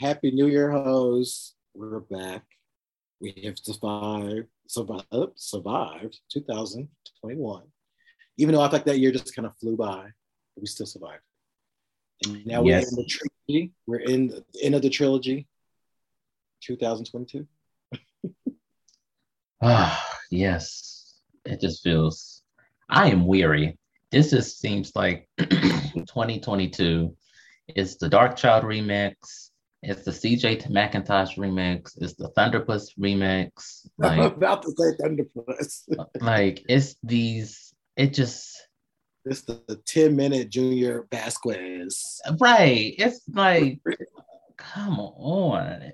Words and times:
Happy 0.00 0.30
New 0.30 0.46
Year, 0.46 0.70
hoes. 0.70 1.52
We're 1.74 2.00
back. 2.00 2.42
We 3.20 3.34
have 3.44 3.58
survived, 3.58 4.46
survived, 4.66 5.32
survived 5.36 6.20
2021. 6.32 7.62
Even 8.38 8.54
though 8.54 8.62
I 8.62 8.68
think 8.70 8.84
that 8.84 8.98
year 8.98 9.12
just 9.12 9.36
kind 9.36 9.44
of 9.44 9.54
flew 9.58 9.76
by, 9.76 10.06
we 10.56 10.66
still 10.68 10.86
survived. 10.86 11.20
And 12.24 12.46
now 12.46 12.62
we're 12.62 12.78
in 12.78 12.84
the 12.84 13.04
trilogy. 13.04 13.72
We're 13.86 13.98
in 13.98 14.28
the 14.28 14.42
end 14.62 14.74
of 14.74 14.80
the 14.80 14.88
trilogy, 14.88 15.46
2022. 16.62 17.46
Ah, 19.60 20.18
yes. 20.30 21.20
It 21.44 21.60
just 21.60 21.82
feels. 21.82 22.40
I 22.88 23.10
am 23.10 23.26
weary. 23.26 23.76
This 24.10 24.30
just 24.30 24.60
seems 24.60 24.92
like 24.96 25.28
2022. 25.38 27.14
It's 27.68 27.96
the 27.96 28.08
Darkchild 28.08 28.64
remix. 28.64 29.49
It's 29.82 30.04
the 30.04 30.10
CJ 30.10 30.70
Mackintosh 30.70 31.36
remix. 31.38 31.92
It's 32.00 32.14
the 32.14 32.28
Thunderpuss 32.30 32.98
remix. 32.98 33.86
I'm 34.02 34.18
Like, 34.18 34.36
about 34.36 34.62
to 34.62 34.70
say 34.70 34.96
Thunderpuss. 35.02 35.88
like 36.20 36.62
it's 36.68 36.96
these. 37.02 37.72
It 37.96 38.12
just 38.12 38.56
It's 39.24 39.42
the, 39.42 39.62
the 39.68 39.76
10 39.86 40.14
minute 40.14 40.50
Junior 40.50 41.06
Vasquez. 41.10 42.20
right. 42.40 42.94
It's 42.98 43.22
like, 43.32 43.80
come 44.58 45.00
on, 45.00 45.92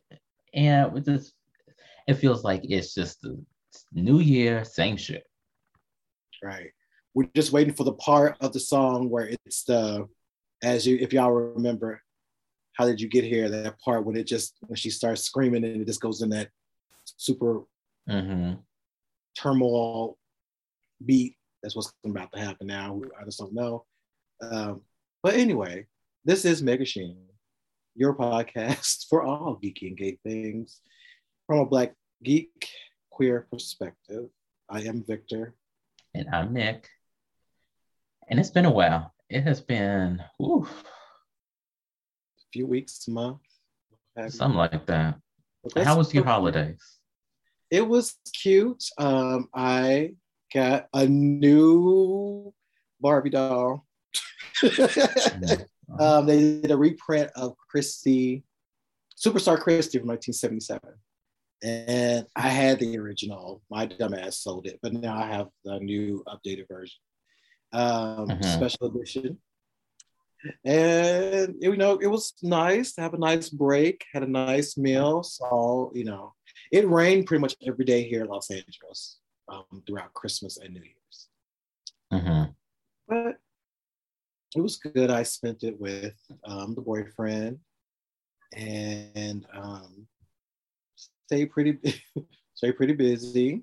and 0.52 0.92
with 0.92 1.04
this, 1.04 1.32
it 2.08 2.14
feels 2.14 2.42
like 2.44 2.62
it's 2.64 2.94
just 2.94 3.20
the 3.22 3.40
new 3.92 4.18
year, 4.18 4.64
same 4.64 4.96
shit. 4.96 5.24
Right. 6.42 6.70
We're 7.14 7.28
just 7.34 7.52
waiting 7.52 7.74
for 7.74 7.84
the 7.84 7.94
part 7.94 8.36
of 8.40 8.52
the 8.52 8.60
song 8.60 9.08
where 9.10 9.30
it's 9.44 9.64
the, 9.64 10.06
as 10.62 10.86
you, 10.86 10.98
if 11.00 11.12
y'all 11.12 11.30
remember, 11.32 12.00
how 12.76 12.86
did 12.86 13.00
you 13.00 13.08
get 13.08 13.24
here? 13.24 13.48
That 13.48 13.80
part 13.80 14.04
when 14.04 14.16
it 14.16 14.26
just, 14.26 14.56
when 14.66 14.76
she 14.76 14.90
starts 14.90 15.22
screaming 15.22 15.64
and 15.64 15.82
it 15.82 15.86
just 15.86 16.00
goes 16.00 16.22
in 16.22 16.30
that 16.30 16.48
super 17.16 17.62
hmm 18.08 18.54
turmoil 19.36 20.16
beat. 21.04 21.36
That's 21.62 21.76
what's 21.76 21.92
about 22.04 22.32
to 22.32 22.38
happen 22.38 22.66
now. 22.66 23.00
I 23.20 23.24
just 23.24 23.38
don't 23.38 23.52
know. 23.52 23.84
Um, 24.40 24.82
but 25.22 25.34
anyway, 25.34 25.86
this 26.24 26.44
is 26.44 26.62
Mega 26.62 26.84
Sheen, 26.84 27.16
your 27.94 28.14
podcast 28.14 29.06
for 29.10 29.22
all 29.22 29.58
geeky 29.62 29.88
and 29.88 29.96
gay 29.96 30.18
things 30.24 30.80
from 31.46 31.58
a 31.58 31.66
Black 31.66 31.94
geek 32.22 32.68
queer 33.10 33.46
perspective. 33.50 34.26
I 34.68 34.82
am 34.82 35.04
Victor. 35.06 35.54
And 36.14 36.28
I'm 36.32 36.52
Nick. 36.52 36.88
And 38.28 38.40
it's 38.40 38.50
been 38.50 38.64
a 38.64 38.70
while. 38.70 39.12
It 39.28 39.42
has 39.42 39.60
been 39.60 40.22
whew, 40.38 40.68
few 42.52 42.66
weeks, 42.66 43.06
month. 43.08 43.40
something 44.28 44.56
like 44.56 44.86
that. 44.86 45.18
How 45.76 45.96
was 45.98 46.14
your 46.14 46.24
holidays? 46.24 46.80
It 47.70 47.86
was 47.86 48.16
cute. 48.32 48.84
Um, 48.98 49.48
I 49.54 50.14
got 50.54 50.86
a 50.94 51.06
new 51.06 52.54
Barbie 53.00 53.30
doll. 53.30 53.84
um, 55.98 56.26
they 56.26 56.60
did 56.60 56.70
a 56.70 56.76
reprint 56.76 57.30
of 57.34 57.56
Christie, 57.68 58.44
Superstar 59.16 59.58
Christie 59.58 59.98
from 59.98 60.08
1977. 60.08 60.80
And 61.62 62.26
I 62.36 62.48
had 62.48 62.78
the 62.78 62.96
original. 62.98 63.62
My 63.70 63.86
dumbass 63.86 64.34
sold 64.34 64.66
it, 64.66 64.78
but 64.82 64.92
now 64.92 65.16
I 65.16 65.26
have 65.26 65.48
the 65.64 65.80
new 65.80 66.22
updated 66.28 66.68
version, 66.68 67.00
um, 67.72 68.28
Mhm. 68.28 68.44
special 68.44 68.94
edition. 68.94 69.38
And 70.64 71.54
you 71.60 71.76
know, 71.76 71.98
it 71.98 72.06
was 72.06 72.34
nice 72.42 72.92
to 72.94 73.00
have 73.00 73.14
a 73.14 73.18
nice 73.18 73.48
break. 73.48 74.04
Had 74.12 74.22
a 74.22 74.26
nice 74.26 74.76
meal. 74.76 75.22
So 75.22 75.92
you 75.94 76.04
know, 76.04 76.34
it 76.70 76.86
rained 76.88 77.26
pretty 77.26 77.40
much 77.40 77.56
every 77.66 77.84
day 77.84 78.02
here 78.08 78.22
in 78.22 78.28
Los 78.28 78.50
Angeles 78.50 79.18
um, 79.48 79.82
throughout 79.86 80.12
Christmas 80.14 80.56
and 80.58 80.74
New 80.74 80.82
Year's 80.82 81.28
Mhm. 82.12 82.54
but 83.08 83.38
it 84.54 84.60
was 84.60 84.76
good. 84.76 85.10
I 85.10 85.22
spent 85.24 85.64
it 85.64 85.78
with 85.80 86.14
um, 86.44 86.74
the 86.74 86.80
boyfriend 86.80 87.58
and 88.54 89.44
um, 89.52 90.06
stay 91.26 91.46
pretty 91.46 91.78
stay 92.54 92.72
pretty 92.72 92.94
busy 92.94 93.62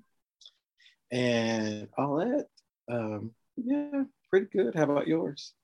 and 1.10 1.88
all 1.96 2.16
that. 2.16 2.46
Um, 2.88 3.32
yeah, 3.56 4.04
pretty 4.30 4.46
good. 4.52 4.74
How 4.74 4.84
about 4.84 5.06
yours? 5.08 5.54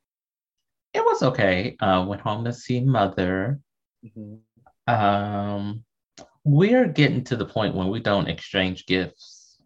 It 0.93 1.05
was 1.05 1.23
okay. 1.23 1.77
Uh, 1.81 2.05
went 2.09 2.21
home 2.21 2.45
to 2.45 2.53
see 2.53 2.81
mother. 2.81 3.61
Mhm. 4.05 4.41
Um, 4.87 5.85
we're 6.45 6.89
getting 6.89 7.23
to 7.25 7.37
the 7.37 7.47
point 7.47 7.75
when 7.75 7.89
we 7.89 8.01
don't 8.01 8.29
exchange 8.29 8.87
gifts 8.87 9.61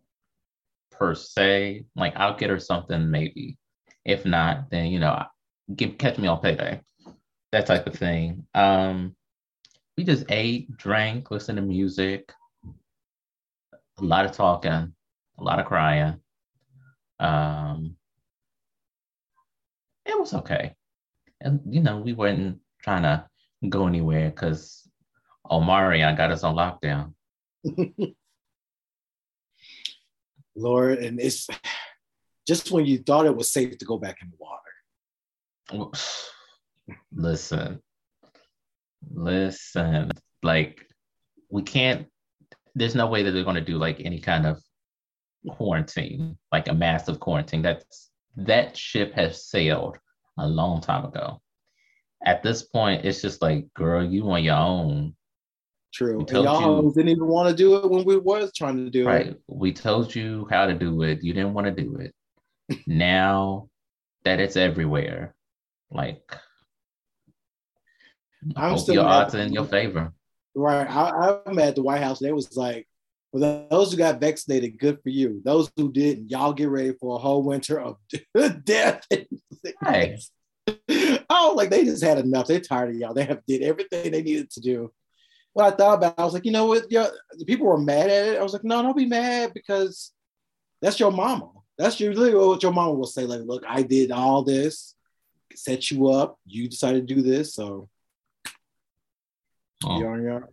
per 0.91 1.15
se. 1.15 1.85
Like 1.97 2.15
I'll 2.17 2.37
get 2.37 2.51
her 2.51 2.61
something 2.61 3.11
maybe. 3.11 3.57
If 4.05 4.27
not, 4.27 4.71
then 4.71 4.87
you 4.89 4.99
know, 4.99 5.25
give 5.75 5.97
catch 5.99 6.19
me 6.19 6.29
on 6.29 6.41
payday. 6.41 6.81
That 7.53 7.67
type 7.67 7.87
of 7.87 7.95
thing. 7.95 8.47
Um, 8.55 9.17
we 9.97 10.05
just 10.05 10.25
ate, 10.29 10.77
drank, 10.77 11.31
listened 11.31 11.57
to 11.57 11.63
music. 11.63 12.33
A 13.99 14.05
lot 14.05 14.25
of 14.25 14.33
talking, 14.33 14.93
a 15.39 15.43
lot 15.43 15.61
of 15.61 15.67
crying. 15.67 16.21
Um, 17.21 17.97
it 20.05 20.19
was 20.19 20.35
okay. 20.35 20.75
And 21.45 21.61
you 21.69 21.81
know, 21.81 21.99
we 21.99 22.15
weren't 22.15 22.59
trying 22.83 23.03
to 23.03 23.27
go 23.69 23.87
anywhere 23.87 24.31
because 24.31 24.89
Omarion 25.47 26.17
got 26.17 26.33
us 26.33 26.43
on 26.43 26.57
lockdown. 26.57 27.13
Lord, 30.57 30.99
and 30.99 31.21
it's 31.21 31.49
just 32.47 32.71
when 32.71 32.87
you 32.87 32.99
thought 32.99 33.27
it 33.27 33.37
was 33.37 33.53
safe 33.53 33.77
to 33.79 33.85
go 33.85 33.99
back 33.99 34.19
in 34.23 34.31
the 34.31 34.37
water. 34.39 35.91
Listen, 37.13 37.81
listen, 39.13 40.11
like 40.43 40.87
we 41.51 41.63
can't, 41.63 42.07
there's 42.75 42.95
no 42.95 43.07
way 43.07 43.23
that 43.23 43.31
they're 43.31 43.45
going 43.45 43.55
to 43.55 43.61
do 43.63 43.79
like 43.79 44.01
any 44.01 44.21
kind 44.21 44.47
of 44.47 44.61
quarantine, 45.49 46.37
like 46.53 46.69
a 46.69 46.75
massive 46.75 47.21
quarantine. 47.21 47.63
That's 47.63 48.11
that 48.37 48.77
ship 48.77 49.15
has 49.15 49.49
sailed 49.49 49.99
a 50.39 50.47
long 50.49 50.81
time 50.81 51.05
ago. 51.05 51.41
At 52.25 52.43
this 52.43 52.63
point, 52.63 53.05
it's 53.05 53.21
just 53.21 53.43
like, 53.43 53.73
girl, 53.75 54.03
you 54.05 54.29
on 54.31 54.43
your 54.45 54.57
own. 54.57 55.15
True. 55.93 56.19
We 56.19 56.21
And 56.25 56.31
y'all 56.45 56.83
you- 56.85 56.93
didn't 56.95 57.11
even 57.11 57.27
want 57.27 57.49
to 57.51 57.55
do 57.55 57.77
it 57.77 57.91
when 57.91 58.05
we 58.05 58.17
was 58.17 58.53
trying 58.53 58.77
to 58.85 58.91
do 58.91 59.07
Right. 59.07 59.29
it. 59.29 59.41
We 59.47 59.73
told 59.73 60.15
you 60.15 60.47
how 60.51 60.67
to 60.67 60.75
do 60.75 61.03
it. 61.03 61.23
You 61.23 61.33
didn't 61.35 61.55
want 61.55 61.67
to 61.67 61.83
do 61.83 61.97
it. 61.97 62.15
now 62.87 63.69
that 64.25 64.41
it's 64.41 64.57
everywhere, 64.57 65.35
like 65.91 66.23
I'm 68.57 68.71
hope 68.71 68.79
still 68.81 68.95
your 68.97 69.05
odds 69.05 69.35
are 69.35 69.39
in 69.41 69.53
your 69.53 69.65
favor. 69.67 70.13
Right. 70.55 70.89
I, 70.89 71.39
I'm 71.47 71.59
at 71.59 71.75
the 71.77 71.83
White 71.83 72.03
House. 72.03 72.19
They 72.19 72.33
was 72.33 72.57
like, 72.57 72.87
for 73.35 73.41
those 73.41 73.91
who 73.91 73.99
got 73.99 74.21
vaccinated, 74.21 74.79
good 74.79 75.03
for 75.03 75.09
you. 75.09 75.43
Those 75.45 75.69
who 75.77 75.91
didn't, 75.91 76.31
y'all 76.31 76.53
get 76.53 76.69
ready 76.69 76.93
for 77.01 77.17
a 77.17 77.19
whole 77.19 77.43
winter 77.43 77.81
of 77.81 77.97
death. 78.65 79.05
Right. 79.83 80.21
Oh, 81.29 81.55
like 81.57 81.69
they 81.69 81.85
just 81.85 82.05
had 82.05 82.19
enough. 82.19 82.47
They're 82.47 82.61
tired 82.61 82.91
of 82.91 82.97
y'all. 82.97 83.13
They 83.13 83.25
have 83.25 83.45
did 83.45 83.63
everything 83.63 84.13
they 84.13 84.23
needed 84.23 84.51
to 84.53 84.61
do. 84.61 84.93
What 85.53 85.67
I 85.67 85.77
thought 85.77 85.95
about, 85.95 86.13
it. 86.13 86.21
I 86.21 86.25
was 86.25 86.33
like, 86.33 86.45
you 86.45 86.53
know 86.53 86.67
what? 86.67 86.85
Yeah, 86.91 87.09
the 87.37 87.45
people 87.45 87.67
were 87.67 87.77
mad 87.77 88.09
at 88.09 88.29
it. 88.29 88.39
I 88.39 88.43
was 88.45 88.53
like, 88.53 88.63
no, 88.63 88.81
don't 88.83 88.97
be 88.97 89.05
mad 89.05 89.51
because 89.53 90.13
that's 90.81 91.01
your 91.01 91.11
mama. 91.11 91.51
That's 91.77 91.99
usually 91.99 92.33
what 92.37 92.63
your 92.63 92.73
mama 92.73 92.93
will 92.93 93.05
say. 93.05 93.25
Like, 93.25 93.41
look, 93.45 93.65
I 93.69 93.83
did 93.83 94.13
all 94.13 94.45
this, 94.45 94.95
set 95.57 95.91
you 95.91 96.09
up. 96.09 96.39
You 96.47 96.69
decided 96.69 97.09
to 97.09 97.15
do 97.17 97.21
this, 97.21 97.53
so 97.53 97.89
Oh, 99.87 99.99
you're 99.99 100.13
on 100.13 100.23
your 100.23 100.49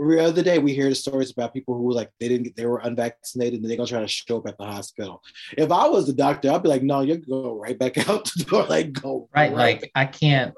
Every 0.00 0.20
other 0.20 0.42
day, 0.42 0.58
we 0.58 0.72
hear 0.72 0.88
the 0.88 0.94
stories 0.94 1.30
about 1.30 1.52
people 1.52 1.74
who 1.74 1.82
were 1.82 1.92
like 1.92 2.10
they 2.18 2.28
didn't 2.28 2.44
get, 2.44 2.56
they 2.56 2.66
were 2.66 2.78
unvaccinated 2.78 3.60
and 3.60 3.68
they're 3.68 3.76
gonna 3.76 3.86
try 3.86 4.00
to 4.00 4.08
show 4.08 4.38
up 4.38 4.48
at 4.48 4.56
the 4.56 4.64
hospital. 4.64 5.22
If 5.58 5.70
I 5.70 5.88
was 5.88 6.06
the 6.06 6.12
doctor, 6.12 6.50
I'd 6.50 6.62
be 6.62 6.68
like, 6.68 6.82
no, 6.82 7.00
you 7.00 7.18
go 7.18 7.54
right 7.54 7.78
back 7.78 7.98
out 8.08 8.24
the 8.24 8.44
door, 8.44 8.64
like 8.64 8.92
go 8.92 9.28
right. 9.34 9.52
Like 9.52 9.90
I 9.94 10.06
can't. 10.06 10.54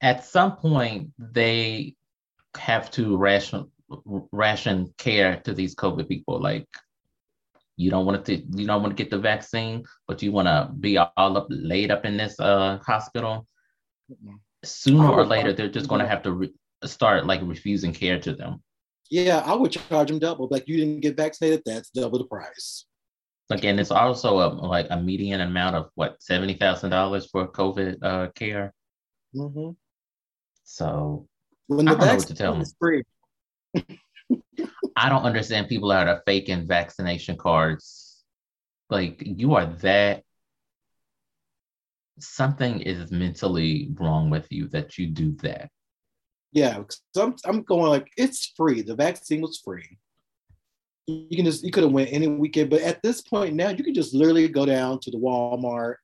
At 0.00 0.24
some 0.24 0.56
point, 0.56 1.12
they 1.18 1.94
have 2.56 2.90
to 2.92 3.16
ration 3.16 3.70
ration 4.32 4.92
care 4.96 5.40
to 5.44 5.52
these 5.52 5.74
COVID 5.74 6.08
people. 6.08 6.40
Like 6.40 6.66
you 7.76 7.90
don't 7.90 8.06
want 8.06 8.24
to 8.24 8.36
you 8.36 8.66
don't 8.66 8.82
want 8.82 8.96
to 8.96 9.02
get 9.02 9.10
the 9.10 9.18
vaccine, 9.18 9.84
but 10.06 10.22
you 10.22 10.32
want 10.32 10.48
to 10.48 10.70
be 10.78 10.96
all 10.98 11.36
up 11.36 11.46
laid 11.50 11.90
up 11.90 12.04
in 12.04 12.16
this 12.16 12.38
uh 12.40 12.78
hospital. 12.86 13.46
Sooner 14.64 15.10
or 15.10 15.26
later, 15.26 15.52
they're 15.52 15.68
just 15.68 15.88
going 15.88 16.00
to 16.00 16.06
have 16.06 16.22
to 16.22 16.32
re- 16.32 16.54
start 16.88 17.26
like 17.26 17.40
refusing 17.44 17.92
care 17.92 18.18
to 18.20 18.34
them. 18.34 18.62
Yeah, 19.10 19.42
I 19.44 19.54
would 19.54 19.72
charge 19.72 20.08
them 20.08 20.18
double. 20.18 20.48
Like 20.50 20.66
you 20.66 20.78
didn't 20.78 21.00
get 21.00 21.16
vaccinated, 21.16 21.62
that's 21.66 21.90
double 21.90 22.18
the 22.18 22.24
price. 22.24 22.86
Again, 23.50 23.78
it's 23.78 23.90
also 23.90 24.38
a 24.38 24.48
like 24.48 24.86
a 24.90 25.00
median 25.00 25.42
amount 25.42 25.76
of 25.76 25.90
what 25.94 26.22
seventy 26.22 26.54
thousand 26.54 26.90
dollars 26.90 27.28
for 27.30 27.46
COVID 27.48 27.96
uh, 28.02 28.28
care. 28.34 28.72
hmm 29.34 29.70
So 30.64 31.28
when 31.66 31.88
I 31.88 31.90
don't 31.92 32.00
know 32.00 32.16
what 32.16 32.26
to 32.28 32.34
tell 32.34 32.60
is 32.60 32.74
free, 32.78 33.02
I 34.96 35.08
don't 35.08 35.24
understand 35.24 35.68
people 35.68 35.88
that 35.90 36.08
are 36.08 36.22
faking 36.26 36.66
vaccination 36.66 37.36
cards. 37.36 38.24
Like 38.88 39.22
you 39.24 39.54
are 39.54 39.66
that 39.66 40.22
something 42.18 42.80
is 42.80 43.10
mentally 43.10 43.90
wrong 43.98 44.30
with 44.30 44.50
you 44.50 44.68
that 44.68 44.98
you 44.98 45.08
do 45.08 45.32
that. 45.42 45.70
Yeah, 46.52 46.74
'cause 46.76 47.00
I'm, 47.16 47.34
I'm 47.44 47.62
going 47.62 47.88
like 47.90 48.08
it's 48.16 48.52
free. 48.56 48.82
The 48.82 48.94
vaccine 48.94 49.40
was 49.40 49.60
free. 49.64 49.98
You 51.06 51.36
can 51.36 51.44
just 51.44 51.64
you 51.64 51.70
could 51.70 51.82
have 51.82 51.92
went 51.92 52.12
any 52.12 52.28
weekend, 52.28 52.70
but 52.70 52.82
at 52.82 53.02
this 53.02 53.20
point 53.22 53.54
now, 53.54 53.70
you 53.70 53.82
can 53.82 53.94
just 53.94 54.14
literally 54.14 54.48
go 54.48 54.64
down 54.66 55.00
to 55.00 55.10
the 55.10 55.18
Walmart. 55.18 55.96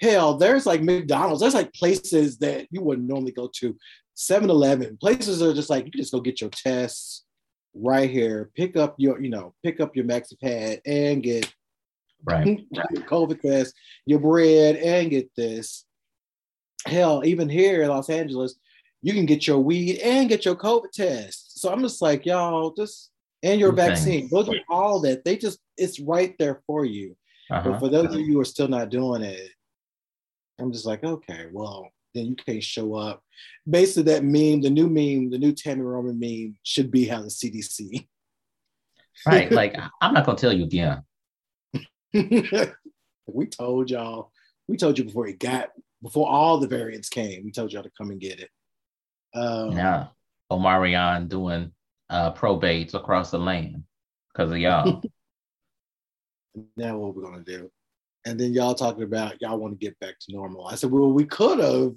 Hell, 0.00 0.38
there's 0.38 0.64
like 0.64 0.82
McDonald's. 0.82 1.40
There's 1.42 1.54
like 1.54 1.72
places 1.74 2.38
that 2.38 2.66
you 2.70 2.80
wouldn't 2.80 3.06
normally 3.08 3.32
go 3.32 3.50
to. 3.56 3.76
7-Eleven 4.16 4.96
places 4.98 5.42
are 5.42 5.52
just 5.54 5.68
like 5.70 5.84
you 5.84 5.90
can 5.90 6.00
just 6.00 6.12
go 6.12 6.20
get 6.20 6.40
your 6.40 6.50
tests 6.50 7.24
right 7.74 8.08
here. 8.08 8.50
Pick 8.56 8.76
up 8.76 8.94
your, 8.98 9.20
you 9.20 9.28
know, 9.30 9.54
pick 9.62 9.80
up 9.80 9.94
your 9.94 10.04
MaxiPad 10.06 10.80
and 10.86 11.22
get 11.22 11.52
Right. 12.24 12.46
your 12.46 12.56
COVID 13.04 13.40
test, 13.40 13.74
your 14.04 14.18
bread, 14.18 14.76
and 14.76 15.10
get 15.10 15.30
this. 15.36 15.86
Hell, 16.86 17.22
even 17.24 17.48
here 17.48 17.82
in 17.82 17.88
Los 17.88 18.10
Angeles, 18.10 18.56
you 19.02 19.12
can 19.12 19.26
get 19.26 19.46
your 19.46 19.58
weed 19.58 19.98
and 19.98 20.28
get 20.28 20.44
your 20.44 20.56
COVID 20.56 20.90
test. 20.92 21.60
So 21.60 21.72
I'm 21.72 21.80
just 21.80 22.02
like, 22.02 22.26
y'all, 22.26 22.72
just 22.72 23.10
and 23.42 23.58
your 23.58 23.70
Two 23.70 23.76
vaccine. 23.76 24.28
Those 24.30 24.48
are 24.48 24.56
all 24.68 25.00
that. 25.00 25.24
They 25.24 25.36
just 25.36 25.58
it's 25.76 26.00
right 26.00 26.34
there 26.38 26.62
for 26.66 26.84
you. 26.84 27.16
Uh-huh. 27.50 27.70
But 27.70 27.80
for 27.80 27.88
those 27.88 28.14
of 28.14 28.20
you 28.20 28.34
who 28.34 28.40
are 28.40 28.44
still 28.44 28.68
not 28.68 28.90
doing 28.90 29.22
it, 29.22 29.50
I'm 30.58 30.72
just 30.72 30.86
like, 30.86 31.02
okay, 31.02 31.46
well, 31.50 31.90
then 32.14 32.26
you 32.26 32.36
can't 32.36 32.62
show 32.62 32.94
up. 32.94 33.22
Basically, 33.68 34.12
that 34.12 34.24
meme, 34.24 34.60
the 34.60 34.70
new 34.70 34.88
meme, 34.88 35.30
the 35.30 35.38
new 35.38 35.52
Tami 35.52 35.82
Roman 35.82 36.18
meme 36.18 36.56
should 36.62 36.90
be 36.90 37.06
how 37.06 37.22
the 37.22 37.28
CDC. 37.28 38.06
Right. 39.26 39.50
Like 39.52 39.76
I'm 40.00 40.14
not 40.14 40.26
gonna 40.26 40.38
tell 40.38 40.52
you 40.52 40.64
again. 40.64 41.02
we 43.26 43.46
told 43.46 43.90
y'all, 43.90 44.32
we 44.66 44.76
told 44.76 44.98
you 44.98 45.04
before 45.04 45.28
it 45.28 45.38
got 45.38 45.70
before 46.02 46.28
all 46.28 46.58
the 46.58 46.68
variants 46.68 47.08
came, 47.08 47.44
we 47.44 47.52
told 47.52 47.72
y'all 47.72 47.82
to 47.82 47.90
come 47.96 48.10
and 48.10 48.20
get 48.20 48.40
it. 48.40 48.50
Um, 49.34 49.72
Yeah. 49.72 50.08
Omarion 50.50 51.28
doing 51.28 51.72
uh 52.08 52.32
probates 52.32 52.94
across 52.94 53.30
the 53.30 53.38
land 53.38 53.84
because 54.32 54.50
of 54.50 54.58
y'all. 54.58 55.02
now 56.76 56.96
what 56.98 57.14
we're 57.14 57.22
gonna 57.22 57.44
do. 57.44 57.70
And 58.26 58.38
then 58.38 58.52
y'all 58.52 58.74
talking 58.74 59.04
about 59.04 59.40
y'all 59.40 59.58
want 59.58 59.78
to 59.78 59.84
get 59.84 59.98
back 60.00 60.18
to 60.20 60.32
normal. 60.32 60.66
I 60.66 60.74
said, 60.74 60.90
well, 60.90 61.12
we 61.12 61.24
could 61.24 61.58
have. 61.60 61.94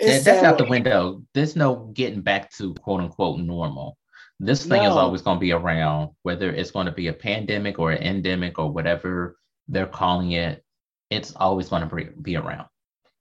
That- 0.00 0.24
that's 0.24 0.44
out 0.44 0.58
the 0.58 0.64
window. 0.64 1.22
There's 1.34 1.56
no 1.56 1.90
getting 1.92 2.20
back 2.20 2.52
to 2.52 2.72
quote 2.74 3.00
unquote 3.00 3.40
normal. 3.40 3.98
This 4.40 4.64
thing 4.64 4.84
is 4.84 4.92
always 4.92 5.22
going 5.22 5.36
to 5.38 5.40
be 5.40 5.50
around, 5.50 6.10
whether 6.22 6.52
it's 6.52 6.70
going 6.70 6.86
to 6.86 6.92
be 6.92 7.08
a 7.08 7.12
pandemic 7.12 7.80
or 7.80 7.90
an 7.90 8.02
endemic 8.02 8.60
or 8.60 8.70
whatever 8.70 9.36
they're 9.66 9.86
calling 9.86 10.32
it. 10.32 10.64
It's 11.10 11.34
always 11.34 11.68
going 11.68 11.88
to 11.88 11.94
be, 11.94 12.04
be 12.22 12.36
around. 12.36 12.68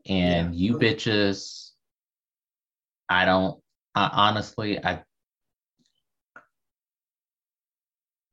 And 0.08 0.54
you 0.54 0.78
bitches, 0.78 1.67
I 3.10 3.26
don't, 3.26 3.60
I 3.96 4.10
honestly, 4.12 4.84
I, 4.84 5.04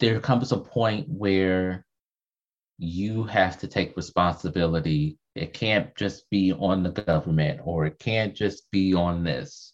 there 0.01 0.21
comes 0.21 0.53
a 0.53 0.59
point 0.59 1.09
where 1.09 1.85
you 2.79 3.25
have 3.25 3.59
to 3.61 3.69
take 3.69 3.97
responsibility. 3.97 5.19
It 5.35 5.53
can't 5.53 5.95
just 5.97 6.29
be 6.31 6.53
on 6.53 6.83
the 6.83 6.91
government 6.91 7.61
or 7.65 7.87
it 7.87 7.99
can't 7.99 8.35
just 8.35 8.71
be 8.71 8.95
on 8.95 9.25
this. 9.25 9.73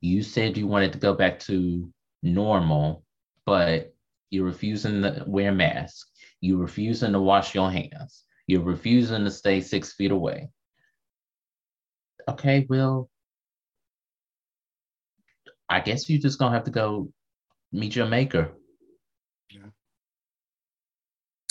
You 0.00 0.22
said 0.22 0.56
you 0.56 0.66
wanted 0.66 0.92
to 0.92 0.98
go 0.98 1.14
back 1.14 1.38
to 1.40 1.90
normal, 2.22 3.04
but 3.46 3.94
you're 4.30 4.44
refusing 4.44 5.02
to 5.02 5.24
wear 5.26 5.52
masks. 5.52 6.10
You're 6.40 6.58
refusing 6.58 7.12
to 7.12 7.20
wash 7.20 7.54
your 7.54 7.70
hands. 7.70 8.24
You're 8.46 8.62
refusing 8.62 9.24
to 9.24 9.30
stay 9.30 9.60
six 9.60 9.92
feet 9.92 10.10
away. 10.10 10.50
Okay, 12.28 12.66
well, 12.68 13.08
I 15.74 15.80
guess 15.80 16.08
you're 16.08 16.20
just 16.20 16.38
gonna 16.38 16.54
have 16.54 16.64
to 16.64 16.70
go 16.70 17.08
meet 17.72 17.96
your 17.96 18.06
maker. 18.06 18.52
Yeah. 19.50 19.70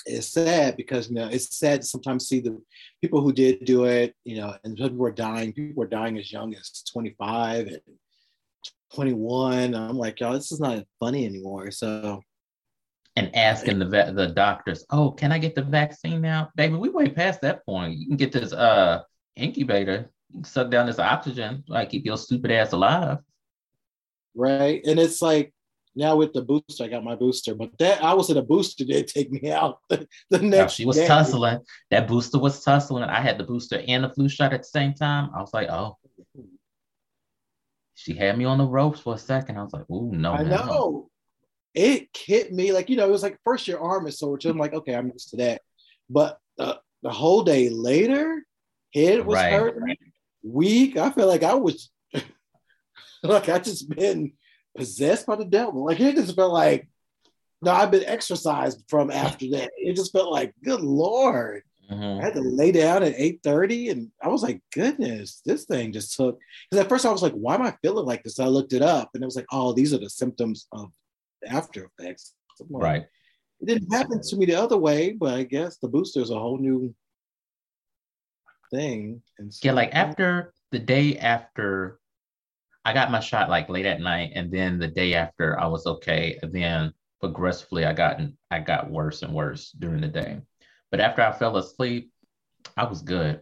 It's 0.05 0.27
sad 0.27 0.77
because 0.77 1.09
you 1.09 1.15
know 1.15 1.27
it's 1.27 1.57
sad 1.57 1.81
to 1.81 1.87
sometimes 1.87 2.27
see 2.27 2.39
the 2.39 2.57
people 3.01 3.21
who 3.21 3.33
did 3.33 3.65
do 3.65 3.83
it, 3.83 4.15
you 4.23 4.37
know, 4.37 4.55
and 4.63 4.77
people 4.77 4.97
were 4.97 5.11
dying. 5.11 5.51
People 5.51 5.75
were 5.75 5.87
dying 5.87 6.17
as 6.17 6.31
young 6.31 6.55
as 6.55 6.83
25 6.91 7.67
and 7.67 7.79
21. 8.93 9.75
I'm 9.75 9.97
like, 9.97 10.21
y'all, 10.21 10.33
this 10.33 10.53
is 10.53 10.59
not 10.61 10.85
funny 11.01 11.25
anymore. 11.25 11.71
So 11.71 12.21
and 13.17 13.35
asking 13.35 13.79
the 13.79 13.85
vet, 13.85 14.15
the 14.15 14.27
doctors, 14.27 14.85
"Oh, 14.89 15.11
can 15.11 15.33
I 15.33 15.37
get 15.37 15.53
the 15.53 15.63
vaccine 15.63 16.21
now, 16.21 16.49
baby?" 16.55 16.75
We 16.75 16.89
way 16.89 17.09
past 17.09 17.41
that 17.41 17.65
point. 17.65 17.97
You 17.97 18.07
can 18.07 18.17
get 18.17 18.31
this 18.31 18.53
uh 18.53 19.01
incubator, 19.35 20.11
suck 20.43 20.71
down 20.71 20.87
this 20.87 20.99
oxygen, 20.99 21.63
like 21.67 21.89
keep 21.89 22.05
your 22.05 22.17
stupid 22.17 22.51
ass 22.51 22.71
alive. 22.71 23.17
Right, 24.35 24.81
and 24.85 24.99
it's 24.99 25.21
like 25.21 25.53
now 25.95 26.15
with 26.15 26.33
the 26.33 26.41
booster, 26.41 26.83
I 26.83 26.87
got 26.87 27.03
my 27.03 27.15
booster, 27.15 27.53
but 27.53 27.77
that 27.79 28.03
I 28.03 28.13
was 28.15 28.29
in 28.29 28.37
a 28.37 28.41
booster 28.41 28.83
did 28.83 29.07
take 29.07 29.31
me 29.31 29.51
out 29.51 29.77
the, 29.89 30.07
the 30.31 30.39
Now, 30.39 30.47
next. 30.61 30.73
she 30.73 30.85
was 30.85 30.97
day. 30.97 31.05
tussling. 31.07 31.59
That 31.91 32.07
booster 32.07 32.39
was 32.39 32.63
tussling. 32.63 33.03
I 33.03 33.21
had 33.21 33.37
the 33.37 33.43
booster 33.43 33.81
and 33.87 34.03
the 34.03 34.09
flu 34.09 34.27
shot 34.27 34.53
at 34.53 34.61
the 34.61 34.67
same 34.67 34.93
time. 34.93 35.29
I 35.35 35.41
was 35.41 35.53
like, 35.53 35.69
"Oh." 35.69 35.97
She 37.95 38.15
had 38.15 38.37
me 38.37 38.45
on 38.45 38.57
the 38.57 38.65
ropes 38.65 38.99
for 38.99 39.13
a 39.15 39.17
second. 39.19 39.57
I 39.57 39.63
was 39.63 39.71
like, 39.73 39.85
oh 39.89 40.09
no, 40.11 40.33
I 40.33 40.43
no, 40.43 40.49
no." 40.49 40.65
know. 40.65 41.09
It 41.75 42.09
hit 42.15 42.51
me 42.53 42.71
like 42.71 42.89
you 42.89 42.97
know 42.97 43.07
it 43.07 43.11
was 43.11 43.23
like 43.23 43.37
first 43.43 43.67
your 43.67 43.79
arm 43.79 44.05
is 44.07 44.19
sore, 44.19 44.33
which 44.33 44.45
I'm 44.45 44.57
like 44.57 44.73
okay 44.73 44.95
I'm 44.95 45.09
used 45.11 45.29
to 45.29 45.37
that, 45.37 45.61
but 46.09 46.37
the, 46.57 46.79
the 47.01 47.09
whole 47.11 47.43
day 47.43 47.69
later, 47.69 48.43
head 48.93 49.25
was 49.25 49.35
Right. 49.35 49.53
hurting, 49.53 49.95
weak. 50.43 50.97
I 50.97 51.09
felt 51.11 51.29
like 51.29 51.43
I 51.43 51.53
was 51.55 51.89
like 53.29 53.49
I 53.49 53.59
just 53.59 53.89
been 53.89 54.33
possessed 54.75 55.25
by 55.25 55.35
the 55.35 55.45
devil. 55.45 55.85
Like 55.85 55.99
it 55.99 56.15
just 56.15 56.35
felt 56.35 56.53
like 56.53 56.87
no, 57.61 57.71
I've 57.71 57.91
been 57.91 58.03
exercised 58.03 58.83
from 58.89 59.09
after 59.09 59.49
that. 59.51 59.71
It 59.77 59.95
just 59.95 60.11
felt 60.11 60.31
like 60.31 60.53
good 60.63 60.81
lord. 60.81 61.63
Mhm. 61.89 62.19
I 62.19 62.25
had 62.25 62.33
to 62.33 62.41
lay 62.41 62.71
down 62.71 63.03
at 63.03 63.13
8:30 63.15 63.89
and 63.91 64.11
I 64.21 64.27
was 64.27 64.43
like, 64.43 64.61
goodness, 64.73 65.41
this 65.45 65.65
thing 65.65 65.93
just 65.93 66.15
took 66.15 66.39
because 66.69 66.83
at 66.83 66.89
first 66.89 67.05
I 67.05 67.11
was 67.11 67.21
like, 67.21 67.33
why 67.33 67.55
am 67.55 67.61
I 67.61 67.75
feeling 67.81 68.05
like 68.05 68.23
this? 68.23 68.39
I 68.39 68.47
looked 68.47 68.73
it 68.73 68.81
up 68.81 69.11
and 69.13 69.23
it 69.23 69.25
was 69.25 69.35
like, 69.35 69.47
oh, 69.51 69.73
these 69.73 69.93
are 69.93 69.97
the 69.97 70.09
symptoms 70.09 70.67
of 70.71 70.91
after 71.47 71.89
effects. 71.97 72.33
Right. 72.69 73.05
It 73.61 73.65
didn't 73.65 73.93
happen 73.93 74.21
to 74.21 74.35
me 74.35 74.45
the 74.45 74.55
other 74.55 74.77
way, 74.77 75.13
but 75.13 75.33
I 75.33 75.43
guess 75.43 75.77
the 75.77 75.87
booster 75.87 76.19
is 76.19 76.31
a 76.31 76.39
whole 76.39 76.57
new 76.57 76.93
thing. 78.71 79.21
And 79.39 79.53
so, 79.53 79.67
Yeah, 79.67 79.73
like 79.73 79.93
after 79.93 80.53
the 80.71 80.79
day 80.79 81.17
after 81.17 81.99
I 82.85 82.93
got 82.93 83.11
my 83.11 83.19
shot 83.19 83.49
like 83.49 83.69
late 83.69 83.85
at 83.85 84.01
night, 84.01 84.31
and 84.35 84.51
then 84.51 84.77
the 84.79 84.87
day 84.87 85.13
after 85.13 85.59
I 85.59 85.67
was 85.67 85.85
okay, 85.85 86.37
and 86.41 86.51
then 86.51 86.93
progressively 87.19 87.85
I 87.85 87.93
got 87.93 88.19
I 88.51 88.59
got 88.59 88.91
worse 88.91 89.21
and 89.23 89.33
worse 89.33 89.71
during 89.71 90.01
the 90.01 90.07
day. 90.07 90.41
But 90.91 90.99
after 90.99 91.21
I 91.21 91.31
fell 91.31 91.57
asleep, 91.57 92.11
I 92.77 92.85
was 92.85 93.01
good. 93.01 93.39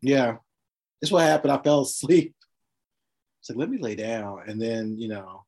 yeah, 0.00 0.36
this 1.00 1.10
what 1.10 1.24
happened. 1.24 1.52
I 1.52 1.58
fell 1.58 1.82
asleep. 1.82 2.34
It's 3.40 3.50
like, 3.50 3.58
let 3.58 3.68
me 3.70 3.78
lay 3.78 3.94
down. 3.94 4.42
And 4.46 4.60
then, 4.60 4.96
you 4.98 5.08
know, 5.08 5.44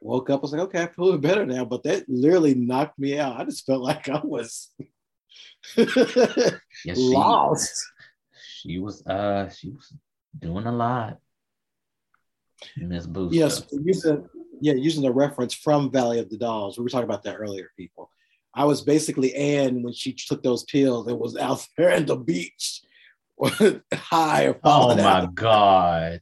woke 0.00 0.30
up. 0.30 0.40
I 0.40 0.42
was 0.42 0.52
like, 0.52 0.62
okay, 0.62 0.82
I 0.82 0.86
feel 0.86 1.04
a 1.04 1.06
little 1.06 1.20
better 1.20 1.44
now. 1.44 1.64
But 1.66 1.82
that 1.84 2.08
literally 2.08 2.54
knocked 2.54 2.98
me 2.98 3.18
out. 3.18 3.38
I 3.38 3.44
just 3.44 3.66
felt 3.66 3.82
like 3.82 4.08
I 4.08 4.20
was 4.24 4.70
Yes, 6.84 7.08
she, 7.08 7.14
lost. 7.14 7.84
she 8.34 8.78
was 8.78 9.04
uh 9.06 9.48
she 9.50 9.70
was 9.70 9.92
doing 10.38 10.66
a 10.66 10.72
lot. 10.72 11.18
Miss. 12.76 13.06
Yes, 13.30 13.64
using 13.72 14.28
yeah, 14.60 14.74
using 14.74 15.02
the 15.02 15.12
reference 15.12 15.52
from 15.54 15.90
Valley 15.90 16.18
of 16.20 16.30
the 16.30 16.36
Dolls. 16.38 16.78
We 16.78 16.84
were 16.84 16.88
talking 16.90 17.08
about 17.08 17.22
that 17.24 17.36
earlier, 17.36 17.70
people. 17.76 18.10
I 18.54 18.64
was 18.64 18.82
basically 18.82 19.34
Anne 19.34 19.82
when 19.82 19.92
she 19.92 20.12
took 20.12 20.42
those 20.42 20.62
pills 20.64 21.08
and 21.08 21.18
was 21.18 21.36
out 21.36 21.66
there 21.76 21.90
at 21.90 22.06
the 22.06 22.16
beach, 22.16 22.82
high 23.92 24.54
Oh 24.62 24.94
my 24.96 25.02
out. 25.02 25.34
god. 25.34 26.20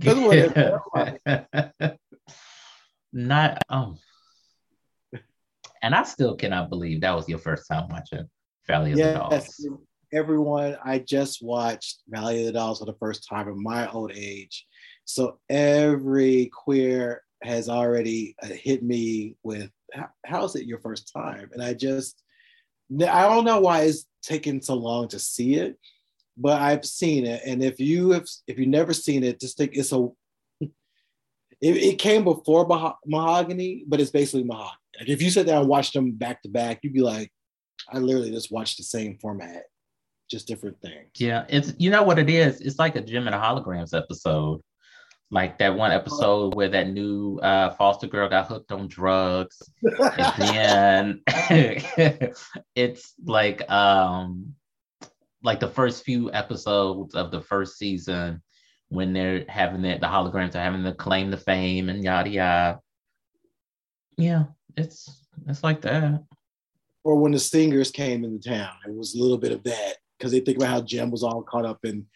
Not 3.12 3.62
um 3.68 3.98
and 5.82 5.94
I 5.94 6.02
still 6.04 6.36
cannot 6.36 6.68
believe 6.70 7.00
that 7.00 7.14
was 7.14 7.28
your 7.28 7.38
first 7.38 7.66
time 7.68 7.88
watching 7.88 8.28
Valley 8.66 8.92
of 8.92 8.98
the 8.98 9.02
Yes, 9.04 9.56
Dolls. 9.62 9.68
everyone. 10.12 10.76
I 10.84 10.98
just 10.98 11.42
watched 11.42 12.00
Valley 12.08 12.40
of 12.40 12.46
the 12.46 12.52
Dolls 12.52 12.78
for 12.80 12.84
the 12.84 12.94
first 12.94 13.26
time 13.28 13.48
in 13.48 13.62
my 13.62 13.88
old 13.90 14.12
age, 14.14 14.66
so 15.10 15.38
every 15.48 16.50
queer 16.52 17.22
has 17.42 17.68
already 17.68 18.36
uh, 18.42 18.46
hit 18.46 18.82
me 18.82 19.34
with, 19.42 19.70
"How- 19.92 20.10
"How 20.24 20.44
is 20.44 20.54
it 20.56 20.66
your 20.66 20.78
first 20.78 21.10
time?" 21.12 21.50
And 21.52 21.62
I 21.62 21.74
just, 21.74 22.22
I 22.92 23.22
don't 23.28 23.44
know 23.44 23.60
why 23.60 23.82
it's 23.82 24.06
taken 24.22 24.62
so 24.62 24.74
long 24.74 25.08
to 25.08 25.18
see 25.18 25.54
it, 25.54 25.78
but 26.36 26.60
I've 26.60 26.84
seen 26.84 27.26
it. 27.26 27.42
And 27.44 27.62
if 27.62 27.80
you 27.80 28.10
have, 28.12 28.26
if 28.46 28.58
you've 28.58 28.68
never 28.68 28.92
seen 28.92 29.24
it, 29.24 29.40
just 29.40 29.56
think 29.56 29.72
it's 29.74 29.92
a. 29.92 30.08
It, 31.62 31.76
it 31.76 31.98
came 31.98 32.24
before 32.24 32.66
Mahogany, 33.04 33.84
but 33.86 34.00
it's 34.00 34.10
basically 34.10 34.44
Mahogany. 34.44 34.78
Like 34.98 35.10
if 35.10 35.20
you 35.20 35.30
sit 35.30 35.46
down 35.46 35.60
and 35.60 35.68
watch 35.68 35.92
them 35.92 36.12
back 36.12 36.40
to 36.40 36.48
back, 36.48 36.78
you'd 36.82 36.94
be 36.94 37.02
like, 37.02 37.30
I 37.92 37.98
literally 37.98 38.30
just 38.30 38.50
watched 38.50 38.78
the 38.78 38.82
same 38.82 39.18
format, 39.20 39.64
just 40.30 40.46
different 40.46 40.80
things. 40.80 41.10
Yeah, 41.18 41.44
it's 41.50 41.74
you 41.76 41.90
know 41.90 42.02
what 42.02 42.18
it 42.18 42.30
is. 42.30 42.62
It's 42.62 42.78
like 42.78 42.96
a 42.96 43.02
Jem 43.02 43.26
and 43.26 43.34
the 43.34 43.38
Holograms 43.38 43.92
episode 43.94 44.62
like 45.30 45.58
that 45.58 45.76
one 45.76 45.92
episode 45.92 46.54
where 46.54 46.68
that 46.68 46.90
new 46.90 47.38
uh, 47.38 47.70
foster 47.74 48.06
girl 48.06 48.28
got 48.28 48.48
hooked 48.48 48.72
on 48.72 48.88
drugs. 48.88 49.62
And 49.82 50.34
then 50.38 51.22
it's 52.74 53.14
like 53.24 53.70
um 53.70 54.54
like 55.42 55.60
the 55.60 55.68
first 55.68 56.04
few 56.04 56.32
episodes 56.32 57.14
of 57.14 57.30
the 57.30 57.40
first 57.40 57.78
season 57.78 58.42
when 58.88 59.12
they're 59.12 59.44
having 59.48 59.84
it 59.84 60.00
the 60.00 60.06
holograms 60.06 60.54
are 60.56 60.62
having 60.62 60.82
to 60.82 60.92
claim 60.92 61.30
the 61.30 61.36
fame 61.36 61.88
and 61.88 62.02
yada 62.04 62.28
yada. 62.28 62.80
Yeah 64.18 64.44
it's 64.76 65.26
it's 65.46 65.62
like 65.62 65.80
that. 65.82 66.24
Or 67.04 67.16
when 67.16 67.32
the 67.32 67.38
stingers 67.38 67.90
came 67.90 68.24
into 68.24 68.50
town 68.50 68.74
it 68.84 68.94
was 68.94 69.14
a 69.14 69.18
little 69.18 69.38
bit 69.38 69.52
of 69.52 69.62
that 69.62 69.94
because 70.18 70.32
they 70.32 70.40
think 70.40 70.58
about 70.58 70.70
how 70.70 70.80
Jem 70.80 71.10
was 71.10 71.22
all 71.22 71.42
caught 71.42 71.64
up 71.64 71.84
in 71.84 72.06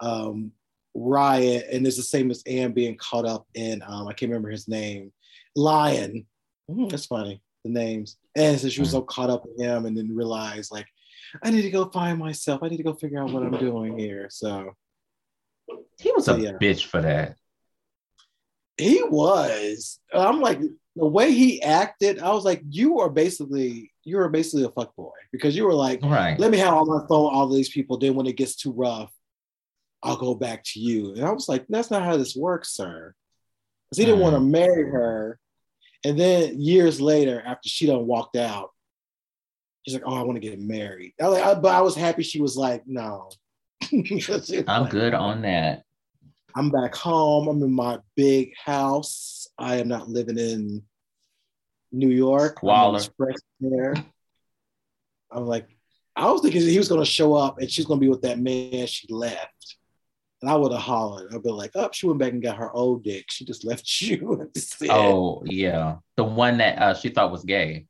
um 0.00 0.52
Riot, 0.98 1.66
and 1.70 1.86
it's 1.86 1.96
the 1.96 2.02
same 2.02 2.30
as 2.30 2.42
Anne 2.46 2.72
being 2.72 2.96
caught 2.96 3.26
up 3.26 3.46
in 3.54 3.82
um, 3.86 4.08
I 4.08 4.12
can't 4.12 4.30
remember 4.30 4.50
his 4.50 4.68
name, 4.68 5.12
Lyon. 5.54 6.26
Mm, 6.70 6.90
that's 6.90 7.06
funny, 7.06 7.42
the 7.64 7.70
names. 7.70 8.16
And 8.36 8.58
so 8.58 8.68
she 8.68 8.80
was 8.80 8.90
so 8.90 9.02
caught 9.02 9.30
up 9.30 9.44
in 9.56 9.64
him, 9.64 9.86
and 9.86 9.96
then 9.96 10.14
realized 10.14 10.72
like, 10.72 10.86
I 11.42 11.50
need 11.50 11.62
to 11.62 11.70
go 11.70 11.88
find 11.90 12.18
myself. 12.18 12.62
I 12.62 12.68
need 12.68 12.78
to 12.78 12.82
go 12.82 12.94
figure 12.94 13.22
out 13.22 13.32
what 13.32 13.42
I'm 13.42 13.58
doing 13.58 13.98
here. 13.98 14.28
So 14.30 14.74
he 15.98 16.12
was 16.12 16.28
a 16.28 16.40
yeah. 16.40 16.52
bitch 16.52 16.84
for 16.84 17.00
that. 17.00 17.36
He 18.76 19.02
was. 19.02 19.98
I'm 20.12 20.40
like 20.40 20.60
the 20.60 21.06
way 21.06 21.32
he 21.32 21.62
acted. 21.62 22.20
I 22.20 22.32
was 22.32 22.44
like, 22.44 22.62
you 22.68 23.00
are 23.00 23.10
basically 23.10 23.92
you 24.04 24.18
are 24.18 24.28
basically 24.28 24.64
a 24.64 24.70
fuck 24.70 24.94
boy 24.96 25.12
because 25.32 25.56
you 25.56 25.64
were 25.64 25.74
like, 25.74 26.00
right. 26.02 26.38
let 26.38 26.50
me 26.50 26.58
have 26.58 26.74
all 26.74 26.86
my 26.86 27.06
phone, 27.08 27.32
all 27.32 27.48
these 27.48 27.68
people. 27.68 27.98
Then 27.98 28.14
when 28.14 28.26
it 28.26 28.36
gets 28.36 28.56
too 28.56 28.72
rough, 28.72 29.12
I'll 30.02 30.16
go 30.16 30.34
back 30.34 30.64
to 30.64 30.80
you. 30.80 31.14
And 31.14 31.24
I 31.24 31.32
was 31.32 31.48
like, 31.48 31.66
that's 31.68 31.90
not 31.90 32.04
how 32.04 32.16
this 32.16 32.36
works, 32.36 32.70
sir. 32.70 33.14
Because 33.90 33.98
he 33.98 34.04
didn't 34.04 34.20
want 34.20 34.36
to 34.36 34.40
marry 34.40 34.90
her. 34.90 35.38
And 36.04 36.18
then 36.18 36.60
years 36.60 37.00
later, 37.00 37.42
after 37.44 37.68
she 37.68 37.86
done 37.86 38.06
walked 38.06 38.36
out, 38.36 38.70
she's 39.82 39.94
like, 39.94 40.04
oh, 40.06 40.14
I 40.14 40.22
want 40.22 40.40
to 40.40 40.46
get 40.46 40.60
married. 40.60 41.14
I, 41.20 41.26
like, 41.26 41.44
I, 41.44 41.54
but 41.54 41.74
I 41.74 41.80
was 41.80 41.96
happy 41.96 42.22
she 42.22 42.40
was 42.40 42.56
like, 42.56 42.82
no. 42.86 43.30
I'm 44.68 44.82
like, 44.82 44.90
good 44.90 45.14
on 45.14 45.42
that. 45.42 45.82
I'm 46.54 46.70
back 46.70 46.94
home. 46.94 47.48
I'm 47.48 47.62
in 47.62 47.72
my 47.72 47.98
big 48.16 48.52
house. 48.62 49.48
I 49.58 49.76
am 49.76 49.88
not 49.88 50.08
living 50.08 50.38
in 50.38 50.82
New 51.92 52.10
York. 52.10 52.58
Squalor. 52.58 53.00
There. 53.60 53.94
I'm 55.30 55.46
like, 55.46 55.68
I 56.16 56.30
was 56.30 56.42
thinking 56.42 56.62
he 56.62 56.78
was 56.78 56.88
going 56.88 57.00
to 57.00 57.10
show 57.10 57.34
up 57.34 57.58
and 57.58 57.70
she's 57.70 57.86
going 57.86 58.00
to 58.00 58.04
be 58.04 58.10
with 58.10 58.22
that 58.22 58.38
man 58.38 58.86
she 58.86 59.06
left. 59.08 59.76
And 60.40 60.50
I 60.50 60.54
would 60.54 60.72
have 60.72 60.80
hollered. 60.80 61.34
I'd 61.34 61.42
be 61.42 61.50
like, 61.50 61.72
oh, 61.74 61.90
she 61.92 62.06
went 62.06 62.20
back 62.20 62.32
and 62.32 62.42
got 62.42 62.58
her 62.58 62.72
old 62.72 63.02
dick. 63.02 63.26
She 63.30 63.44
just 63.44 63.64
left 63.64 64.00
you. 64.00 64.50
oh, 64.88 65.42
yeah. 65.44 65.96
The 66.16 66.24
one 66.24 66.58
that 66.58 66.78
uh, 66.78 66.94
she 66.94 67.08
thought 67.08 67.32
was 67.32 67.44
gay. 67.44 67.86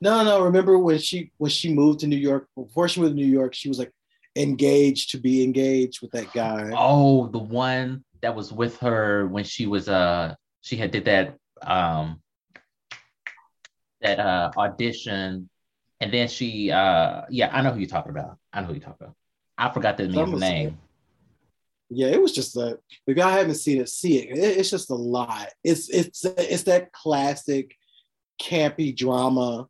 No, 0.00 0.22
no. 0.22 0.42
Remember 0.42 0.78
when 0.78 0.98
she 0.98 1.32
when 1.38 1.50
she 1.50 1.72
moved 1.72 2.00
to 2.00 2.06
New 2.06 2.16
York? 2.16 2.48
Before 2.54 2.88
she 2.88 3.00
moved 3.00 3.16
to 3.16 3.20
New 3.20 3.26
York, 3.26 3.54
she 3.54 3.68
was 3.68 3.78
like 3.78 3.92
engaged 4.36 5.10
to 5.10 5.18
be 5.18 5.42
engaged 5.42 6.00
with 6.02 6.12
that 6.12 6.32
guy. 6.32 6.70
Oh, 6.76 7.26
the 7.28 7.38
one 7.38 8.04
that 8.20 8.34
was 8.34 8.52
with 8.52 8.78
her 8.78 9.26
when 9.28 9.44
she 9.44 9.66
was 9.66 9.88
uh 9.88 10.34
she 10.60 10.76
had 10.76 10.90
did 10.90 11.04
that 11.06 11.36
um 11.62 12.20
that 14.00 14.20
uh 14.20 14.50
audition 14.56 15.48
and 16.00 16.12
then 16.12 16.28
she 16.28 16.70
uh 16.70 17.22
yeah, 17.30 17.50
I 17.52 17.62
know 17.62 17.72
who 17.72 17.80
you're 17.80 17.88
talking 17.88 18.10
about. 18.10 18.36
I 18.52 18.60
know 18.60 18.68
who 18.68 18.74
you're 18.74 18.82
talking 18.82 19.06
about. 19.06 19.16
I 19.56 19.72
forgot 19.72 19.96
the 19.96 20.08
man's 20.08 20.38
name 20.38 20.78
yeah, 21.90 22.08
it 22.08 22.20
was 22.20 22.32
just 22.32 22.56
a. 22.56 22.78
If 23.06 23.16
y'all 23.16 23.30
haven't 23.30 23.54
seen 23.54 23.80
it, 23.80 23.88
see 23.88 24.18
it. 24.18 24.36
it. 24.36 24.58
It's 24.58 24.70
just 24.70 24.90
a 24.90 24.94
lot. 24.94 25.48
It's 25.64 25.88
it's 25.88 26.24
it's 26.24 26.64
that 26.64 26.92
classic 26.92 27.74
campy 28.40 28.94
drama 28.94 29.66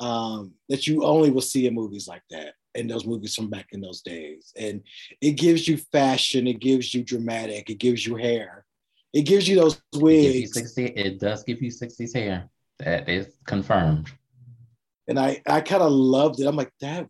um, 0.00 0.52
that 0.68 0.86
you 0.86 1.04
only 1.04 1.30
will 1.30 1.42
see 1.42 1.66
in 1.66 1.74
movies 1.74 2.06
like 2.06 2.22
that, 2.30 2.54
in 2.74 2.86
those 2.86 3.06
movies 3.06 3.34
from 3.34 3.50
back 3.50 3.66
in 3.72 3.80
those 3.80 4.02
days. 4.02 4.52
And 4.56 4.82
it 5.20 5.32
gives 5.32 5.66
you 5.66 5.78
fashion, 5.78 6.46
it 6.46 6.60
gives 6.60 6.94
you 6.94 7.02
dramatic, 7.02 7.68
it 7.70 7.78
gives 7.78 8.06
you 8.06 8.14
hair, 8.14 8.64
it 9.12 9.22
gives 9.22 9.48
you 9.48 9.56
those 9.56 9.82
wigs. 9.94 10.50
It, 10.50 10.60
60, 10.60 10.86
it 10.86 11.18
does 11.18 11.42
give 11.42 11.60
you 11.60 11.70
60s 11.70 12.14
hair. 12.14 12.48
That 12.78 13.08
is 13.08 13.34
confirmed. 13.44 14.12
And 15.08 15.18
I 15.18 15.42
I 15.46 15.60
kind 15.62 15.82
of 15.82 15.90
loved 15.90 16.38
it. 16.38 16.46
I'm 16.46 16.54
like 16.54 16.72
that 16.80 17.08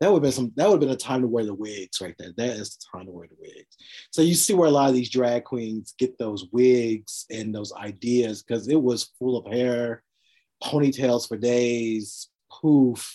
that 0.00 0.10
would 0.10 0.16
have 0.16 0.22
been 0.22 0.32
some 0.32 0.52
that 0.56 0.66
would 0.66 0.74
have 0.74 0.80
been 0.80 0.90
a 0.90 0.96
time 0.96 1.20
to 1.20 1.28
wear 1.28 1.44
the 1.44 1.54
wigs 1.54 2.00
right 2.00 2.14
there. 2.18 2.32
That 2.36 2.56
is 2.56 2.76
the 2.76 2.84
time 2.96 3.06
to 3.06 3.12
wear 3.12 3.28
the 3.28 3.36
wigs. 3.38 3.76
So 4.10 4.22
you 4.22 4.34
see 4.34 4.54
where 4.54 4.68
a 4.68 4.72
lot 4.72 4.88
of 4.88 4.94
these 4.94 5.10
drag 5.10 5.44
queens 5.44 5.94
get 5.98 6.18
those 6.18 6.46
wigs 6.52 7.26
and 7.30 7.54
those 7.54 7.72
ideas 7.74 8.42
because 8.42 8.66
it 8.68 8.80
was 8.80 9.12
full 9.18 9.36
of 9.36 9.52
hair, 9.52 10.02
ponytails 10.62 11.28
for 11.28 11.36
days, 11.36 12.28
poof. 12.50 13.14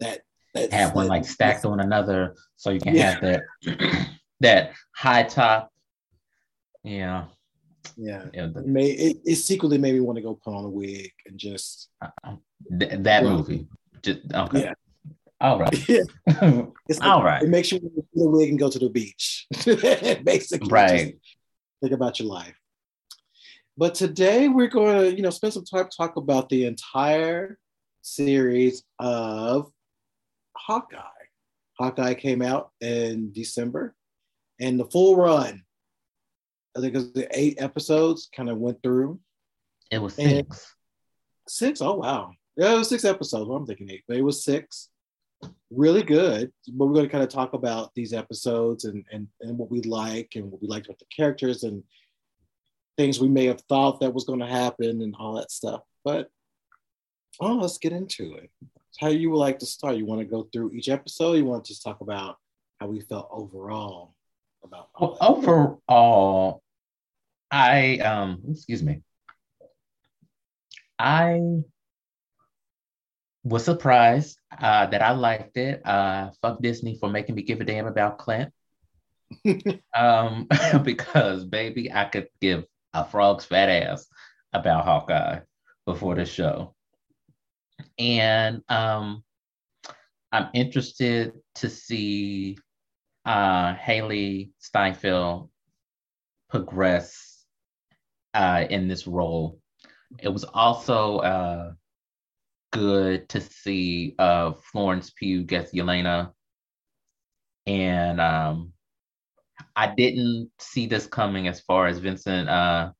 That 0.00 0.20
that 0.52 0.72
have 0.72 0.94
one 0.94 1.08
like 1.08 1.24
stacked 1.24 1.64
on 1.64 1.80
another, 1.80 2.34
so 2.56 2.70
you 2.70 2.80
can 2.80 2.94
yeah. 2.94 3.12
have 3.12 3.20
that 3.22 4.08
that 4.40 4.72
high 4.94 5.22
top. 5.22 5.72
Yeah. 6.82 7.24
Yeah, 7.96 8.24
yeah 8.32 8.46
the, 8.46 8.60
it, 8.60 8.66
may, 8.66 8.86
it, 8.90 9.18
it 9.24 9.36
secretly 9.36 9.78
made 9.78 9.94
me 9.94 10.00
want 10.00 10.16
to 10.16 10.22
go 10.22 10.34
put 10.34 10.54
on 10.54 10.64
a 10.64 10.68
wig 10.68 11.12
and 11.26 11.38
just 11.38 11.90
uh, 12.02 12.08
uh 12.24 12.36
th- 12.78 12.92
that 13.00 13.22
well, 13.22 13.36
movie. 13.36 13.68
Just 14.02 14.20
okay. 14.34 14.62
Yeah, 14.62 14.74
all 15.44 15.58
right. 15.58 15.88
it's 16.88 17.00
All 17.02 17.22
right. 17.22 17.42
It 17.42 17.50
makes 17.50 17.70
you 17.70 17.78
the 17.78 18.28
wig 18.28 18.48
and 18.48 18.58
go 18.58 18.70
to 18.70 18.78
the 18.78 18.88
beach. 18.88 19.46
Basically. 20.24 20.70
Right. 20.70 21.18
Think 21.82 21.92
about 21.92 22.18
your 22.18 22.28
life. 22.28 22.54
But 23.76 23.94
today 23.94 24.48
we're 24.48 24.68
going 24.68 24.98
to, 25.00 25.14
you 25.14 25.22
know, 25.22 25.30
spend 25.30 25.52
some 25.52 25.66
time 25.66 25.88
talk 25.94 26.16
about 26.16 26.48
the 26.48 26.64
entire 26.64 27.58
series 28.00 28.84
of 28.98 29.70
Hawkeye. 30.56 31.00
Hawkeye 31.78 32.14
came 32.14 32.40
out 32.40 32.70
in 32.80 33.32
December, 33.32 33.94
and 34.60 34.78
the 34.78 34.84
full 34.86 35.16
run, 35.16 35.64
I 36.76 36.80
think 36.80 36.94
it 36.94 36.98
was 36.98 37.12
the 37.12 37.28
eight 37.38 37.60
episodes, 37.60 38.30
kind 38.34 38.48
of 38.48 38.58
went 38.58 38.80
through. 38.82 39.18
It 39.90 40.00
was 40.00 40.14
six. 40.14 40.30
And 40.30 40.46
six? 41.48 41.82
Oh 41.82 41.96
wow. 41.96 42.30
Yeah, 42.56 42.74
it 42.74 42.78
was 42.78 42.88
six 42.88 43.04
episodes. 43.04 43.48
Well, 43.48 43.58
I'm 43.58 43.66
thinking 43.66 43.90
eight, 43.90 44.04
but 44.06 44.16
it 44.16 44.22
was 44.22 44.44
six 44.44 44.90
really 45.76 46.02
good. 46.02 46.52
But 46.68 46.86
we're 46.86 46.94
going 46.94 47.06
to 47.06 47.12
kind 47.12 47.24
of 47.24 47.30
talk 47.30 47.52
about 47.52 47.94
these 47.94 48.12
episodes 48.12 48.84
and, 48.84 49.04
and, 49.12 49.28
and 49.40 49.58
what 49.58 49.70
we 49.70 49.82
like 49.82 50.32
and 50.34 50.50
what 50.50 50.62
we 50.62 50.68
liked 50.68 50.86
about 50.86 50.98
the 50.98 51.06
characters 51.14 51.62
and 51.62 51.82
things 52.96 53.20
we 53.20 53.28
may 53.28 53.46
have 53.46 53.60
thought 53.62 54.00
that 54.00 54.14
was 54.14 54.24
going 54.24 54.40
to 54.40 54.46
happen 54.46 55.02
and 55.02 55.14
all 55.18 55.34
that 55.34 55.50
stuff. 55.50 55.82
But 56.04 56.28
oh, 57.40 57.54
let's 57.54 57.78
get 57.78 57.92
into 57.92 58.34
it. 58.34 58.50
How 59.00 59.08
you 59.08 59.30
would 59.30 59.38
like 59.38 59.58
to 59.58 59.66
start? 59.66 59.96
You 59.96 60.06
want 60.06 60.20
to 60.20 60.26
go 60.26 60.48
through 60.52 60.72
each 60.72 60.88
episode? 60.88 61.34
you 61.34 61.44
want 61.44 61.64
to 61.64 61.72
just 61.72 61.82
talk 61.82 62.00
about 62.00 62.36
how 62.80 62.86
we 62.86 63.00
felt 63.00 63.28
overall 63.30 64.14
about 64.62 64.88
well, 64.98 65.16
overall? 65.20 66.62
I 67.50 67.98
um 67.98 68.42
excuse 68.50 68.82
me. 68.82 69.02
I 70.98 71.40
was 73.44 73.64
surprised 73.64 74.38
uh, 74.58 74.86
that 74.86 75.02
I 75.02 75.12
liked 75.12 75.56
it. 75.56 75.86
Uh, 75.86 76.30
fuck 76.40 76.60
Disney 76.62 76.96
for 76.98 77.10
making 77.10 77.34
me 77.34 77.42
give 77.42 77.60
a 77.60 77.64
damn 77.64 77.86
about 77.86 78.18
Clint. 78.18 78.52
um, 79.94 80.48
because 80.82 81.44
baby, 81.44 81.92
I 81.92 82.06
could 82.06 82.28
give 82.40 82.64
a 82.94 83.04
frog's 83.04 83.44
fat 83.44 83.68
ass 83.68 84.06
about 84.52 84.84
Hawkeye 84.84 85.40
before 85.84 86.14
the 86.14 86.24
show. 86.24 86.74
And 87.98 88.62
um, 88.68 89.22
I'm 90.32 90.48
interested 90.54 91.32
to 91.56 91.68
see 91.68 92.56
uh, 93.26 93.74
Hailee 93.74 94.50
Steinfeld 94.58 95.50
progress 96.48 97.44
uh, 98.32 98.64
in 98.70 98.88
this 98.88 99.06
role. 99.06 99.58
It 100.18 100.28
was 100.28 100.44
also 100.44 101.18
uh, 101.18 101.72
good 102.74 103.28
to 103.28 103.40
see 103.40 104.16
uh, 104.18 104.52
Florence 104.72 105.10
Pugh 105.10 105.44
get 105.44 105.72
Yelena. 105.72 106.32
And 107.66 108.20
um, 108.20 108.72
I 109.76 109.94
didn't 109.94 110.50
see 110.58 110.86
this 110.86 111.06
coming 111.06 111.46
as 111.46 111.60
far 111.60 111.86
as 111.86 111.98
Vincent 111.98 112.48
uh, 112.48 112.90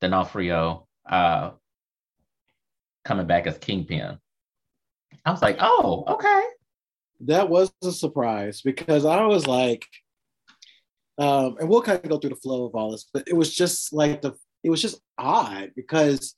D'Onofrio 0.00 0.86
uh, 1.10 1.50
coming 3.04 3.26
back 3.26 3.48
as 3.48 3.58
Kingpin. 3.58 4.18
I 5.24 5.30
was 5.30 5.42
like, 5.42 5.56
oh, 5.60 6.04
okay. 6.06 6.42
that 7.22 7.48
was 7.48 7.72
a 7.82 7.90
surprise 7.90 8.62
because 8.62 9.04
I 9.04 9.26
was 9.26 9.46
like, 9.48 9.84
um, 11.18 11.56
and 11.58 11.68
we'll 11.68 11.82
kind 11.82 12.00
of 12.02 12.08
go 12.08 12.18
through 12.18 12.30
the 12.30 12.36
flow 12.36 12.64
of 12.64 12.76
all 12.76 12.92
this, 12.92 13.08
but 13.12 13.26
it 13.26 13.34
was 13.34 13.52
just 13.52 13.92
like 13.92 14.22
the 14.22 14.34
it 14.62 14.70
was 14.70 14.82
just 14.82 15.00
odd 15.18 15.72
because 15.74 16.36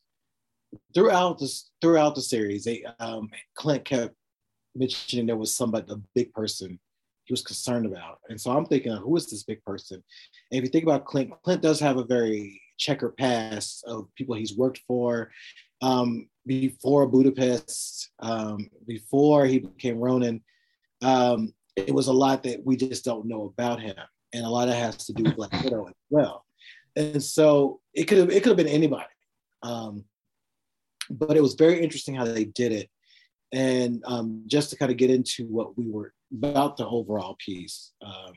throughout 0.94 1.38
this 1.38 1.70
throughout 1.80 2.14
the 2.14 2.22
series, 2.22 2.64
they 2.64 2.84
um, 3.00 3.28
Clint 3.54 3.84
kept 3.84 4.14
mentioning 4.74 5.26
there 5.26 5.36
was 5.36 5.54
somebody 5.54 5.90
a 5.90 5.96
big 6.14 6.32
person 6.32 6.78
he 7.24 7.32
was 7.32 7.42
concerned 7.42 7.86
about, 7.86 8.20
and 8.28 8.40
so 8.40 8.50
I'm 8.50 8.66
thinking, 8.66 8.92
who 8.92 9.16
is 9.16 9.28
this 9.28 9.42
big 9.42 9.62
person? 9.64 10.02
And 10.50 10.58
if 10.58 10.64
you 10.64 10.70
think 10.70 10.84
about 10.84 11.04
Clint, 11.04 11.30
Clint 11.42 11.62
does 11.62 11.80
have 11.80 11.98
a 11.98 12.04
very 12.04 12.60
checkered 12.78 13.16
past 13.16 13.84
of 13.86 14.08
people 14.14 14.34
he's 14.34 14.56
worked 14.56 14.80
for. 14.86 15.30
Um, 15.82 16.28
before 16.46 17.06
Budapest, 17.06 18.10
um, 18.20 18.70
before 18.86 19.46
he 19.46 19.58
became 19.58 19.98
Ronin, 19.98 20.40
um, 21.02 21.52
it 21.76 21.94
was 21.94 22.08
a 22.08 22.12
lot 22.12 22.42
that 22.44 22.64
we 22.64 22.76
just 22.76 23.04
don't 23.04 23.26
know 23.26 23.52
about 23.56 23.80
him, 23.80 23.96
and 24.32 24.44
a 24.44 24.48
lot 24.48 24.68
of 24.68 24.74
has 24.74 24.96
to 25.06 25.12
do 25.12 25.24
with 25.24 25.36
Black 25.36 25.52
Widow 25.62 25.86
as 25.86 25.94
well. 26.10 26.44
And 26.96 27.22
so 27.22 27.80
it 27.94 28.04
could 28.04 28.18
have 28.18 28.30
it 28.30 28.42
could 28.42 28.50
have 28.50 28.56
been 28.56 28.66
anybody, 28.66 29.04
um, 29.62 30.04
but 31.10 31.36
it 31.36 31.42
was 31.42 31.54
very 31.54 31.82
interesting 31.82 32.14
how 32.14 32.24
they 32.24 32.44
did 32.44 32.72
it. 32.72 32.88
And 33.52 34.02
um, 34.06 34.42
just 34.46 34.70
to 34.70 34.76
kind 34.76 34.90
of 34.90 34.98
get 34.98 35.10
into 35.10 35.46
what 35.46 35.76
we 35.78 35.88
were 35.88 36.12
about 36.32 36.76
the 36.76 36.86
overall 36.86 37.36
piece, 37.38 37.92
um, 38.04 38.34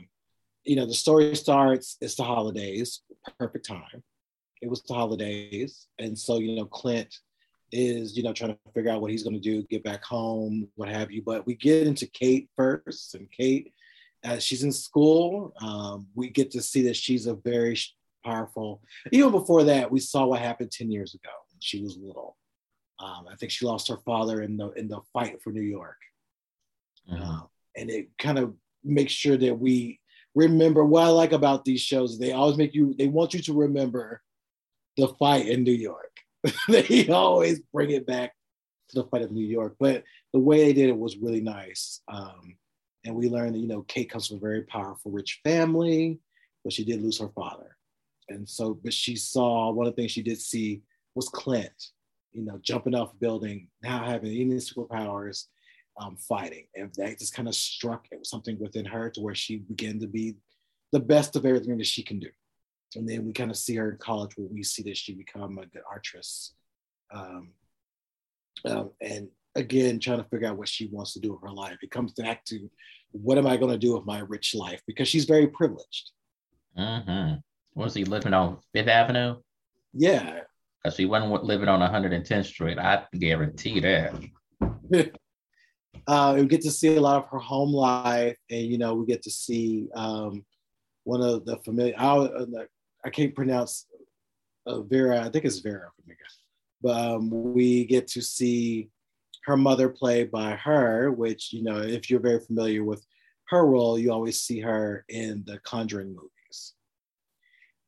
you 0.64 0.76
know, 0.76 0.86
the 0.86 0.94
story 0.94 1.36
starts. 1.36 1.98
It's 2.02 2.16
the 2.16 2.24
holidays, 2.24 3.02
perfect 3.38 3.66
time. 3.66 4.04
It 4.62 4.70
was 4.70 4.82
the 4.84 4.94
holidays, 4.94 5.88
and 5.98 6.18
so 6.18 6.38
you 6.38 6.56
know, 6.56 6.66
Clint 6.66 7.14
is 7.72 8.18
you 8.18 8.24
know 8.24 8.34
trying 8.34 8.52
to 8.52 8.58
figure 8.74 8.92
out 8.92 9.02
what 9.02 9.12
he's 9.12 9.24
going 9.24 9.34
to 9.34 9.40
do 9.40 9.64
get 9.64 9.84
back 9.84 10.04
home 10.04 10.68
what 10.76 10.90
have 10.90 11.12
you 11.12 11.22
but 11.26 11.46
we 11.46 11.56
get 11.56 11.88
into 11.88 12.06
kate 12.08 12.50
first 12.56 13.16
and 13.16 13.32
kate 13.32 13.72
as 14.24 14.44
she's 14.44 14.64
in 14.64 14.72
school 14.72 15.54
um, 15.62 16.08
we 16.16 16.30
get 16.30 16.52
to 16.52 16.62
see 16.62 16.82
that 16.82 16.96
she's 16.96 17.28
a 17.28 17.36
very 17.36 17.78
powerful 18.26 18.82
even 19.12 19.32
before 19.32 19.64
that 19.64 19.90
we 19.90 20.00
saw 20.00 20.26
what 20.26 20.40
happened 20.40 20.72
10 20.72 20.92
years 20.92 21.16
ago 21.16 21.32
when 21.50 21.60
she 21.60 21.82
was 21.82 21.98
little 21.98 22.36
um, 23.02 23.26
i 23.32 23.36
think 23.36 23.52
she 23.52 23.66
lost 23.66 23.88
her 23.88 23.98
father 23.98 24.42
in 24.42 24.58
the 24.58 24.70
in 24.72 24.88
the 24.88 25.00
fight 25.14 25.42
for 25.42 25.52
new 25.52 25.62
york 25.62 25.98
mm-hmm. 27.12 27.22
uh, 27.22 27.42
and 27.76 27.90
it 27.90 28.10
kind 28.18 28.40
of 28.40 28.54
makes 28.84 29.14
sure 29.14 29.38
that 29.38 29.58
we 29.58 30.00
remember 30.36 30.84
what 30.84 31.04
i 31.04 31.08
like 31.08 31.32
about 31.32 31.66
these 31.66 31.82
shows 31.82 32.18
they 32.18 32.32
always 32.32 32.58
make 32.58 32.74
you 32.74 32.96
they 32.98 33.08
want 33.08 33.34
you 33.34 33.42
to 33.42 33.54
remember 33.54 34.22
the 34.98 35.08
fight 35.20 35.48
in 35.48 35.64
new 35.64 35.72
york 35.72 36.12
they 36.68 37.08
always 37.10 37.60
bring 37.74 37.92
it 37.92 38.06
back 38.06 38.34
to 38.92 39.02
the 39.02 39.08
fight 39.08 39.22
of 39.22 39.32
New 39.32 39.46
York. 39.46 39.76
But 39.80 40.04
the 40.34 40.40
way 40.40 40.66
they 40.66 40.74
did 40.74 40.90
it 40.90 40.98
was 40.98 41.18
really 41.18 41.42
nice. 41.42 42.02
Um, 42.08 42.56
and 43.04 43.16
we 43.16 43.30
learned 43.30 43.56
that, 43.56 43.60
you 43.60 43.68
know, 43.68 43.82
Kate 43.84 44.10
comes 44.10 44.28
from 44.28 44.38
a 44.38 44.42
very 44.42 44.64
powerful, 44.64 45.12
rich 45.12 45.40
family, 45.44 46.20
but 46.64 46.74
she 46.74 46.86
did 46.86 47.02
lose 47.02 47.20
her 47.20 47.30
father. 47.30 47.76
And 48.30 48.48
so, 48.48 48.80
but 48.84 48.94
she 48.94 49.16
saw 49.16 49.72
one 49.72 49.88
of 49.88 49.96
the 49.96 50.02
things 50.02 50.12
she 50.12 50.22
did 50.22 50.40
see 50.40 50.84
was 51.16 51.28
Clint, 51.30 51.90
you 52.34 52.44
know, 52.44 52.60
jumping 52.62 52.96
off 52.96 53.14
a 53.14 53.18
building, 53.18 53.68
now 53.84 54.04
having 54.04 54.32
any 54.32 54.46
superpowers, 54.56 55.46
um, 56.00 56.16
fighting. 56.18 56.66
And 56.76 56.92
that 56.96 57.20
just 57.20 57.34
kind 57.34 57.48
of 57.48 57.56
struck 57.56 58.08
something 58.24 58.58
within 58.60 58.86
her 58.86 59.10
to 59.10 59.22
where 59.22 59.36
she 59.36 59.58
began 59.58 60.00
to 60.00 60.08
be 60.08 60.36
the 60.92 61.00
best 61.00 61.36
of 61.36 61.46
everything 61.46 61.78
that 61.78 61.88
she 61.88 62.04
can 62.04 62.20
do. 62.20 62.30
And 62.96 63.08
then 63.08 63.26
we 63.26 63.34
kind 63.34 63.52
of 63.52 63.58
see 63.58 63.76
her 63.76 63.92
in 63.92 63.98
college 63.98 64.32
where 64.36 64.48
we 64.48 64.64
see 64.64 64.84
that 64.84 64.98
she 64.98 65.14
become 65.14 65.58
a 65.58 65.66
good 65.66 65.84
artress 65.90 66.54
um, 67.14 67.52
um, 68.66 68.92
and 69.02 69.30
again 69.56 70.00
trying 70.00 70.18
to 70.18 70.30
figure 70.30 70.48
out 70.48 70.58
what 70.58 70.68
she 70.68 70.88
wants 70.92 71.14
to 71.14 71.20
do 71.20 71.32
with 71.32 71.42
her 71.42 71.52
life. 71.52 71.78
It 71.82 71.92
comes 71.92 72.14
back 72.14 72.44
to 72.46 72.70
what 73.12 73.38
am 73.38 73.48
i 73.48 73.58
going 73.58 73.72
to 73.72 73.78
do 73.78 73.94
with 73.94 74.06
my 74.06 74.20
rich 74.20 74.56
life? 74.56 74.82
Because 74.88 75.08
she's 75.08 75.26
very 75.26 75.48
privileged. 75.48 76.12
Mm-hmm. 76.78 77.36
was 77.76 77.94
he 77.94 78.06
living 78.06 78.34
on 78.34 78.58
fifth 78.74 78.88
avenue? 78.88 79.38
Yeah 79.94 80.42
because 80.84 80.96
she 80.96 81.06
wasn't 81.06 81.44
living 81.44 81.68
on 81.68 81.80
110th 81.80 82.46
street 82.46 82.78
i 82.78 83.04
guarantee 83.18 83.80
that 83.80 84.14
uh, 86.08 86.36
we 86.38 86.46
get 86.46 86.62
to 86.62 86.72
see 86.72 86.96
a 86.96 87.02
lot 87.02 87.24
of 87.24 87.30
her 87.30 87.40
home 87.40 87.72
life 87.72 88.38
and 88.50 88.66
you 88.66 88.78
know 88.78 88.94
we 88.94 89.06
get 89.06 89.22
to 89.22 89.32
see 89.32 89.88
um, 89.96 90.44
one 91.04 91.22
of 91.22 91.46
the 91.46 91.58
familiar 91.58 91.96
I, 91.98 92.28
I 93.04 93.10
can't 93.10 93.34
pronounce 93.34 93.88
uh, 94.66 94.82
Vera. 94.82 95.22
I 95.22 95.30
think 95.30 95.46
it's 95.46 95.60
Vera 95.60 95.90
But 96.82 96.98
um, 97.00 97.54
we 97.54 97.86
get 97.86 98.08
to 98.10 98.22
see 98.22 98.90
her 99.46 99.58
mother 99.58 99.90
play 99.90 100.24
by 100.24 100.52
her, 100.56 101.12
which 101.12 101.54
you 101.54 101.64
know, 101.64 101.80
if 101.80 102.10
you're 102.10 102.20
very 102.20 102.40
familiar 102.40 102.84
with 102.84 103.06
her 103.50 103.66
role, 103.66 103.98
you 103.98 104.12
always 104.12 104.42
see 104.42 104.60
her 104.60 105.06
in 105.10 105.44
the 105.46 105.60
Conjuring 105.60 106.10
movies. 106.10 106.30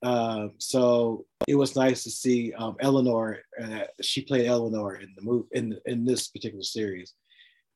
Um, 0.04 0.52
so 0.58 1.26
it 1.48 1.56
was 1.56 1.76
nice 1.76 2.04
to 2.04 2.10
see 2.10 2.54
um, 2.54 2.76
Eleanor. 2.80 3.40
Uh, 3.62 3.84
she 4.02 4.24
played 4.24 4.46
Eleanor 4.46 4.98
in 4.98 5.14
the 5.16 5.22
movie 5.22 5.48
in 5.54 5.80
in 5.86 6.06
this 6.06 6.28
particular 6.28 6.64
series. 6.64 7.14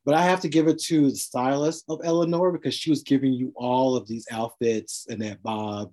But 0.04 0.14
I 0.14 0.22
have 0.22 0.40
to 0.40 0.48
give 0.48 0.68
it 0.68 0.80
to 0.84 1.10
the 1.10 1.16
stylist 1.16 1.84
of 1.88 2.00
Eleanor 2.04 2.52
because 2.52 2.74
she 2.74 2.90
was 2.90 3.02
giving 3.02 3.32
you 3.32 3.52
all 3.56 3.96
of 3.96 4.06
these 4.06 4.26
outfits 4.30 5.06
and 5.08 5.20
that 5.20 5.42
bob 5.42 5.92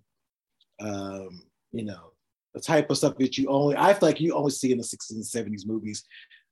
um, 0.79 1.41
you 1.71 1.85
know, 1.85 2.11
the 2.53 2.61
type 2.61 2.89
of 2.89 2.97
stuff 2.97 3.17
that 3.17 3.37
you 3.37 3.49
only 3.49 3.75
I 3.75 3.93
feel 3.93 4.09
like 4.09 4.21
you 4.21 4.33
only 4.33 4.51
see 4.51 4.71
in 4.71 4.77
the 4.77 4.83
60s 4.83 5.11
and 5.11 5.23
70s 5.23 5.65
movies. 5.65 6.03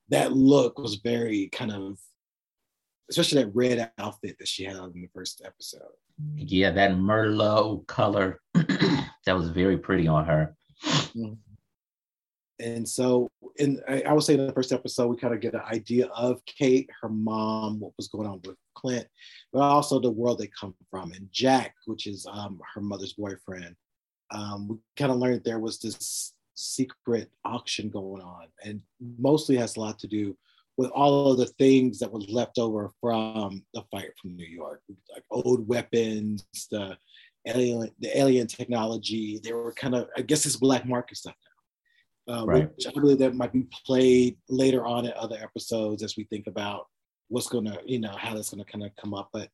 That 0.10 0.34
look 0.34 0.78
was 0.78 0.96
very 0.96 1.48
kind 1.48 1.72
of 1.72 1.98
especially 3.10 3.44
that 3.44 3.56
red 3.56 3.92
outfit 3.98 4.38
that 4.40 4.48
she 4.48 4.64
had 4.64 4.78
on 4.78 4.92
in 4.96 5.02
the 5.02 5.10
first 5.14 5.42
episode. 5.46 5.82
Yeah, 6.36 6.72
that 6.72 6.92
Merlot 6.92 7.86
color 7.88 8.40
that 8.54 9.36
was 9.36 9.50
very 9.50 9.78
pretty 9.78 10.08
on 10.08 10.26
her. 10.26 10.56
Mm-hmm. 10.86 11.34
And 12.60 12.88
so, 12.88 13.30
and 13.60 13.82
I, 13.90 14.04
I 14.04 14.14
would 14.14 14.24
say 14.24 14.36
in 14.36 14.48
the 14.48 14.54
first 14.54 14.72
episode, 14.72 15.08
we 15.08 15.18
kind 15.18 15.34
of 15.34 15.42
get 15.42 15.54
an 15.54 15.62
idea 15.62 16.08
of 16.08 16.42
Kate, 16.46 16.90
her 17.02 17.10
mom, 17.10 17.80
what 17.80 17.94
was 17.98 18.08
going 18.08 18.28
on 18.28 18.42
with 18.46 18.56
Clint, 18.76 19.08
but 19.52 19.62
also 19.62 20.00
the 20.00 20.10
world 20.10 20.40
they 20.40 20.50
come 20.60 20.74
from. 20.90 21.12
And 21.14 21.28
Jack, 21.32 21.76
which 21.86 22.08
is 22.08 22.26
um, 22.32 22.60
her 22.74 22.82
mother's 22.82 23.14
boyfriend, 23.14 23.76
um, 24.32 24.68
we 24.68 24.78
kind 24.98 25.12
of 25.12 25.18
learned 25.18 25.44
there 25.44 25.60
was 25.60 25.80
this 25.80 26.34
secret 26.56 27.30
auction 27.44 27.90
going 27.90 28.22
on, 28.22 28.48
and 28.64 28.82
mostly 29.18 29.58
has 29.58 29.76
a 29.76 29.80
lot 29.80 30.00
to 30.00 30.08
do 30.08 30.38
with 30.78 30.90
all 30.92 31.32
of 31.32 31.38
the 31.38 31.46
things 31.46 32.00
that 32.00 32.12
was 32.12 32.30
left 32.30 32.58
over 32.58 32.92
from 33.00 33.64
the 33.74 33.84
fight 33.92 34.12
from 34.22 34.36
New 34.36 34.46
York, 34.46 34.82
like 35.14 35.24
old 35.30 35.68
weapons, 35.68 36.46
the 36.72 36.98
alien, 37.46 37.92
the 38.00 38.18
alien 38.18 38.48
technology. 38.48 39.40
They 39.44 39.54
were 39.54 39.74
kind 39.74 39.96
of, 39.96 40.08
I 40.18 40.22
guess, 40.22 40.46
it's 40.46 40.56
black 40.56 40.86
market 40.86 41.18
stuff 41.18 41.36
now, 42.28 42.42
uh, 42.42 42.46
right. 42.46 42.70
which 42.76 42.88
I 42.88 42.92
believe 42.92 43.20
that 43.20 43.36
might 43.36 43.54
be 43.54 43.68
played 43.86 44.38
later 44.50 44.86
on 44.86 45.06
in 45.06 45.14
other 45.16 45.38
episodes 45.42 46.02
as 46.02 46.18
we 46.18 46.24
think 46.26 46.48
about 46.48 46.88
what's 47.28 47.50
going 47.50 47.66
to, 47.66 47.80
you 47.86 48.00
know, 48.00 48.16
how 48.18 48.34
that's 48.34 48.50
going 48.50 48.64
to 48.64 48.72
kind 48.72 48.84
of 48.84 48.92
come 49.00 49.14
up. 49.14 49.30
But 49.32 49.50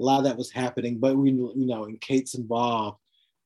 a 0.00 0.04
lot 0.04 0.18
of 0.18 0.24
that 0.24 0.36
was 0.36 0.50
happening. 0.50 0.98
But 0.98 1.16
we, 1.16 1.30
you 1.30 1.52
know, 1.54 1.84
and 1.84 2.00
Kate's 2.00 2.34
involved 2.34 2.98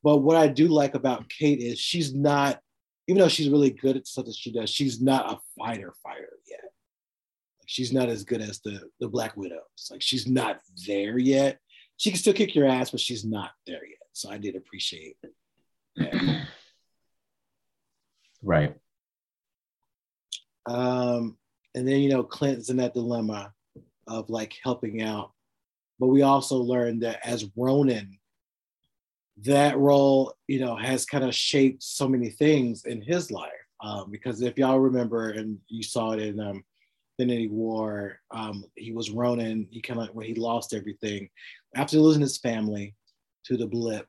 but 0.02 0.18
what 0.18 0.36
I 0.36 0.48
do 0.48 0.68
like 0.68 0.94
about 0.94 1.28
Kate 1.28 1.60
is 1.60 1.78
she's 1.78 2.14
not, 2.14 2.60
even 3.06 3.20
though 3.20 3.28
she's 3.28 3.48
really 3.48 3.70
good 3.70 3.96
at 3.96 4.06
stuff 4.06 4.26
that 4.26 4.34
she 4.34 4.52
does, 4.52 4.70
she's 4.70 5.00
not 5.00 5.32
a 5.32 5.38
fighter 5.58 5.94
fighter 6.02 6.30
she's 7.72 7.90
not 7.90 8.10
as 8.10 8.22
good 8.22 8.42
as 8.42 8.60
the 8.60 8.80
the 9.00 9.08
Black 9.08 9.34
Widows. 9.34 9.88
Like 9.90 10.02
she's 10.02 10.26
not 10.26 10.60
there 10.86 11.18
yet. 11.18 11.58
She 11.96 12.10
can 12.10 12.18
still 12.18 12.34
kick 12.34 12.54
your 12.54 12.66
ass, 12.66 12.90
but 12.90 13.00
she's 13.00 13.24
not 13.24 13.52
there 13.66 13.84
yet. 13.86 13.98
So 14.12 14.30
I 14.30 14.36
did 14.36 14.56
appreciate. 14.56 15.16
Right. 18.44 18.74
Um, 20.66 21.38
and 21.76 21.86
then 21.86 22.00
you 22.00 22.10
know 22.10 22.24
Clint's 22.24 22.70
in 22.70 22.76
that 22.78 22.92
dilemma 22.92 23.52
of 24.08 24.28
like 24.28 24.52
helping 24.64 25.00
out, 25.00 25.30
but 26.00 26.08
we 26.08 26.22
also 26.22 26.56
learned 26.58 27.04
that 27.04 27.20
as 27.24 27.48
Ronin, 27.56 28.18
that 29.44 29.78
role, 29.78 30.34
you 30.48 30.58
know, 30.58 30.74
has 30.74 31.06
kind 31.06 31.22
of 31.22 31.34
shaped 31.34 31.84
so 31.84 32.08
many 32.08 32.30
things 32.30 32.84
in 32.84 33.00
his 33.00 33.30
life. 33.30 33.50
Um, 33.80 34.10
because 34.10 34.42
if 34.42 34.58
y'all 34.58 34.80
remember, 34.80 35.30
and 35.30 35.58
you 35.68 35.84
saw 35.84 36.10
it 36.12 36.20
in 36.20 36.40
um, 36.40 36.64
Infinity 37.18 37.48
War, 37.48 38.18
um, 38.30 38.64
he 38.74 38.92
was 38.92 39.10
Ronin. 39.10 39.68
He 39.70 39.80
kind 39.80 40.00
of 40.00 40.08
when 40.14 40.26
he 40.26 40.34
lost 40.34 40.74
everything 40.74 41.28
after 41.76 41.98
losing 41.98 42.22
his 42.22 42.38
family 42.38 42.94
to 43.46 43.56
the 43.56 43.66
blip. 43.66 44.06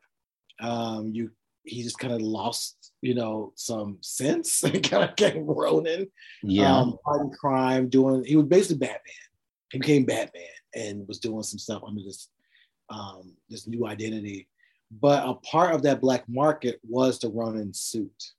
Um, 0.60 1.12
you 1.14 1.32
he 1.66 1.82
just 1.82 1.98
kind 1.98 2.14
of 2.14 2.22
lost, 2.22 2.92
you 3.02 3.14
know, 3.14 3.54
some 3.56 3.98
sense 4.02 4.64
and 4.64 4.84
kind 4.84 5.04
of 5.04 5.16
became 5.16 5.46
Ronin. 5.46 6.08
Yeah, 6.44 6.76
um, 6.76 6.98
fighting 7.06 7.32
crime, 7.32 7.90
doing. 7.90 8.24
He 8.26 8.36
was 8.36 8.46
basically 8.46 8.78
Batman. 8.78 9.00
He 9.72 9.80
became 9.80 10.06
Batman 10.06 10.44
and 10.76 11.08
was 11.08 11.20
doing 11.20 11.44
some 11.44 11.60
stuff 11.60 11.84
under 11.86 12.02
this 12.02 12.30
um, 12.90 13.34
this 13.50 13.68
new 13.68 13.88
identity. 13.88 14.48
But 14.92 15.28
a 15.28 15.34
part 15.36 15.74
of 15.74 15.82
that 15.84 16.02
black 16.02 16.24
market 16.30 16.80
was 16.88 17.20
the 17.20 17.30
Ronin 17.30 17.74
suit. 17.74 18.32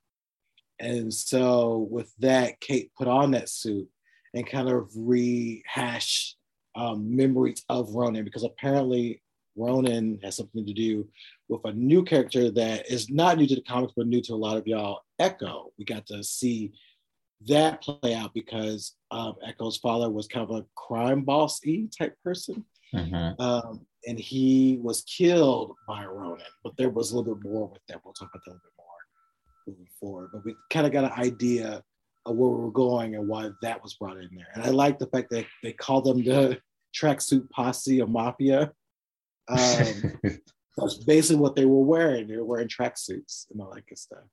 And 0.79 1.13
so 1.13 1.89
with 1.91 2.13
that, 2.19 2.61
Kate 2.61 2.93
put 2.97 3.09
on 3.09 3.33
that 3.33 3.49
suit 3.49 3.89
and 4.35 4.47
kind 4.47 4.69
of 4.69 4.91
rehash 4.95 6.37
um, 6.75 7.17
memories 7.17 7.65
of 7.69 7.95
Ronin 7.95 8.25
because 8.25 8.43
apparently 8.43 9.23
Ronin 9.57 10.19
has 10.23 10.37
something 10.37 10.67
to 10.67 10.73
do 10.73 11.09
with 11.49 11.61
a 11.65 11.73
new 11.73 12.03
character 12.03 12.51
that 12.51 12.91
is 12.91 13.09
not 13.09 13.39
new 13.39 13.47
to 13.47 13.55
the 13.55 13.63
comics, 13.63 13.93
but 13.97 14.07
new 14.07 14.21
to 14.23 14.35
a 14.35 14.37
lot 14.37 14.57
of 14.57 14.67
y'all. 14.67 15.03
Echo. 15.19 15.73
We 15.79 15.85
got 15.85 16.07
to 16.07 16.25
see 16.25 16.73
that 17.47 17.83
play 17.83 18.15
out 18.15 18.35
because 18.35 18.95
um, 19.11 19.35
Echo's 19.47 19.77
father 19.77 20.11
was 20.11 20.27
kind 20.27 20.49
of 20.49 20.57
a 20.57 20.67
crime 20.75 21.23
boss 21.23 21.65
e 21.65 21.89
type 21.97 22.17
person. 22.25 22.65
Mm-hmm. 22.93 23.41
Um, 23.41 23.87
and 24.07 24.19
he 24.19 24.79
was 24.83 25.03
killed 25.03 25.75
by 25.87 26.05
Ronin, 26.05 26.45
but 26.63 26.77
there 26.77 26.91
was 26.91 27.13
a 27.13 27.17
little 27.17 27.35
bit 27.35 27.45
more 27.45 27.69
with 27.69 27.81
that. 27.89 28.01
We'll 28.05 28.15
talk 28.15 28.31
about 28.33 28.43
that 28.45 28.51
a 28.51 28.55
little 28.55 28.65
bit 28.65 28.73
more 28.79 28.87
moving 29.67 29.89
forward. 30.01 30.31
But 30.33 30.45
we 30.45 30.55
kind 30.71 30.87
of 30.87 30.93
got 30.93 31.05
an 31.05 31.13
idea 31.13 31.83
where 32.27 32.51
we 32.51 32.65
were 32.65 32.71
going 32.71 33.15
and 33.15 33.29
why 33.29 33.51
that 33.63 33.83
was 33.83 33.95
brought 33.95 34.17
in 34.17 34.31
there. 34.35 34.47
And 34.55 34.63
I 34.63 34.69
like 34.69 34.99
the 34.99 35.07
fact 35.07 35.31
that 35.31 35.47
they 35.63 35.73
call 35.73 36.01
them 36.01 36.23
the 36.23 36.59
tracksuit 36.97 37.49
posse 37.51 38.01
of 38.01 38.09
mafia. 38.09 38.73
Um, 39.49 40.19
that's 40.77 41.05
basically 41.05 41.41
what 41.41 41.55
they 41.55 41.67
were 41.67 41.85
wearing. 41.85 42.27
They 42.27 42.37
were 42.37 42.45
wearing 42.45 42.69
tracksuits 42.69 43.51
and 43.51 43.61
all 43.61 43.73
that 43.75 43.87
good 43.87 43.99
stuff. 43.99 44.25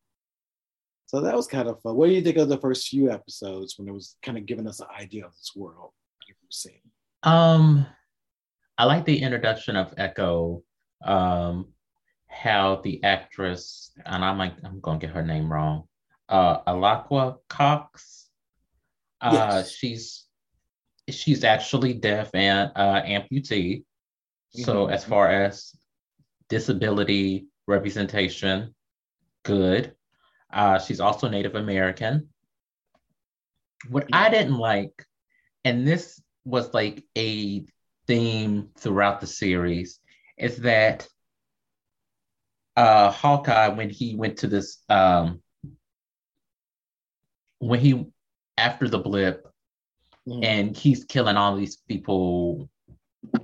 So 1.08 1.20
that 1.22 1.36
was 1.36 1.48
kind 1.48 1.68
of 1.68 1.82
fun. 1.82 1.96
What 1.96 2.08
do 2.08 2.14
you 2.14 2.22
think 2.22 2.38
of 2.38 2.48
the 2.48 2.58
first 2.58 2.88
few 2.88 3.12
episodes 3.12 3.78
when 3.78 3.90
it 3.90 3.94
was 3.94 4.16
kind 4.24 4.38
of 4.38 4.46
giving 4.46 4.68
us 4.68 4.80
an 4.80 4.88
idea 4.98 5.26
of 5.26 5.32
this 5.32 5.52
world 5.56 5.92
you 6.28 6.36
were 6.42 6.48
seeing? 6.50 6.80
Um, 7.24 7.86
I 8.78 8.86
like 8.86 9.04
the 9.04 9.22
introduction 9.22 9.76
of 9.76 9.94
Echo. 9.98 10.64
Um, 11.04 11.74
how 12.32 12.80
the 12.84 13.04
actress 13.04 13.92
and 14.06 14.24
I'm 14.24 14.38
like 14.38 14.54
I'm 14.64 14.80
gonna 14.80 15.00
get 15.00 15.12
her 15.12 15.24
name 15.24 15.52
wrong. 15.52 15.84
Uh, 16.32 16.64
Alaqua 16.64 17.38
Cox. 17.50 18.30
Uh, 19.20 19.34
yes. 19.34 19.72
she's 19.72 20.26
she's 21.10 21.44
actually 21.44 21.94
deaf 21.94 22.32
and 22.34 22.72
uh, 22.76 23.02
amputee. 23.02 23.84
Mm-hmm. 23.84 24.64
So 24.64 24.88
as 24.88 25.04
far 25.04 25.30
as 25.30 25.76
disability 26.50 27.48
representation, 27.68 28.74
good. 29.44 29.94
Uh, 30.52 30.80
she's 30.80 31.00
also 31.00 31.28
Native 31.28 31.56
American. 31.56 32.30
What 33.90 34.08
I 34.14 34.30
didn't 34.30 34.58
like, 34.58 35.06
and 35.66 35.88
this 35.88 36.22
was 36.46 36.74
like 36.74 37.04
a 37.18 37.66
theme 38.08 38.70
throughout 38.78 39.22
the 39.22 39.28
series, 39.28 40.00
is 40.38 40.58
that 40.58 41.08
uh, 42.76 43.12
Hawkeye, 43.12 43.70
when 43.70 43.90
he 43.90 44.16
went 44.16 44.38
to 44.40 44.48
this, 44.48 44.84
um, 44.90 45.41
when 47.62 47.80
he 47.80 48.06
after 48.58 48.90
the 48.90 48.98
blip, 48.98 49.48
mm. 50.28 50.44
and 50.44 50.76
he's 50.76 51.06
killing 51.06 51.38
all 51.38 51.56
these 51.56 51.78
people, 51.88 52.70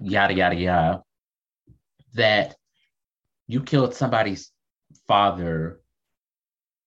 yada 0.01 0.33
yada 0.33 0.55
yada, 0.55 1.03
that 2.15 2.55
you 3.47 3.61
killed 3.61 3.93
somebody's 3.93 4.51
father 5.07 5.79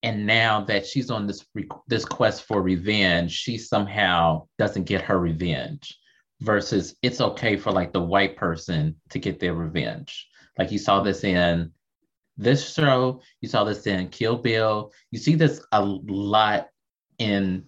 and 0.02 0.26
now 0.26 0.62
that 0.62 0.86
she's 0.86 1.10
on 1.10 1.26
this 1.26 1.44
this 1.86 2.04
quest 2.04 2.44
for 2.44 2.62
revenge 2.62 3.32
she 3.32 3.58
somehow 3.58 4.42
doesn't 4.58 4.84
get 4.84 5.02
her 5.02 5.18
revenge 5.18 5.96
versus 6.40 6.96
it's 7.02 7.20
okay 7.20 7.56
for 7.56 7.70
like 7.70 7.92
the 7.92 8.00
white 8.00 8.36
person 8.36 8.96
to 9.10 9.18
get 9.18 9.38
their 9.38 9.54
revenge 9.54 10.26
like 10.58 10.72
you 10.72 10.78
saw 10.78 11.02
this 11.02 11.24
in 11.24 11.70
this 12.36 12.72
show 12.72 13.20
you 13.40 13.48
saw 13.48 13.64
this 13.64 13.86
in 13.86 14.08
kill 14.08 14.36
bill 14.36 14.90
you 15.10 15.18
see 15.18 15.34
this 15.34 15.62
a 15.72 15.82
lot 15.84 16.68
in 17.20 17.64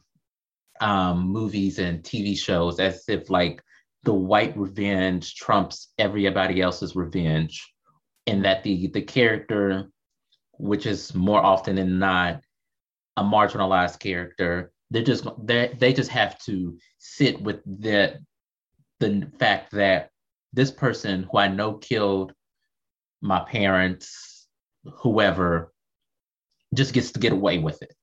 um, 0.80 1.28
movies 1.28 1.78
and 1.78 2.02
tv 2.02 2.36
shows 2.36 2.80
as 2.80 3.04
if 3.08 3.30
like 3.30 3.62
the 4.02 4.12
white 4.12 4.56
revenge 4.56 5.36
trumps 5.36 5.92
everybody 5.98 6.60
else's 6.60 6.96
revenge 6.96 7.72
and 8.26 8.44
that 8.44 8.64
the 8.64 8.88
the 8.88 9.02
character 9.02 9.88
which 10.58 10.86
is 10.86 11.14
more 11.14 11.44
often 11.44 11.76
than 11.76 11.98
not 11.98 12.40
a 13.16 13.22
marginalized 13.22 13.98
character. 13.98 14.72
They're 14.90 15.02
just 15.02 15.26
they 15.42 15.74
they 15.78 15.92
just 15.92 16.10
have 16.10 16.38
to 16.44 16.78
sit 16.98 17.40
with 17.40 17.60
the 17.64 18.20
the 19.00 19.30
fact 19.38 19.72
that 19.72 20.10
this 20.52 20.70
person 20.70 21.26
who 21.30 21.38
I 21.38 21.48
know 21.48 21.74
killed 21.74 22.32
my 23.20 23.40
parents, 23.40 24.46
whoever, 24.84 25.72
just 26.74 26.92
gets 26.92 27.12
to 27.12 27.20
get 27.20 27.32
away 27.32 27.58
with 27.58 27.82
it. 27.82 27.94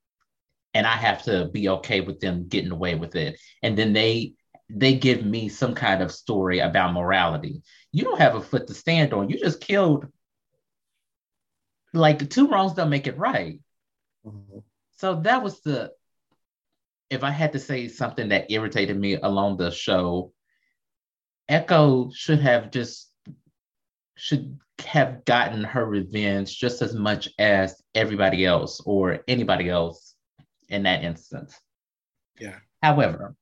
And 0.73 0.85
I 0.85 0.95
have 0.95 1.23
to 1.23 1.49
be 1.51 1.69
okay 1.69 2.01
with 2.01 2.19
them 2.19 2.47
getting 2.47 2.71
away 2.71 2.95
with 2.95 3.15
it. 3.15 3.39
And 3.63 3.77
then 3.77 3.93
they 3.93 4.33
they 4.69 4.93
give 4.93 5.25
me 5.25 5.49
some 5.49 5.73
kind 5.73 6.03
of 6.03 6.11
story 6.11 6.59
about 6.59 6.93
morality. 6.93 7.63
You 7.91 8.03
don't 8.03 8.19
have 8.19 8.35
a 8.35 8.41
foot 8.41 8.67
to 8.67 8.75
stand 8.75 9.13
on. 9.13 9.29
You 9.29 9.39
just 9.39 9.61
killed 9.61 10.05
like 11.93 12.29
two 12.29 12.47
wrongs 12.47 12.73
don't 12.73 12.89
make 12.89 13.07
it 13.07 13.17
right. 13.17 13.59
Mm-hmm. 14.25 14.59
So 14.97 15.21
that 15.21 15.43
was 15.43 15.61
the 15.61 15.91
if 17.09 17.23
I 17.23 17.31
had 17.31 17.53
to 17.53 17.59
say 17.59 17.87
something 17.87 18.29
that 18.29 18.51
irritated 18.51 18.97
me 18.97 19.15
along 19.15 19.57
the 19.57 19.71
show, 19.71 20.31
Echo 21.47 22.11
should 22.13 22.39
have 22.41 22.69
just 22.69 23.11
should 24.15 24.59
have 24.85 25.25
gotten 25.25 25.63
her 25.63 25.85
revenge 25.85 26.57
just 26.57 26.81
as 26.81 26.93
much 26.93 27.29
as 27.39 27.81
everybody 27.95 28.45
else 28.45 28.81
or 28.85 29.19
anybody 29.27 29.69
else 29.69 30.08
in 30.69 30.83
that 30.83 31.03
instance. 31.03 31.59
Yeah. 32.39 32.55
However, 32.81 33.35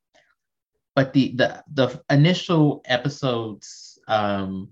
but 0.95 1.13
the 1.13 1.33
the 1.35 1.63
the 1.73 2.01
initial 2.09 2.81
episodes, 2.85 3.99
um, 4.07 4.69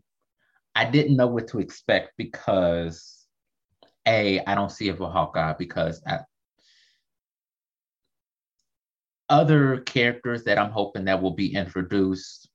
I 0.74 0.86
didn't 0.86 1.18
know 1.18 1.28
what 1.28 1.48
to 1.50 1.60
expect 1.60 2.14
because 2.18 3.26
a, 4.08 4.40
I 4.46 4.56
don't 4.56 4.72
see 4.72 4.90
it 4.90 4.98
for 4.98 5.10
Hawkeye 5.10 5.54
because 5.58 6.02
I, 6.06 6.20
other 9.30 9.80
characters 9.82 10.44
that 10.44 10.58
I'm 10.58 10.72
hoping 10.72 11.06
that 11.06 11.22
will 11.22 11.36
be 11.36 11.54
introduced, 11.56 12.50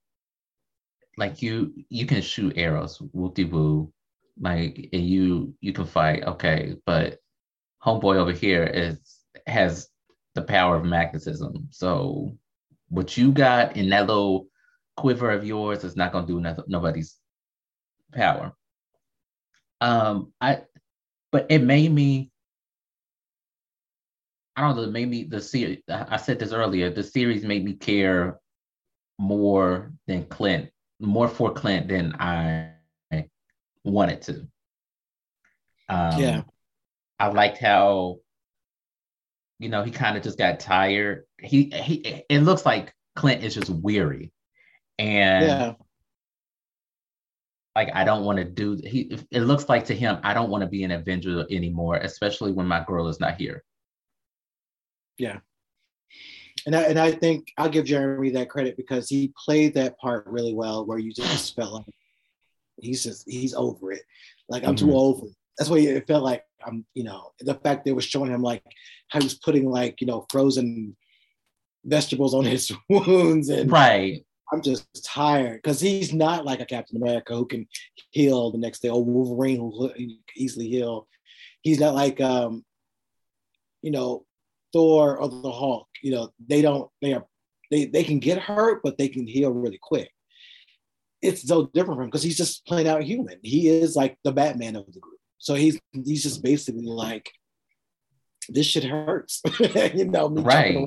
like 1.16 1.42
you, 1.42 1.72
you 1.88 2.06
can 2.06 2.22
shoot 2.22 2.54
arrows, 2.56 2.98
whoopty 3.14 3.50
woo, 3.50 3.92
like 4.40 4.88
and 4.92 5.06
you 5.06 5.54
you 5.60 5.72
can 5.72 5.86
fight, 5.86 6.24
okay, 6.24 6.76
but 6.86 7.18
homeboy 7.84 8.16
over 8.16 8.32
here 8.32 8.64
is 8.64 9.19
has 9.47 9.88
the 10.35 10.43
power 10.43 10.77
of 10.77 10.85
magnetism. 10.85 11.69
So 11.71 12.37
what 12.88 13.16
you 13.16 13.33
got 13.33 13.77
in 13.77 13.88
that 13.90 14.07
little 14.07 14.49
quiver 14.97 15.31
of 15.31 15.45
yours 15.45 15.85
is 15.85 15.97
not 15.97 16.12
gonna 16.12 16.27
do 16.27 16.40
nothing, 16.40 16.64
nobody's 16.69 17.16
power. 18.12 18.53
Um, 19.81 20.33
I 20.40 20.62
but 21.33 21.47
it 21.49 21.62
made 21.62 21.93
me 21.93 22.31
I 24.57 24.62
don't 24.62 24.77
know, 24.77 24.83
it 24.83 24.90
made 24.93 25.09
me 25.09 25.25
the 25.25 25.40
series 25.40 25.79
I 25.88 26.16
said 26.16 26.38
this 26.38 26.53
earlier, 26.53 26.90
the 26.90 27.03
series 27.03 27.45
made 27.45 27.64
me 27.64 27.75
care 27.75 28.40
more 29.19 29.93
than 30.07 30.25
Clint, 30.27 30.71
more 30.99 31.29
for 31.29 31.53
Clint 31.53 31.88
than 31.88 32.14
I 32.19 32.73
wanted 33.85 34.23
to. 34.23 34.49
Um, 35.88 36.21
yeah. 36.21 36.43
I 37.19 37.29
liked 37.29 37.59
how, 37.59 38.19
you 39.61 39.68
know, 39.68 39.85
he 39.85 39.92
kind 39.92 40.16
of 40.16 40.25
just 40.25 40.38
got 40.38 40.59
tired. 40.59 41.25
He 41.40 41.70
he 41.73 42.25
it 42.29 42.40
looks 42.40 42.66
like 42.66 42.92
Clint 43.14 43.44
is 43.44 43.55
just 43.55 43.70
weary. 43.70 44.33
And 44.99 45.46
yeah 45.46 45.75
like 47.77 47.90
I 47.94 48.05
don't 48.05 48.25
want 48.25 48.38
to 48.38 48.44
do 48.44 48.81
he 48.85 49.16
it 49.31 49.40
looks 49.42 49.68
like 49.68 49.87
to 49.87 49.94
him 49.94 50.18
I 50.23 50.35
don't 50.35 50.51
want 50.51 50.62
to 50.62 50.68
be 50.68 50.85
an 50.85 50.90
Avenger 50.90 51.46
anymore, 51.51 51.96
especially 51.96 52.53
when 52.53 52.66
my 52.66 52.85
girl 52.85 53.09
is 53.09 53.20
not 53.20 53.37
here. 53.37 53.62
Yeah. 55.18 55.38
And 56.66 56.77
I, 56.77 56.83
and 56.83 56.99
I 56.99 57.12
think 57.12 57.53
I'll 57.57 57.70
give 57.70 57.87
Jeremy 57.87 58.31
that 58.31 58.51
credit 58.51 58.77
because 58.77 59.09
he 59.09 59.33
played 59.44 59.75
that 59.75 59.99
part 59.99 60.27
really 60.27 60.53
well 60.53 60.85
where 60.85 60.99
you 60.99 61.12
just 61.12 61.57
felt 61.57 61.73
like 61.73 61.94
he's 62.77 63.03
just 63.03 63.31
he's 63.31 63.55
over 63.55 63.92
it. 63.92 64.03
Like 64.49 64.64
I'm 64.64 64.75
mm-hmm. 64.75 64.88
too 64.88 64.94
old 64.94 65.20
for 65.20 65.27
it. 65.27 65.37
That's 65.57 65.70
what 65.70 65.81
it 65.81 66.07
felt 66.07 66.25
like. 66.25 66.42
I'm, 66.66 66.85
you 66.94 67.05
know, 67.05 67.33
the 67.40 67.55
fact 67.55 67.85
they 67.85 67.92
were 67.92 68.01
showing 68.01 68.33
him 68.33 68.42
like 68.42 68.62
how 69.09 69.20
he 69.20 69.25
was 69.25 69.35
putting 69.35 69.68
like, 69.68 70.01
you 70.01 70.07
know, 70.07 70.27
frozen 70.31 70.96
vegetables 71.85 72.35
on 72.35 72.44
his 72.55 72.73
wounds 72.88 73.49
and 73.49 73.70
right 73.70 74.25
I'm 74.53 74.62
just 74.62 75.05
tired 75.05 75.62
because 75.62 75.81
he's 75.81 76.12
not 76.12 76.44
like 76.44 76.61
a 76.61 76.66
Captain 76.66 76.96
America 76.96 77.35
who 77.35 77.46
can 77.46 77.66
heal 78.11 78.51
the 78.51 78.59
next 78.59 78.81
day 78.81 78.88
or 78.88 79.05
Wolverine 79.05 79.59
who 79.59 79.90
easily 80.37 80.68
heal. 80.68 81.07
He's 81.62 81.79
not 81.79 81.94
like 81.94 82.20
um, 82.20 82.64
you 83.83 83.90
know, 83.90 84.25
Thor 84.73 85.18
or 85.18 85.29
the 85.29 85.53
Hulk. 85.53 85.88
You 86.03 86.12
know, 86.12 86.31
they 86.44 86.62
don't 86.62 86.90
they 87.01 87.12
are 87.12 87.25
they 87.70 87.87
they 87.87 88.03
can 88.03 88.18
get 88.18 88.38
hurt, 88.38 88.83
but 88.83 88.99
they 88.99 89.09
can 89.09 89.27
heal 89.27 89.51
really 89.51 89.79
quick. 89.81 90.11
It's 91.23 91.46
so 91.46 91.66
different 91.66 91.99
from 91.99 92.05
him 92.05 92.11
because 92.11 92.23
he's 92.23 92.37
just 92.37 92.66
plain 92.66 92.87
out 92.87 93.03
human. 93.03 93.38
He 93.42 93.68
is 93.68 93.94
like 93.94 94.16
the 94.25 94.33
Batman 94.33 94.75
of 94.75 94.90
the 94.92 95.01
group. 95.01 95.19
So 95.40 95.55
he's 95.55 95.81
he's 95.92 96.22
just 96.22 96.42
basically 96.42 96.87
like 96.87 97.33
this 98.48 98.66
shit 98.66 98.85
hurts. 98.85 99.42
you 99.94 100.05
know, 100.05 100.29
right. 100.29 100.87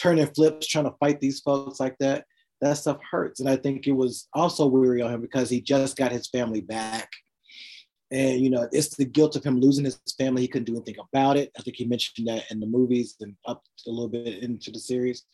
turning 0.00 0.26
flips, 0.28 0.68
trying 0.68 0.84
to 0.84 0.94
fight 1.00 1.20
these 1.20 1.40
folks 1.40 1.80
like 1.80 1.96
that 1.98 2.24
that 2.60 2.74
stuff 2.74 2.98
hurts. 3.10 3.40
And 3.40 3.48
I 3.48 3.56
think 3.56 3.86
it 3.86 3.92
was 3.92 4.28
also 4.34 4.66
weary 4.66 5.02
on 5.02 5.12
him 5.12 5.20
because 5.20 5.48
he 5.50 5.60
just 5.60 5.96
got 5.96 6.12
his 6.12 6.28
family 6.28 6.60
back. 6.60 7.10
And 8.10 8.40
you 8.40 8.50
know, 8.50 8.68
it's 8.72 8.96
the 8.96 9.04
guilt 9.04 9.36
of 9.36 9.44
him 9.44 9.60
losing 9.60 9.84
his 9.84 10.00
family. 10.18 10.42
He 10.42 10.48
couldn't 10.48 10.66
do 10.66 10.76
anything 10.76 10.96
about 11.12 11.36
it. 11.36 11.50
I 11.58 11.62
think 11.62 11.76
he 11.76 11.84
mentioned 11.84 12.28
that 12.28 12.50
in 12.50 12.60
the 12.60 12.66
movies 12.66 13.16
and 13.20 13.36
up 13.46 13.62
a 13.86 13.90
little 13.90 14.08
bit 14.08 14.42
into 14.42 14.70
the 14.70 14.80
series. 14.80 15.24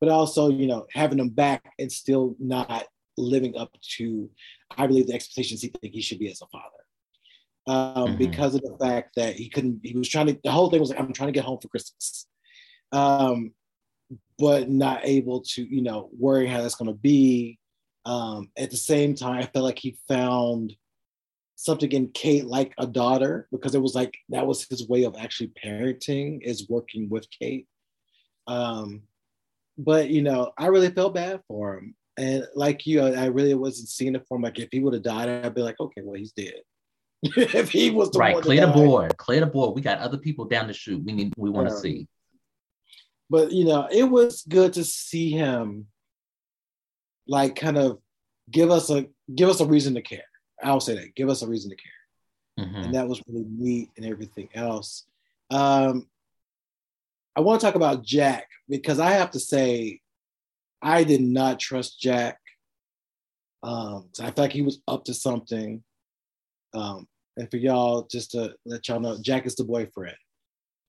But 0.00 0.08
also, 0.08 0.50
you 0.50 0.66
know, 0.66 0.86
having 0.92 1.18
them 1.18 1.28
back 1.28 1.72
and 1.78 1.90
still 1.90 2.34
not 2.38 2.86
living 3.16 3.56
up 3.56 3.70
to, 3.96 4.28
I 4.76 4.86
believe, 4.88 5.06
the 5.06 5.14
expectations 5.14 5.62
he 5.62 5.68
think 5.68 5.94
he 5.94 6.02
should 6.02 6.18
be 6.18 6.28
as 6.28 6.42
a 6.42 6.46
father. 6.46 6.83
Um, 7.66 7.94
mm-hmm. 7.94 8.16
because 8.18 8.54
of 8.54 8.60
the 8.60 8.76
fact 8.78 9.12
that 9.16 9.36
he 9.36 9.48
couldn't, 9.48 9.80
he 9.82 9.96
was 9.96 10.08
trying 10.08 10.26
to, 10.26 10.38
the 10.44 10.50
whole 10.50 10.70
thing 10.70 10.80
was 10.80 10.90
like, 10.90 11.00
I'm 11.00 11.12
trying 11.14 11.28
to 11.28 11.32
get 11.32 11.44
home 11.44 11.58
for 11.62 11.68
Christmas. 11.68 12.26
Um, 12.92 13.52
but 14.38 14.68
not 14.68 15.00
able 15.04 15.40
to, 15.40 15.64
you 15.64 15.82
know, 15.82 16.10
worry 16.18 16.46
how 16.46 16.60
that's 16.60 16.74
going 16.74 16.90
to 16.90 16.98
be. 16.98 17.58
Um, 18.04 18.50
at 18.58 18.70
the 18.70 18.76
same 18.76 19.14
time, 19.14 19.38
I 19.38 19.46
felt 19.46 19.64
like 19.64 19.78
he 19.78 19.96
found 20.08 20.76
something 21.56 21.90
in 21.92 22.08
Kate 22.08 22.44
like 22.44 22.74
a 22.78 22.86
daughter 22.86 23.48
because 23.50 23.74
it 23.74 23.80
was 23.80 23.94
like 23.94 24.14
that 24.28 24.46
was 24.46 24.66
his 24.68 24.88
way 24.88 25.04
of 25.04 25.16
actually 25.18 25.52
parenting 25.64 26.40
is 26.42 26.68
working 26.68 27.08
with 27.08 27.28
Kate. 27.30 27.66
Um, 28.46 29.02
but 29.78 30.10
you 30.10 30.22
know, 30.22 30.52
I 30.58 30.66
really 30.66 30.90
felt 30.90 31.14
bad 31.14 31.40
for 31.48 31.78
him. 31.78 31.94
And 32.16 32.46
like 32.54 32.86
you, 32.86 33.02
I 33.02 33.26
really 33.26 33.54
wasn't 33.54 33.88
seeing 33.88 34.14
it 34.14 34.24
for 34.28 34.36
him. 34.36 34.42
Like 34.42 34.58
if 34.58 34.68
he 34.70 34.80
would 34.80 34.94
have 34.94 35.02
died, 35.02 35.28
I'd 35.28 35.54
be 35.54 35.62
like, 35.62 35.80
okay, 35.80 36.02
well, 36.04 36.18
he's 36.18 36.32
dead. 36.32 36.60
if 37.36 37.70
he 37.70 37.90
was 37.90 38.10
the 38.10 38.18
right, 38.18 38.40
clear 38.42 38.66
the 38.66 38.72
board, 38.72 39.16
clear 39.16 39.40
the 39.40 39.46
board. 39.46 39.74
We 39.74 39.82
got 39.82 39.98
other 39.98 40.18
people 40.18 40.44
down 40.44 40.66
the 40.66 40.72
shoot. 40.72 41.02
We 41.04 41.12
need, 41.12 41.32
we 41.36 41.50
want 41.50 41.68
to 41.68 41.74
yeah. 41.74 41.80
see 41.80 42.08
but 43.30 43.52
you 43.52 43.64
know, 43.64 43.88
it 43.90 44.04
was 44.04 44.42
good 44.42 44.74
to 44.74 44.84
see 44.84 45.30
him 45.30 45.86
like 47.26 47.56
kind 47.56 47.78
of 47.78 47.98
give 48.50 48.70
us 48.70 48.90
a 48.90 49.06
give 49.34 49.48
us 49.48 49.60
a 49.60 49.66
reason 49.66 49.94
to 49.94 50.02
care. 50.02 50.24
I'll 50.62 50.80
say 50.80 50.94
that. 50.94 51.14
Give 51.14 51.28
us 51.28 51.42
a 51.42 51.48
reason 51.48 51.70
to 51.70 51.76
care. 51.76 52.64
Mm-hmm. 52.66 52.76
And 52.76 52.94
that 52.94 53.08
was 53.08 53.20
really 53.26 53.46
neat 53.48 53.90
and 53.96 54.06
everything 54.06 54.48
else. 54.54 55.04
Um, 55.50 56.06
I 57.34 57.40
want 57.40 57.60
to 57.60 57.66
talk 57.66 57.74
about 57.74 58.04
Jack 58.04 58.46
because 58.68 59.00
I 59.00 59.10
have 59.12 59.32
to 59.32 59.40
say, 59.40 60.00
I 60.80 61.02
did 61.02 61.20
not 61.20 61.58
trust 61.58 62.00
Jack. 62.00 62.38
Um, 63.62 64.10
so 64.12 64.22
I 64.22 64.26
felt 64.26 64.38
like 64.38 64.52
he 64.52 64.62
was 64.62 64.80
up 64.86 65.04
to 65.06 65.14
something. 65.14 65.82
Um, 66.72 67.08
and 67.36 67.50
for 67.50 67.56
y'all, 67.56 68.06
just 68.10 68.32
to 68.32 68.54
let 68.64 68.88
y'all 68.88 69.00
know, 69.00 69.18
Jack 69.20 69.46
is 69.46 69.56
the 69.56 69.64
boyfriend 69.64 70.16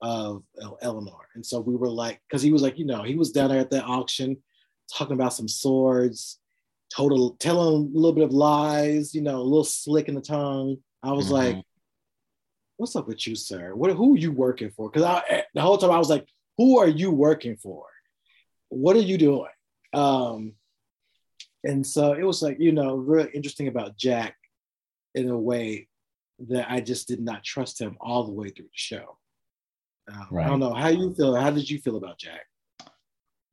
of 0.01 0.43
Eleanor. 0.81 1.27
And 1.33 1.45
so 1.45 1.59
we 1.59 1.75
were 1.75 1.89
like, 1.89 2.21
because 2.27 2.41
he 2.41 2.51
was 2.51 2.61
like, 2.61 2.77
you 2.77 2.85
know, 2.85 3.03
he 3.03 3.15
was 3.15 3.31
down 3.31 3.49
there 3.49 3.59
at 3.59 3.71
that 3.71 3.85
auction 3.85 4.37
talking 4.93 5.15
about 5.15 5.33
some 5.33 5.47
swords, 5.47 6.39
total 6.95 7.31
telling 7.39 7.91
a 7.93 7.97
little 7.97 8.13
bit 8.13 8.23
of 8.23 8.33
lies, 8.33 9.15
you 9.15 9.21
know, 9.21 9.37
a 9.37 9.41
little 9.41 9.63
slick 9.63 10.07
in 10.07 10.15
the 10.15 10.21
tongue. 10.21 10.77
I 11.01 11.11
was 11.11 11.25
mm-hmm. 11.25 11.33
like, 11.33 11.65
what's 12.77 12.95
up 12.95 13.07
with 13.07 13.25
you, 13.25 13.35
sir? 13.35 13.73
What 13.73 13.91
who 13.93 14.15
are 14.15 14.19
you 14.19 14.31
working 14.31 14.69
for? 14.69 14.89
Because 14.89 15.03
I 15.03 15.43
the 15.53 15.61
whole 15.61 15.77
time 15.77 15.91
I 15.91 15.97
was 15.97 16.09
like, 16.09 16.27
who 16.57 16.77
are 16.77 16.87
you 16.87 17.11
working 17.11 17.57
for? 17.57 17.85
What 18.69 18.95
are 18.95 19.01
you 19.01 19.17
doing? 19.17 19.49
Um, 19.93 20.53
and 21.63 21.85
so 21.85 22.13
it 22.13 22.23
was 22.23 22.41
like, 22.41 22.59
you 22.59 22.71
know, 22.71 22.95
really 22.95 23.31
interesting 23.33 23.67
about 23.67 23.97
Jack 23.97 24.35
in 25.15 25.29
a 25.29 25.37
way 25.37 25.87
that 26.39 26.69
I 26.69 26.81
just 26.81 27.07
did 27.07 27.19
not 27.19 27.43
trust 27.43 27.79
him 27.79 27.97
all 27.99 28.23
the 28.23 28.31
way 28.31 28.49
through 28.49 28.65
the 28.65 28.71
show. 28.73 29.17
Um, 30.11 30.27
right. 30.31 30.45
I 30.45 30.49
don't 30.49 30.59
know 30.59 30.73
how 30.73 30.89
you 30.89 31.13
feel. 31.15 31.35
How 31.35 31.49
did 31.51 31.69
you 31.69 31.79
feel 31.79 31.97
about 31.97 32.19
Jack? 32.19 32.45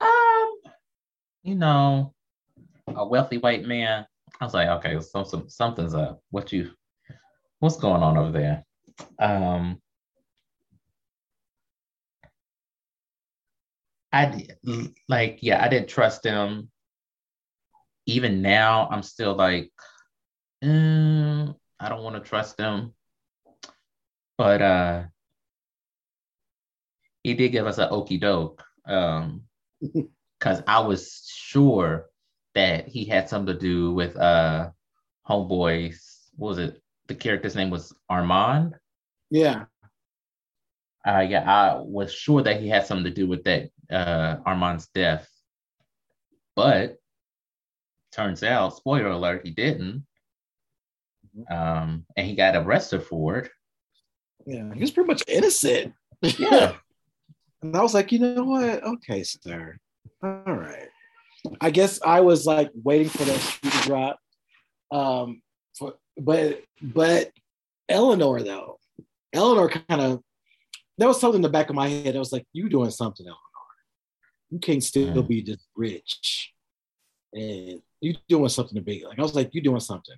Um, 0.01 0.55
you 1.43 1.55
know, 1.55 2.15
a 2.89 3.07
wealthy 3.07 3.39
white 3.39 3.65
man. 3.65 4.07
I 4.41 4.45
was 4.45 4.55
like, 4.55 4.69
okay, 4.69 4.99
some, 5.01 5.25
some 5.25 5.49
something's 5.49 5.95
up. 5.95 6.21
What 6.31 6.53
you, 6.53 6.71
what's 7.61 7.77
going 7.77 8.03
on 8.03 8.19
over 8.19 8.33
there? 8.33 8.65
Um, 9.19 9.81
I 14.13 14.47
like, 15.09 15.39
yeah, 15.41 15.65
I 15.65 15.69
didn't 15.69 15.89
trust 15.89 16.25
him. 16.25 16.71
Even 18.07 18.43
now, 18.43 18.89
I'm 18.91 19.03
still 19.03 19.35
like, 19.35 19.71
mm, 20.63 21.55
I 21.83 21.89
don't 21.89 22.05
want 22.05 22.15
to 22.15 22.29
trust 22.29 22.57
them. 22.57 22.95
But 24.39 24.63
uh, 24.63 25.03
he 27.25 27.35
did 27.35 27.51
give 27.51 27.67
us 27.67 27.79
an 27.79 27.89
okey 27.91 28.19
doke. 28.19 28.65
Um, 28.87 29.43
because 30.39 30.63
I 30.67 30.81
was 30.81 31.29
sure 31.33 32.07
that 32.55 32.89
he 32.89 33.05
had 33.05 33.29
something 33.29 33.55
to 33.55 33.61
do 33.61 33.93
with 33.93 34.17
uh 34.17 34.71
homeboys. 35.29 36.29
What 36.37 36.49
was 36.49 36.59
it? 36.59 36.83
The 37.09 37.15
character's 37.15 37.57
name 37.57 37.71
was 37.71 37.93
Armand. 38.09 38.75
Yeah. 39.31 39.65
Uh, 41.07 41.27
yeah, 41.29 41.43
I 41.51 41.81
was 41.81 42.13
sure 42.13 42.43
that 42.43 42.61
he 42.61 42.69
had 42.69 42.87
something 42.87 43.05
to 43.05 43.11
do 43.11 43.27
with 43.27 43.43
that 43.45 43.71
uh, 43.91 44.37
Armand's 44.47 44.87
death, 44.95 45.29
but 46.55 46.97
turns 48.13 48.45
out, 48.45 48.77
spoiler 48.77 49.09
alert, 49.09 49.43
he 49.45 49.51
didn't. 49.51 50.07
Mm-hmm. 51.37 51.53
Um, 51.55 52.07
and 52.17 52.27
he 52.27 52.35
got 52.35 52.57
arrested 52.57 53.05
for 53.05 53.39
it. 53.39 53.51
Yeah, 54.47 54.73
he 54.75 54.81
was 54.81 54.91
pretty 54.91 55.09
much 55.09 55.23
innocent. 55.29 55.95
Yeah. 56.23 56.75
And 57.63 57.77
I 57.77 57.83
was 57.83 57.95
like, 57.95 58.11
you 58.11 58.19
know 58.19 58.43
what? 58.43 58.83
Okay, 58.83 59.23
sir. 59.23 59.77
All 60.23 60.43
right. 60.45 60.89
I 61.61 61.71
guess 61.71 62.01
I 62.05 62.21
was 62.21 62.47
like 62.47 62.71
waiting 62.75 63.09
for 63.09 63.25
that 63.25 63.39
shoe 63.39 63.71
to 63.71 63.79
drop. 63.87 64.19
Um, 64.91 65.43
for, 65.79 65.95
but 66.17 66.63
but 66.81 67.31
Eleanor 67.89 68.43
though, 68.43 68.79
Eleanor 69.33 69.69
kind 69.69 70.01
of 70.01 70.21
there 70.99 71.09
was 71.09 71.21
something 71.21 71.39
in 71.39 71.43
the 71.43 71.49
back 71.49 71.71
of 71.71 71.77
my 71.77 71.89
head. 71.89 72.15
I 72.15 72.19
was 72.19 72.33
like, 72.33 72.47
you 72.53 72.69
doing 72.69 72.91
something, 72.91 73.27
Eleanor. 73.27 73.39
You 74.51 74.59
can't 74.59 74.85
still 74.85 75.23
mm. 75.23 75.29
be 75.29 75.43
this 75.43 75.65
rich, 75.75 76.53
and 77.33 77.81
you 78.01 78.17
doing 78.29 78.49
something 78.49 78.75
to 78.75 78.83
be 78.83 79.05
like. 79.07 79.19
I 79.19 79.23
was 79.23 79.35
like, 79.35 79.55
you 79.55 79.63
doing 79.63 79.81
something. 79.81 80.17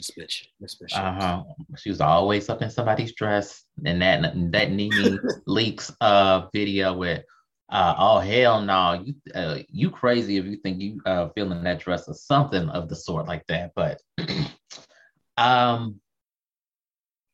Miss 0.00 0.10
Bishop. 0.12 0.48
Miss 0.60 0.74
Bishop. 0.76 0.98
Uh-huh. 0.98 1.44
She 1.76 1.90
was 1.90 2.00
always 2.00 2.48
up 2.48 2.62
in 2.62 2.70
somebody's 2.70 3.12
dress. 3.12 3.64
And 3.84 4.00
that 4.00 4.32
that 4.50 4.70
Nene 4.70 5.18
Leakes 5.46 5.94
uh 6.00 6.46
video 6.54 6.94
with 6.94 7.22
uh 7.68 7.94
oh 7.98 8.18
hell 8.18 8.62
no, 8.62 9.04
you 9.04 9.14
uh, 9.34 9.58
you 9.68 9.90
crazy 9.90 10.38
if 10.38 10.46
you 10.46 10.56
think 10.56 10.80
you 10.80 11.02
uh 11.04 11.28
feeling 11.34 11.62
that 11.64 11.80
dress 11.80 12.08
or 12.08 12.14
something 12.14 12.70
of 12.70 12.88
the 12.88 12.96
sort 12.96 13.26
like 13.26 13.46
that. 13.48 13.72
But 13.76 14.00
um 15.36 16.00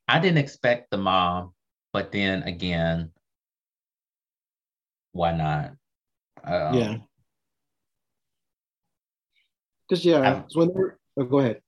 I 0.09 0.19
didn't 0.19 0.39
expect 0.39 0.91
the 0.91 0.97
mom, 0.97 1.53
but 1.93 2.11
then 2.11 2.43
again, 2.43 3.11
why 5.13 5.31
not? 5.31 5.71
Um, 6.43 6.73
yeah. 6.77 6.97
Because 9.87 10.03
yeah, 10.03 10.43
I, 10.43 10.57
when 10.57 10.71
oh, 11.17 11.23
go 11.23 11.39
ahead. 11.39 11.61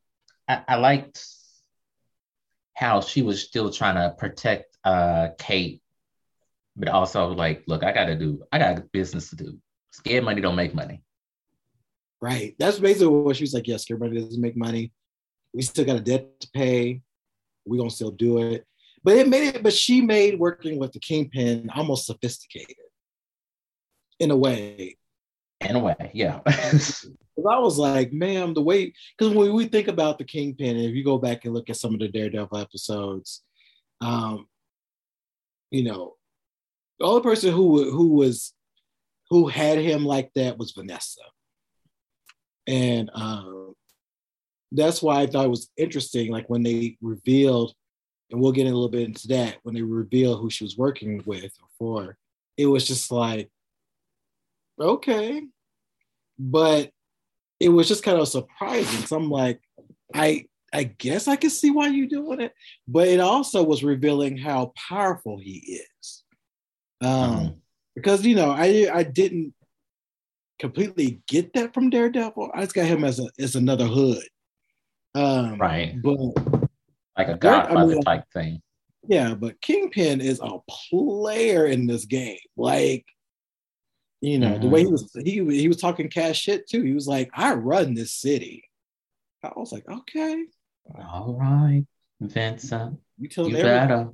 I, 0.50 0.64
I 0.68 0.76
liked 0.76 1.24
how 2.74 3.00
she 3.02 3.22
was 3.22 3.44
still 3.44 3.72
trying 3.72 3.96
to 3.96 4.16
protect 4.18 4.76
uh 4.84 5.30
Kate, 5.38 5.82
but 6.76 6.90
also 6.90 7.30
like, 7.30 7.64
look, 7.68 7.84
I 7.84 7.94
gotta 7.94 8.16
do, 8.16 8.44
I 8.52 8.60
got 8.60 8.92
business 8.92 9.30
to 9.30 9.36
do. 9.36 9.58
Scared 9.92 10.24
money 10.24 10.42
don't 10.42 10.56
make 10.56 10.74
money. 10.74 11.04
Right. 12.22 12.56
That's 12.60 12.80
basically 12.80 13.08
what 13.08 13.36
she 13.38 13.44
was 13.44 13.54
like. 13.54 13.68
Yes, 13.68 13.84
scared 13.84 14.00
money 14.00 14.20
doesn't 14.20 14.42
make 14.42 14.58
money. 14.58 14.92
We 15.54 15.62
still 15.62 15.86
got 15.86 15.98
a 15.98 16.02
debt 16.02 16.40
to 16.42 16.50
pay. 16.52 17.02
We're 17.66 17.78
gonna 17.78 17.90
still 17.90 18.12
do 18.12 18.40
it. 18.40 18.66
But 19.04 19.18
it 19.18 19.30
made 19.30 19.56
it, 19.56 19.64
but 19.64 19.74
she 19.74 20.02
made 20.02 20.40
working 20.40 20.78
with 20.78 20.92
the 20.92 21.00
kingpin 21.00 21.70
almost 21.74 22.06
sophisticated 22.06 22.76
in 24.20 24.32
a 24.32 24.36
way. 24.36 24.98
In 25.62 25.76
a 25.76 25.80
way, 25.80 26.12
yeah. 26.14 26.40
I 26.48 27.60
was 27.60 27.78
like, 27.78 28.12
ma'am, 28.12 28.54
the 28.54 28.62
way 28.62 28.94
because 29.18 29.34
when 29.34 29.54
we 29.54 29.66
think 29.66 29.88
about 29.88 30.18
the 30.18 30.24
Kingpin, 30.24 30.78
if 30.78 30.94
you 30.96 31.04
go 31.04 31.18
back 31.18 31.46
and 31.46 31.54
look 31.54 31.70
at 31.70 31.78
some 31.78 31.94
of 31.94 32.00
the 32.00 32.08
Daredevil 32.08 32.58
episodes, 32.58 33.44
um, 34.02 34.48
you 35.72 35.84
know, 35.84 36.16
the 37.00 37.06
only 37.06 37.22
person 37.22 37.54
who 37.54 37.92
who 37.92 38.10
was 38.10 38.54
who 39.30 39.48
had 39.48 39.78
him 39.78 40.06
like 40.06 40.32
that 40.36 40.58
was 40.58 40.72
Vanessa, 40.72 41.22
and 42.68 43.10
um, 43.14 43.74
that's 44.72 45.02
why 45.02 45.22
I 45.22 45.28
thought 45.28 45.46
it 45.46 45.50
was 45.50 45.70
interesting. 45.78 46.32
Like 46.32 46.50
when 46.50 46.64
they 46.64 46.98
revealed, 47.02 47.74
and 48.32 48.40
we'll 48.40 48.52
get 48.52 48.64
a 48.64 48.72
little 48.72 48.90
bit 48.90 49.08
into 49.08 49.28
that 49.30 49.58
when 49.64 49.76
they 49.76 49.82
reveal 49.82 50.38
who 50.38 50.50
she 50.50 50.64
was 50.64 50.78
working 50.78 51.22
with 51.26 51.52
or 51.62 51.68
for, 51.78 52.18
it 52.58 52.66
was 52.66 52.88
just 52.88 53.12
like, 53.12 53.50
okay, 54.80 55.42
but 56.38 56.92
it 57.60 57.70
was 57.70 57.88
just 57.88 58.04
kind 58.04 58.20
of 58.20 58.28
surprising. 58.28 59.06
So 59.06 59.18
I'm 59.18 59.30
like, 59.30 59.62
I 60.14 60.46
I 60.74 60.84
guess 60.84 61.28
I 61.28 61.36
can 61.36 61.50
see 61.50 61.72
why 61.72 61.88
you're 61.88 62.08
doing 62.08 62.42
it, 62.42 62.54
but 62.88 63.08
it 63.08 63.20
also 63.20 63.64
was 63.64 63.84
revealing 63.84 64.38
how 64.38 64.74
powerful 64.76 65.40
he 65.40 65.82
is. 66.02 66.24
Um, 67.02 67.10
mm-hmm. 67.10 67.48
because 67.96 68.26
you 68.26 68.36
know, 68.36 68.52
I 68.52 68.90
I 68.94 69.04
didn't 69.04 69.54
completely 70.60 71.22
get 71.28 71.54
that 71.54 71.74
from 71.74 71.90
Daredevil. 71.90 72.52
I 72.54 72.62
just 72.62 72.76
got 72.76 72.86
him 72.86 73.04
as 73.04 73.20
a 73.20 73.30
as 73.40 73.56
another 73.56 73.86
hood. 73.86 74.24
Um, 75.16 75.58
right. 75.58 76.00
But 76.02 76.18
like 77.18 77.28
a 77.28 77.38
Godfather 77.38 77.80
I 77.80 77.86
mean, 77.86 78.02
type 78.02 78.24
thing. 78.34 78.62
Yeah, 79.08 79.34
but 79.34 79.60
Kingpin 79.62 80.22
is 80.22 80.40
a 80.42 80.60
player 80.70 81.66
in 81.66 81.88
this 81.88 82.06
game. 82.06 82.38
Like, 82.56 83.06
you 84.22 84.38
know, 84.38 84.52
mm-hmm. 84.52 84.62
the 84.62 84.70
way 84.70 84.82
he 84.82 84.88
was 84.88 85.12
he 85.14 85.60
he 85.60 85.68
was 85.68 85.78
talking 85.78 86.10
cash 86.10 86.40
shit 86.40 86.68
too. 86.68 86.82
He 86.82 86.94
was 86.94 87.08
like, 87.08 87.30
I 87.34 87.54
run 87.54 87.94
this 87.94 88.14
city. 88.14 88.66
I 89.44 89.52
was 89.56 89.72
like, 89.72 89.88
okay. 89.90 90.44
All 90.96 91.38
right, 91.40 91.86
Vincent. 92.20 93.00
You 93.18 93.30
tell 93.30 93.48
you 93.48 93.58
better. 93.58 94.10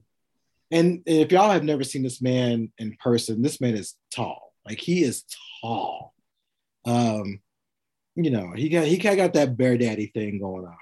And 0.72 1.04
if 1.06 1.32
y'all 1.32 1.52
have 1.52 1.64
never 1.64 1.84
seen 1.84 2.04
this 2.04 2.22
man 2.22 2.72
in 2.78 2.98
person, 3.02 3.42
this 3.42 3.62
man 3.62 3.76
is 3.76 3.96
tall. 4.12 4.54
Like 4.66 4.80
he 4.80 5.04
is 5.04 5.24
tall. 5.62 6.14
Um, 6.86 7.40
you 8.16 8.30
know, 8.30 8.54
he 8.56 8.70
got 8.70 8.86
he 8.86 8.98
kind 8.98 9.20
of 9.20 9.26
got 9.26 9.34
that 9.34 9.58
bear 9.58 9.78
daddy 9.78 10.08
thing 10.08 10.40
going 10.40 10.66
on. 10.66 10.78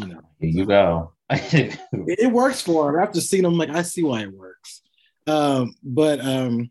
You 0.00 0.06
know, 0.14 0.20
here 0.40 0.50
you 0.50 0.66
go. 0.66 1.12
it, 1.30 1.78
it, 1.92 2.32
works 2.32 2.62
for 2.62 2.90
him. 2.90 3.02
After 3.02 3.20
seeing 3.20 3.44
him, 3.44 3.58
like 3.58 3.70
I 3.70 3.82
see 3.82 4.02
why 4.02 4.22
it 4.22 4.32
works. 4.32 4.82
Um, 5.26 5.74
but 5.82 6.20
um, 6.20 6.70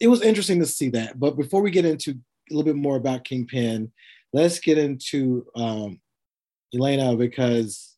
it 0.00 0.08
was 0.08 0.22
interesting 0.22 0.58
to 0.60 0.66
see 0.66 0.90
that. 0.90 1.18
But 1.18 1.36
before 1.36 1.62
we 1.62 1.70
get 1.70 1.84
into 1.84 2.12
a 2.12 2.54
little 2.54 2.64
bit 2.64 2.76
more 2.76 2.96
about 2.96 3.24
Kingpin, 3.24 3.92
let's 4.32 4.58
get 4.60 4.78
into 4.78 5.46
um, 5.54 6.00
Yelena 6.74 7.16
because 7.16 7.94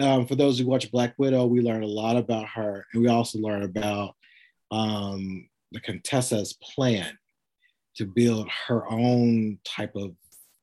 um, 0.00 0.26
for 0.26 0.36
those 0.36 0.58
who 0.58 0.66
watch 0.66 0.90
Black 0.90 1.14
Widow, 1.18 1.46
we 1.46 1.60
learn 1.60 1.82
a 1.82 1.86
lot 1.86 2.16
about 2.16 2.48
her, 2.50 2.86
and 2.92 3.02
we 3.02 3.08
also 3.08 3.38
learn 3.38 3.64
about 3.64 4.14
um, 4.70 5.48
the 5.72 5.80
Contessa's 5.80 6.54
plan 6.54 7.18
to 7.96 8.06
build 8.06 8.48
her 8.66 8.90
own 8.90 9.58
type 9.64 9.96
of 9.96 10.14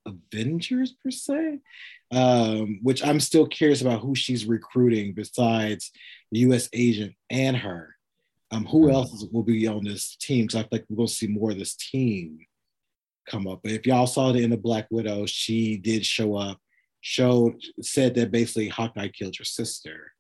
Avengers 0.05 0.93
per 1.03 1.11
se, 1.11 1.59
um, 2.11 2.79
which 2.81 3.05
I'm 3.05 3.19
still 3.19 3.47
curious 3.47 3.81
about 3.81 4.01
who 4.01 4.15
she's 4.15 4.45
recruiting 4.45 5.13
besides 5.13 5.91
the 6.31 6.39
U.S. 6.39 6.69
agent 6.73 7.13
and 7.29 7.57
her. 7.57 7.94
Um, 8.51 8.65
who 8.65 8.91
else 8.91 9.25
will 9.31 9.43
be 9.43 9.67
on 9.67 9.83
this 9.83 10.15
team? 10.15 10.45
Because 10.45 10.63
I 10.63 10.67
think 10.67 10.85
we're 10.89 10.97
going 10.97 11.07
to 11.07 11.13
see 11.13 11.27
more 11.27 11.51
of 11.51 11.57
this 11.57 11.75
team 11.75 12.39
come 13.27 13.47
up. 13.47 13.61
But 13.63 13.71
if 13.71 13.85
y'all 13.85 14.07
saw 14.07 14.29
it 14.29 14.37
in 14.37 14.51
the 14.51 14.57
Black 14.57 14.87
Widow, 14.91 15.25
she 15.25 15.77
did 15.77 16.05
show 16.05 16.35
up, 16.35 16.59
showed, 17.01 17.59
said 17.81 18.15
that 18.15 18.31
basically 18.31 18.69
Hawkeye 18.69 19.09
killed 19.09 19.35
her 19.37 19.45
sister. 19.45 20.11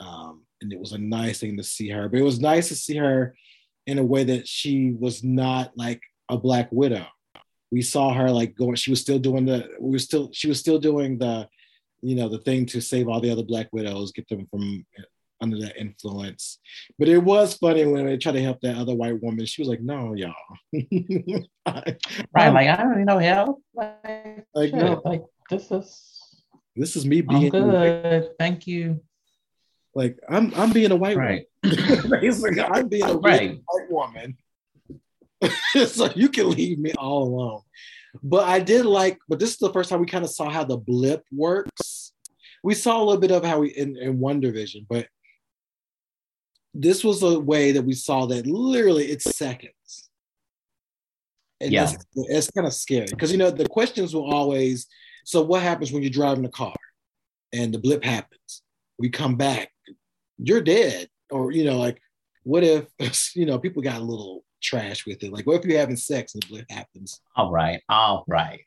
Um, 0.00 0.42
and 0.60 0.72
it 0.72 0.78
was 0.78 0.92
a 0.92 0.98
nice 0.98 1.40
thing 1.40 1.56
to 1.56 1.62
see 1.62 1.88
her. 1.90 2.08
But 2.08 2.20
it 2.20 2.24
was 2.24 2.40
nice 2.40 2.68
to 2.68 2.74
see 2.74 2.96
her 2.96 3.34
in 3.86 3.98
a 3.98 4.04
way 4.04 4.24
that 4.24 4.46
she 4.46 4.92
was 4.98 5.24
not 5.24 5.72
like 5.76 6.00
a 6.28 6.36
Black 6.36 6.68
Widow. 6.70 7.06
We 7.72 7.82
saw 7.82 8.12
her 8.12 8.30
like 8.30 8.56
going. 8.56 8.74
She 8.74 8.90
was 8.90 9.00
still 9.00 9.18
doing 9.18 9.46
the. 9.46 9.68
We 9.80 9.92
were 9.92 9.98
still. 9.98 10.30
She 10.32 10.48
was 10.48 10.58
still 10.58 10.78
doing 10.78 11.18
the, 11.18 11.48
you 12.02 12.16
know, 12.16 12.28
the 12.28 12.38
thing 12.38 12.66
to 12.66 12.80
save 12.80 13.08
all 13.08 13.20
the 13.20 13.30
other 13.30 13.44
Black 13.44 13.68
Widows, 13.72 14.12
get 14.12 14.28
them 14.28 14.46
from 14.50 14.84
under 15.40 15.58
that 15.60 15.78
influence. 15.78 16.58
But 16.98 17.08
it 17.08 17.18
was 17.18 17.54
funny 17.54 17.86
when 17.86 18.06
they 18.06 18.16
tried 18.16 18.32
to 18.32 18.42
help 18.42 18.60
that 18.60 18.76
other 18.76 18.94
white 18.94 19.20
woman. 19.22 19.46
She 19.46 19.62
was 19.62 19.68
like, 19.68 19.80
"No, 19.80 20.14
y'all." 20.14 20.34
I, 21.66 21.96
right, 22.34 22.52
like 22.52 22.68
I 22.68 22.76
don't 22.76 22.98
need 22.98 23.06
no 23.06 23.18
help. 23.18 23.62
Like, 23.74 24.46
like, 24.54 24.72
no. 24.72 25.00
like 25.04 25.22
this 25.50 25.70
is 25.70 26.20
this 26.76 26.96
is 26.96 27.04
me 27.04 27.20
being 27.20 27.54
I'm 27.54 27.70
good. 27.70 28.30
Thank 28.38 28.66
you. 28.66 29.00
Like 29.94 30.18
I'm 30.28 30.52
I'm 30.54 30.72
being 30.72 30.92
a 30.92 30.96
white 30.96 31.16
right. 31.16 31.46
Basically, 31.62 32.60
I'm 32.60 32.88
being 32.88 33.04
a 33.04 33.14
right. 33.14 33.60
white 33.66 33.90
woman. 33.90 34.36
so 35.86 36.10
you 36.14 36.28
can 36.28 36.50
leave 36.50 36.78
me 36.78 36.92
all 36.92 37.24
alone. 37.24 37.62
But 38.22 38.48
I 38.48 38.58
did 38.60 38.86
like, 38.86 39.18
but 39.28 39.38
this 39.38 39.50
is 39.50 39.58
the 39.58 39.72
first 39.72 39.90
time 39.90 40.00
we 40.00 40.06
kind 40.06 40.24
of 40.24 40.30
saw 40.30 40.50
how 40.50 40.64
the 40.64 40.76
blip 40.76 41.24
works. 41.32 42.12
We 42.62 42.74
saw 42.74 42.98
a 42.98 43.04
little 43.04 43.20
bit 43.20 43.30
of 43.30 43.44
how 43.44 43.60
we 43.60 43.70
in, 43.70 43.96
in 43.96 44.18
WandaVision, 44.18 44.86
but 44.88 45.06
this 46.74 47.02
was 47.02 47.22
a 47.22 47.38
way 47.38 47.72
that 47.72 47.82
we 47.82 47.94
saw 47.94 48.26
that 48.26 48.46
literally 48.46 49.06
it's 49.06 49.36
seconds. 49.36 49.74
And 51.60 51.72
yeah. 51.72 51.84
it's, 51.84 52.04
it's 52.14 52.50
kind 52.50 52.66
of 52.66 52.72
scary 52.72 53.06
because 53.10 53.30
you 53.32 53.38
know 53.38 53.50
the 53.50 53.68
questions 53.68 54.14
will 54.14 54.32
always 54.32 54.86
so 55.24 55.42
what 55.42 55.62
happens 55.62 55.92
when 55.92 56.02
you're 56.02 56.10
driving 56.10 56.44
a 56.46 56.50
car 56.50 56.76
and 57.52 57.74
the 57.74 57.78
blip 57.78 58.02
happens? 58.02 58.62
We 58.98 59.10
come 59.10 59.36
back, 59.36 59.70
you're 60.38 60.62
dead. 60.62 61.08
Or 61.30 61.52
you 61.52 61.64
know, 61.64 61.76
like 61.76 62.00
what 62.42 62.64
if 62.64 62.86
you 63.36 63.46
know 63.46 63.58
people 63.58 63.82
got 63.82 64.00
a 64.00 64.04
little 64.04 64.44
trash 64.60 65.06
with 65.06 65.22
it. 65.22 65.32
Like, 65.32 65.46
what 65.46 65.60
if 65.60 65.64
you're 65.64 65.78
having 65.78 65.96
sex 65.96 66.34
and 66.34 66.42
the 66.42 66.48
blip 66.48 66.70
happens? 66.70 67.20
All 67.36 67.50
right, 67.50 67.82
all 67.88 68.24
right. 68.28 68.60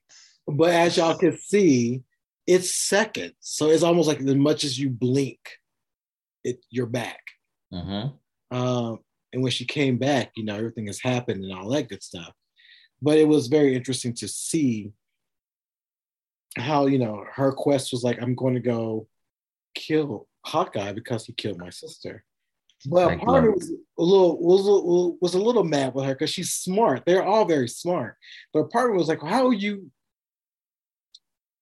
But 0.48 0.72
as 0.72 0.98
y'all 0.98 1.18
can 1.18 1.38
see, 1.38 2.02
it's 2.46 2.76
seconds, 2.76 3.36
so 3.40 3.70
it's 3.70 3.84
almost 3.84 4.08
like 4.08 4.20
as 4.20 4.36
much 4.36 4.64
as 4.64 4.78
you 4.78 4.90
blink, 4.90 5.40
it 6.44 6.64
you're 6.70 6.86
back. 6.86 7.22
Mm-hmm. 7.74 8.58
Um, 8.58 9.00
and 9.34 9.42
when 9.42 9.52
she 9.52 9.66
came 9.66 9.98
back, 9.98 10.32
you 10.36 10.44
know, 10.44 10.56
everything 10.56 10.88
has 10.88 11.02
happened 11.02 11.44
and 11.44 11.54
all 11.54 11.70
that 11.70 11.90
good 11.90 12.04
stuff. 12.04 12.32
But 13.02 13.18
it 13.18 13.28
was 13.28 13.48
very 13.48 13.76
interesting 13.76 14.14
to 14.16 14.28
see 14.28 14.94
how 16.56 16.86
you 16.86 17.00
know 17.00 17.26
her 17.34 17.52
quest 17.52 17.92
was 17.92 18.04
like, 18.04 18.22
I'm 18.22 18.36
going 18.36 18.54
to 18.54 18.60
go 18.60 19.08
kill 19.74 20.28
Hawkeye 20.46 20.94
because 20.94 21.26
he 21.26 21.34
killed 21.34 21.58
my 21.58 21.72
sister. 21.72 22.24
Part 23.20 23.46
of 23.46 23.54
was 23.56 23.72
a 23.98 24.04
little 24.04 24.38
was 24.40 25.18
was 25.22 25.34
a 25.36 25.42
little 25.42 25.64
mad 25.64 25.94
with 25.94 26.06
her 26.06 26.14
because 26.14 26.30
she's 26.30 26.52
smart. 26.52 27.04
They're 27.06 27.24
all 27.24 27.46
very 27.46 27.70
smart, 27.70 28.18
but 28.54 28.70
part 28.72 28.90
of 28.90 28.96
it 28.96 29.00
was 29.00 29.08
like, 29.08 29.22
how 29.22 29.48
would 29.48 29.62
you? 29.62 29.90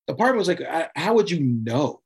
The 0.08 0.16
part 0.16 0.36
was 0.36 0.48
like, 0.48 0.62
how 0.96 1.14
would 1.14 1.30
you 1.30 1.40
know 1.40 2.02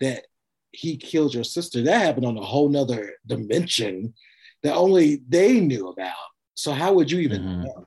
that 0.00 0.26
he 0.72 0.96
killed 0.96 1.34
your 1.34 1.44
sister? 1.44 1.82
That 1.82 2.02
happened 2.02 2.26
on 2.26 2.36
a 2.36 2.44
whole 2.44 2.68
nother 2.68 3.14
dimension 3.26 4.14
that 4.62 4.74
only 4.74 5.22
they 5.28 5.60
knew 5.60 5.88
about. 5.88 6.14
So 6.54 6.72
how 6.72 6.92
would 6.94 7.10
you 7.10 7.20
even 7.20 7.42
mm-hmm. 7.42 7.62
know? 7.64 7.86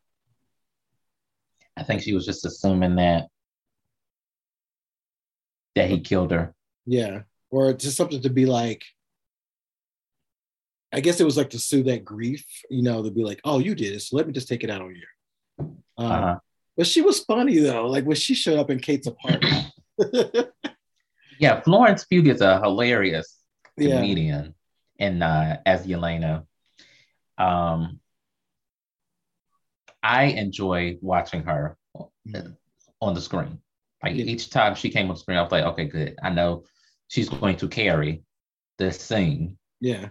I 1.78 1.84
think 1.84 2.02
she 2.02 2.14
was 2.14 2.26
just 2.26 2.46
assuming 2.46 2.96
that 2.96 3.28
that 5.76 5.90
he 5.90 6.00
killed 6.00 6.32
her. 6.32 6.54
Yeah, 6.86 7.24
or 7.50 7.74
just 7.74 7.98
something 7.98 8.22
to 8.22 8.30
be 8.30 8.46
like 8.46 8.84
I 10.94 11.02
guess 11.02 11.20
it 11.20 11.26
was 11.26 11.36
like 11.36 11.50
to 11.50 11.60
soothe 11.60 11.88
that 11.88 12.06
grief, 12.06 12.46
you 12.70 12.82
know, 12.82 13.04
to 13.04 13.12
be 13.12 13.26
like, 13.26 13.42
oh, 13.44 13.60
you 13.60 13.76
did 13.76 13.94
it, 13.94 14.02
so 14.02 14.16
let 14.16 14.28
me 14.28 14.32
just 14.32 14.48
take 14.48 14.64
it 14.64 14.70
out 14.70 14.82
on 14.82 14.96
you. 14.96 15.08
Um, 15.60 15.78
uh-huh. 15.98 16.40
But 16.78 16.88
she 16.88 17.02
was 17.02 17.20
funny 17.20 17.58
though, 17.58 17.88
like 17.88 18.06
when 18.06 18.16
she 18.16 18.34
showed 18.34 18.60
up 18.60 18.70
in 18.70 18.80
Kate's 18.80 19.08
apartment. 19.08 19.74
yeah, 21.40 21.62
Florence 21.62 22.06
Pugh 22.06 22.30
is 22.32 22.42
a 22.42 22.60
hilarious 22.60 23.38
comedian, 23.78 24.56
and 25.00 25.24
uh, 25.24 25.58
as 25.66 25.86
Yelena, 25.86 26.46
um, 27.38 28.00
I 30.06 30.26
enjoy 30.26 30.98
watching 31.02 31.44
her 31.44 31.78
on 33.02 33.14
the 33.14 33.22
screen. 33.22 33.60
Like 34.04 34.16
yeah. 34.16 34.26
each 34.26 34.52
time 34.52 34.76
she 34.76 34.90
came 34.90 35.10
on 35.10 35.16
screen, 35.16 35.38
I 35.38 35.42
was 35.42 35.52
like, 35.52 35.64
okay, 35.64 35.86
good. 35.86 36.16
I 36.22 36.30
know 36.30 36.64
she's 37.08 37.28
going 37.28 37.58
to 37.58 37.68
carry 37.68 38.24
this 38.78 39.00
scene. 39.00 39.58
Yeah. 39.82 40.10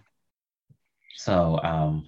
So 1.17 1.61
um 1.63 2.07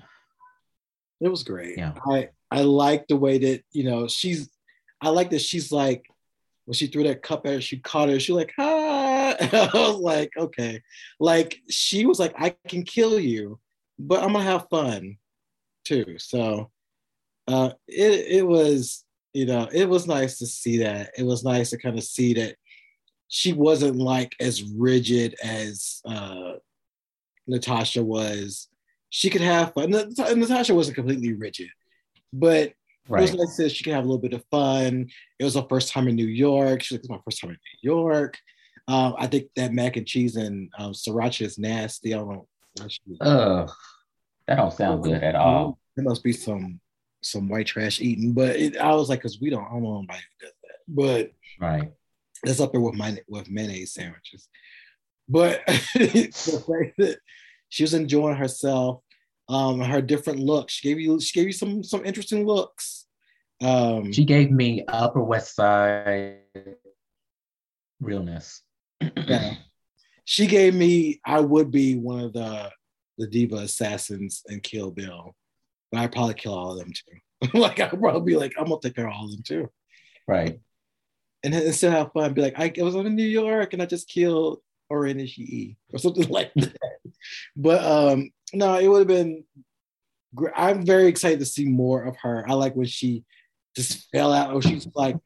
it 1.20 1.28
was 1.28 1.44
great. 1.44 1.78
Yeah. 1.78 1.92
I 2.10 2.30
I 2.50 2.62
like 2.62 3.06
the 3.06 3.16
way 3.16 3.38
that, 3.38 3.62
you 3.72 3.84
know, 3.84 4.08
she's 4.08 4.50
I 5.00 5.10
like 5.10 5.30
that 5.30 5.42
she's 5.42 5.70
like 5.70 6.04
when 6.64 6.74
she 6.74 6.88
threw 6.88 7.04
that 7.04 7.22
cup 7.22 7.46
at 7.46 7.52
her, 7.54 7.60
she 7.60 7.78
caught 7.78 8.08
her, 8.08 8.18
she 8.18 8.32
like, 8.32 8.52
ah 8.58 8.75
I 9.52 9.70
was 9.74 9.98
like, 9.98 10.30
okay. 10.36 10.82
Like 11.20 11.58
she 11.68 12.06
was 12.06 12.18
like, 12.18 12.34
I 12.38 12.54
can 12.68 12.82
kill 12.82 13.18
you, 13.18 13.58
but 13.98 14.22
I'm 14.22 14.32
gonna 14.32 14.44
have 14.44 14.68
fun 14.70 15.16
too. 15.84 16.16
So 16.18 16.70
uh 17.48 17.70
it 17.88 18.26
it 18.28 18.46
was, 18.46 19.04
you 19.32 19.46
know, 19.46 19.68
it 19.72 19.88
was 19.88 20.06
nice 20.06 20.38
to 20.38 20.46
see 20.46 20.78
that. 20.78 21.10
It 21.16 21.24
was 21.24 21.44
nice 21.44 21.70
to 21.70 21.78
kind 21.78 21.96
of 21.96 22.04
see 22.04 22.34
that 22.34 22.56
she 23.28 23.52
wasn't 23.52 23.96
like 23.96 24.34
as 24.40 24.62
rigid 24.62 25.36
as 25.42 26.00
uh 26.04 26.54
Natasha 27.46 28.02
was 28.02 28.68
she 29.10 29.30
could 29.30 29.40
have 29.40 29.72
fun. 29.72 29.90
Natasha 29.90 30.74
wasn't 30.74 30.96
completely 30.96 31.32
rigid, 31.32 31.70
but 32.32 32.72
right. 33.08 33.20
it 33.20 33.22
was 33.22 33.34
like 33.34 33.56
this. 33.56 33.72
She 33.72 33.84
could 33.84 33.94
have 33.94 34.04
a 34.04 34.06
little 34.06 34.20
bit 34.20 34.34
of 34.34 34.44
fun. 34.50 35.08
It 35.38 35.44
was 35.44 35.54
her 35.54 35.64
first 35.68 35.92
time 35.92 36.08
in 36.08 36.16
New 36.16 36.26
York. 36.26 36.82
She's 36.82 36.96
like, 36.96 37.00
"It's 37.00 37.08
my 37.08 37.20
first 37.24 37.40
time 37.40 37.50
in 37.50 37.56
New 37.56 37.90
York." 37.90 38.36
Um, 38.88 39.14
I 39.18 39.26
think 39.26 39.48
that 39.56 39.72
mac 39.72 39.96
and 39.96 40.06
cheese 40.06 40.36
and 40.36 40.70
um, 40.78 40.92
sriracha 40.92 41.44
is 41.44 41.58
nasty. 41.58 42.14
I 42.14 42.18
don't 42.18 42.28
know. 42.28 42.48
Ugh, 43.20 43.70
that 44.46 44.56
don't 44.56 44.72
sound 44.72 45.02
good 45.02 45.22
at 45.22 45.34
all. 45.34 45.78
There 45.96 46.04
must 46.04 46.22
be 46.22 46.32
some 46.32 46.80
some 47.22 47.48
white 47.48 47.66
trash 47.66 48.00
eating, 48.00 48.32
but 48.32 48.54
it, 48.56 48.76
I 48.76 48.94
was 48.94 49.08
like, 49.08 49.20
because 49.20 49.40
we 49.40 49.50
don't, 49.50 49.64
I 49.64 49.70
don't 49.70 49.82
know 49.82 49.98
anybody 49.98 50.20
who 50.20 50.46
does 50.46 50.54
that. 50.62 50.76
But 50.86 51.32
right, 51.60 51.90
that's 52.44 52.60
up 52.60 52.72
there 52.72 52.80
with 52.80 52.94
my 52.94 53.18
with 53.28 53.50
mayonnaise 53.50 53.94
sandwiches. 53.94 54.48
But 55.28 55.62
the 55.66 56.64
fact 56.66 56.96
that 56.98 57.18
she 57.68 57.82
was 57.82 57.94
enjoying 57.94 58.36
herself, 58.36 59.02
um, 59.48 59.80
her 59.80 60.02
different 60.02 60.40
looks. 60.40 60.74
She 60.74 60.88
gave 60.88 61.00
you 61.00 61.20
she 61.20 61.38
gave 61.38 61.46
you 61.48 61.52
some 61.52 61.82
some 61.82 62.04
interesting 62.04 62.46
looks. 62.46 63.06
Um, 63.62 64.12
She 64.12 64.24
gave 64.24 64.50
me 64.50 64.84
Upper 64.86 65.22
West 65.22 65.54
Side 65.56 66.40
realness. 68.00 68.62
Yeah. 69.00 69.54
she 70.24 70.46
gave 70.46 70.74
me. 70.74 71.20
I 71.24 71.40
would 71.40 71.70
be 71.70 71.96
one 71.96 72.20
of 72.20 72.32
the 72.32 72.70
the 73.18 73.26
diva 73.26 73.56
assassins 73.56 74.42
and 74.46 74.62
Kill 74.62 74.90
Bill, 74.90 75.34
but 75.90 76.00
I'd 76.00 76.12
probably 76.12 76.34
kill 76.34 76.54
all 76.54 76.72
of 76.72 76.78
them 76.78 76.92
too. 76.92 77.48
like 77.58 77.80
I'd 77.80 77.98
probably 77.98 78.32
be 78.32 78.38
like, 78.38 78.54
I'm 78.58 78.64
gonna 78.66 78.80
take 78.82 78.94
care 78.94 79.06
of 79.08 79.14
all 79.14 79.24
of 79.26 79.30
them 79.32 79.42
too, 79.42 79.70
Right. 80.28 80.60
and 81.44 81.52
then 81.54 81.72
still 81.72 81.90
have 81.90 82.12
fun. 82.12 82.34
Be 82.34 82.42
like, 82.42 82.58
I, 82.58 82.72
I 82.78 82.82
was 82.82 82.94
in 82.94 83.14
New 83.14 83.24
York 83.26 83.72
and 83.72 83.82
I 83.82 83.86
just 83.86 84.08
killed 84.08 84.60
O-Ren 84.90 85.18
Ishii 85.18 85.76
or 85.92 85.98
something 85.98 86.28
like 86.30 86.52
that. 86.54 86.76
but 87.56 87.82
um, 87.84 88.30
no, 88.52 88.78
it 88.78 88.88
would 88.88 89.00
have 89.00 89.08
been. 89.08 89.44
I'm 90.54 90.84
very 90.84 91.06
excited 91.06 91.38
to 91.38 91.46
see 91.46 91.64
more 91.64 92.02
of 92.02 92.16
her. 92.22 92.44
I 92.48 92.52
like 92.54 92.74
when 92.74 92.86
she 92.86 93.24
just 93.74 94.08
fell 94.12 94.32
out, 94.32 94.52
or 94.52 94.60
she's 94.60 94.86
like, 94.94 95.16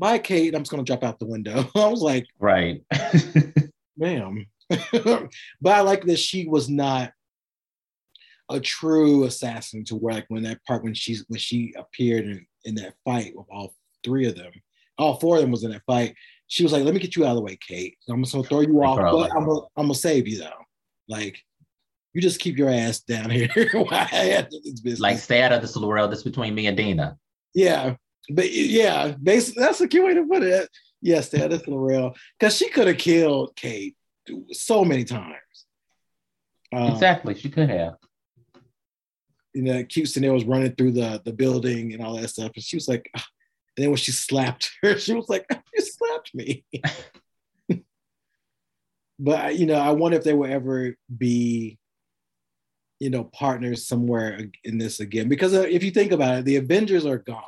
"Bye, 0.00 0.18
Kate. 0.18 0.54
I'm 0.54 0.62
just 0.62 0.70
gonna 0.70 0.82
jump 0.82 1.04
out 1.04 1.18
the 1.18 1.26
window." 1.26 1.68
I 1.76 1.86
was 1.86 2.00
like, 2.02 2.26
Right. 2.38 2.82
ma'am. 3.96 4.46
but 4.92 5.30
I 5.64 5.80
like 5.80 6.04
that 6.06 6.18
she 6.18 6.46
was 6.46 6.68
not 6.68 7.12
a 8.50 8.58
true 8.60 9.24
assassin 9.24 9.84
to 9.84 9.94
where 9.96 10.14
like 10.14 10.26
when 10.28 10.42
that 10.44 10.64
part 10.64 10.82
when 10.82 10.94
she's 10.94 11.24
when 11.28 11.38
she 11.38 11.74
appeared 11.76 12.24
in, 12.24 12.46
in 12.64 12.74
that 12.76 12.94
fight 13.04 13.32
with 13.36 13.46
all 13.50 13.74
three 14.04 14.26
of 14.26 14.36
them, 14.36 14.52
all 14.98 15.18
four 15.20 15.36
of 15.36 15.42
them 15.42 15.50
was 15.50 15.64
in 15.64 15.70
that 15.72 15.82
fight. 15.86 16.14
She 16.48 16.62
was 16.62 16.72
like, 16.72 16.84
"Let 16.84 16.94
me 16.94 17.00
get 17.00 17.14
you 17.14 17.24
out 17.24 17.30
of 17.30 17.36
the 17.36 17.42
way, 17.42 17.56
Kate. 17.66 17.96
I'm 18.08 18.22
just 18.22 18.34
gonna 18.34 18.46
throw 18.46 18.60
you 18.60 18.82
off, 18.82 18.98
but 18.98 19.14
like- 19.14 19.32
I'm 19.36 19.46
gonna, 19.46 19.60
I'm 19.76 19.84
gonna 19.84 19.94
save 19.94 20.26
you 20.26 20.38
though. 20.38 20.64
Like, 21.08 21.38
you 22.12 22.20
just 22.20 22.40
keep 22.40 22.56
your 22.56 22.70
ass 22.70 23.00
down 23.00 23.30
here 23.30 23.48
while 23.72 23.86
I 23.90 24.46
this 24.50 24.80
business. 24.80 25.00
like, 25.00 25.18
stay 25.18 25.42
out 25.42 25.52
of 25.52 25.62
this, 25.62 25.76
Laurel. 25.76 26.08
This 26.08 26.22
between 26.22 26.54
me 26.54 26.66
and 26.66 26.76
Dina. 26.76 27.16
Yeah, 27.54 27.96
but 28.28 28.52
yeah, 28.52 29.14
basically 29.22 29.62
that's 29.62 29.80
a 29.80 29.88
good 29.88 30.04
way 30.04 30.14
to 30.14 30.24
put 30.24 30.42
it. 30.42 30.68
Yes, 31.00 31.30
that 31.30 31.52
is 31.52 31.62
real 31.66 32.14
because 32.38 32.56
she 32.56 32.68
could 32.68 32.86
have 32.86 32.98
killed 32.98 33.56
Kate 33.56 33.96
so 34.52 34.84
many 34.84 35.04
times. 35.04 35.36
Um, 36.72 36.92
exactly. 36.92 37.34
She 37.34 37.48
could 37.48 37.70
have. 37.70 37.94
You 39.54 39.62
know, 39.62 39.84
cute 39.84 40.08
Chanel 40.08 40.34
was 40.34 40.44
running 40.44 40.74
through 40.74 40.92
the 40.92 41.20
the 41.24 41.32
building 41.32 41.92
and 41.92 42.02
all 42.02 42.16
that 42.16 42.28
stuff, 42.28 42.52
and 42.54 42.62
she 42.62 42.76
was 42.76 42.86
like, 42.86 43.10
and 43.14 43.84
then 43.84 43.90
when 43.90 43.96
she 43.96 44.12
slapped 44.12 44.70
her, 44.82 44.98
she 44.98 45.14
was 45.14 45.28
like, 45.28 45.46
"You 45.50 45.84
slapped 45.84 46.34
me." 46.34 46.64
but 49.18 49.56
you 49.56 49.66
know, 49.66 49.74
I 49.74 49.90
wonder 49.90 50.18
if 50.18 50.24
they 50.24 50.34
will 50.34 50.50
ever 50.50 50.94
be, 51.16 51.78
you 53.00 53.10
know, 53.10 53.24
partners 53.24 53.88
somewhere 53.88 54.40
in 54.64 54.78
this 54.78 55.00
again. 55.00 55.28
Because 55.28 55.54
uh, 55.54 55.62
if 55.62 55.82
you 55.82 55.90
think 55.90 56.12
about 56.12 56.38
it, 56.38 56.44
the 56.44 56.56
Avengers 56.56 57.04
are 57.04 57.18
gone, 57.18 57.42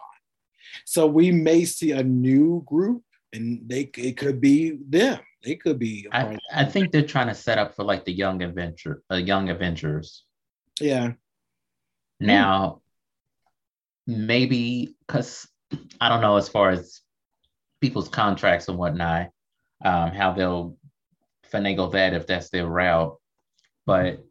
so 0.85 1.07
we 1.07 1.31
may 1.31 1.65
see 1.65 1.93
a 1.93 2.03
new 2.03 2.63
group, 2.67 3.03
and 3.33 3.63
they 3.67 3.91
it 3.97 4.17
could 4.17 4.41
be 4.41 4.79
them. 4.89 5.21
They 5.43 5.57
could 5.57 5.79
be. 5.79 6.07
I, 6.13 6.39
I 6.53 6.65
think 6.65 6.93
they're 6.93 7.03
trying 7.03 7.29
to 7.29 7.35
set 7.35 7.59
up 7.59 7.75
for 7.75 7.85
like 7.85 8.05
the 8.05 8.13
young 8.13 8.43
adventure, 8.43 9.03
uh, 9.11 9.17
young 9.17 9.51
Avengers. 9.51 10.25
yeah, 10.81 11.13
Now, 12.21 12.81
maybe 14.07 14.95
because 15.07 15.49
I 16.01 16.09
don't 16.09 16.21
know 16.21 16.37
as 16.37 16.49
far 16.49 16.71
as 16.71 17.01
people's 17.81 18.09
contracts 18.09 18.69
and 18.69 18.79
whatnot, 18.79 19.31
um, 19.85 20.11
how 20.13 20.33
they'll 20.33 20.77
finagle 21.53 21.93
that 21.93 22.15
if 22.15 22.27
that's 22.27 22.51
their 22.51 22.67
route. 22.67 23.17
But 23.85 24.25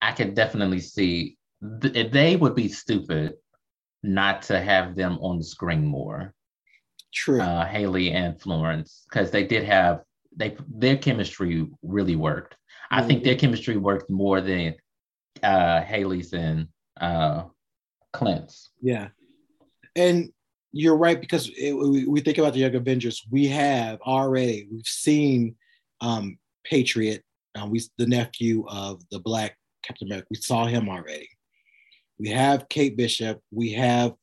I 0.00 0.10
could 0.12 0.34
definitely 0.34 0.80
see 0.80 1.36
th- 1.80 2.10
they 2.10 2.34
would 2.34 2.56
be 2.56 2.68
stupid 2.68 3.34
not 4.02 4.42
to 4.42 4.60
have 4.60 4.94
them 4.94 5.18
on 5.20 5.38
the 5.38 5.44
screen 5.44 5.84
more, 5.84 6.34
true. 7.12 7.40
uh, 7.40 7.66
Hailee 7.66 8.12
and 8.12 8.40
Florence, 8.40 9.04
because 9.08 9.30
they 9.30 9.44
did 9.44 9.64
have 9.64 10.02
they 10.34 10.56
their 10.68 10.96
chemistry 10.96 11.66
really 11.82 12.16
worked. 12.16 12.56
I 12.90 13.02
think 13.02 13.24
their 13.24 13.36
chemistry 13.36 13.76
worked 13.76 14.10
more 14.10 14.40
than 14.40 14.74
uh, 15.42 15.82
Hailee's 15.82 16.32
and 16.32 16.68
uh, 17.00 17.44
Clint's. 18.12 18.70
Yeah, 18.80 19.08
and 19.96 20.30
you're 20.72 20.96
right 20.96 21.20
because 21.20 21.50
it, 21.56 21.72
we, 21.72 22.06
we 22.06 22.20
think 22.20 22.38
about 22.38 22.54
the 22.54 22.60
Young 22.60 22.74
Avengers. 22.74 23.22
We 23.30 23.46
have 23.48 24.00
already 24.00 24.68
we've 24.70 24.86
seen 24.86 25.54
um, 26.00 26.38
Patriot, 26.64 27.22
uh, 27.54 27.66
we 27.66 27.80
the 27.98 28.06
nephew 28.06 28.66
of 28.68 29.02
the 29.10 29.20
Black 29.20 29.56
Captain 29.82 30.08
America. 30.08 30.26
We 30.30 30.36
saw 30.36 30.66
him 30.66 30.88
already. 30.88 31.28
We 32.18 32.28
have 32.28 32.68
Kate 32.68 32.96
Bishop. 32.96 33.40
We 33.50 33.72
have 33.72 34.14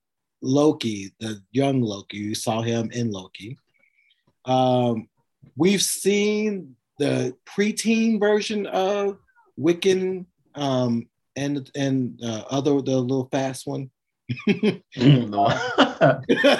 Loki, 0.41 1.13
the 1.19 1.41
young 1.51 1.81
Loki. 1.81 2.17
You 2.17 2.35
saw 2.35 2.61
him 2.61 2.91
in 2.91 3.11
Loki. 3.11 3.57
Um, 4.45 5.07
we've 5.55 5.81
seen 5.81 6.75
the 6.97 7.35
preteen 7.45 8.19
version 8.19 8.65
of 8.67 9.17
Wiccan 9.59 10.25
um, 10.55 11.07
and 11.35 11.69
and 11.75 12.19
uh, 12.23 12.43
other 12.49 12.81
the 12.81 12.97
little 12.97 13.29
fast 13.31 13.67
one. 13.67 13.89
the 14.47 14.81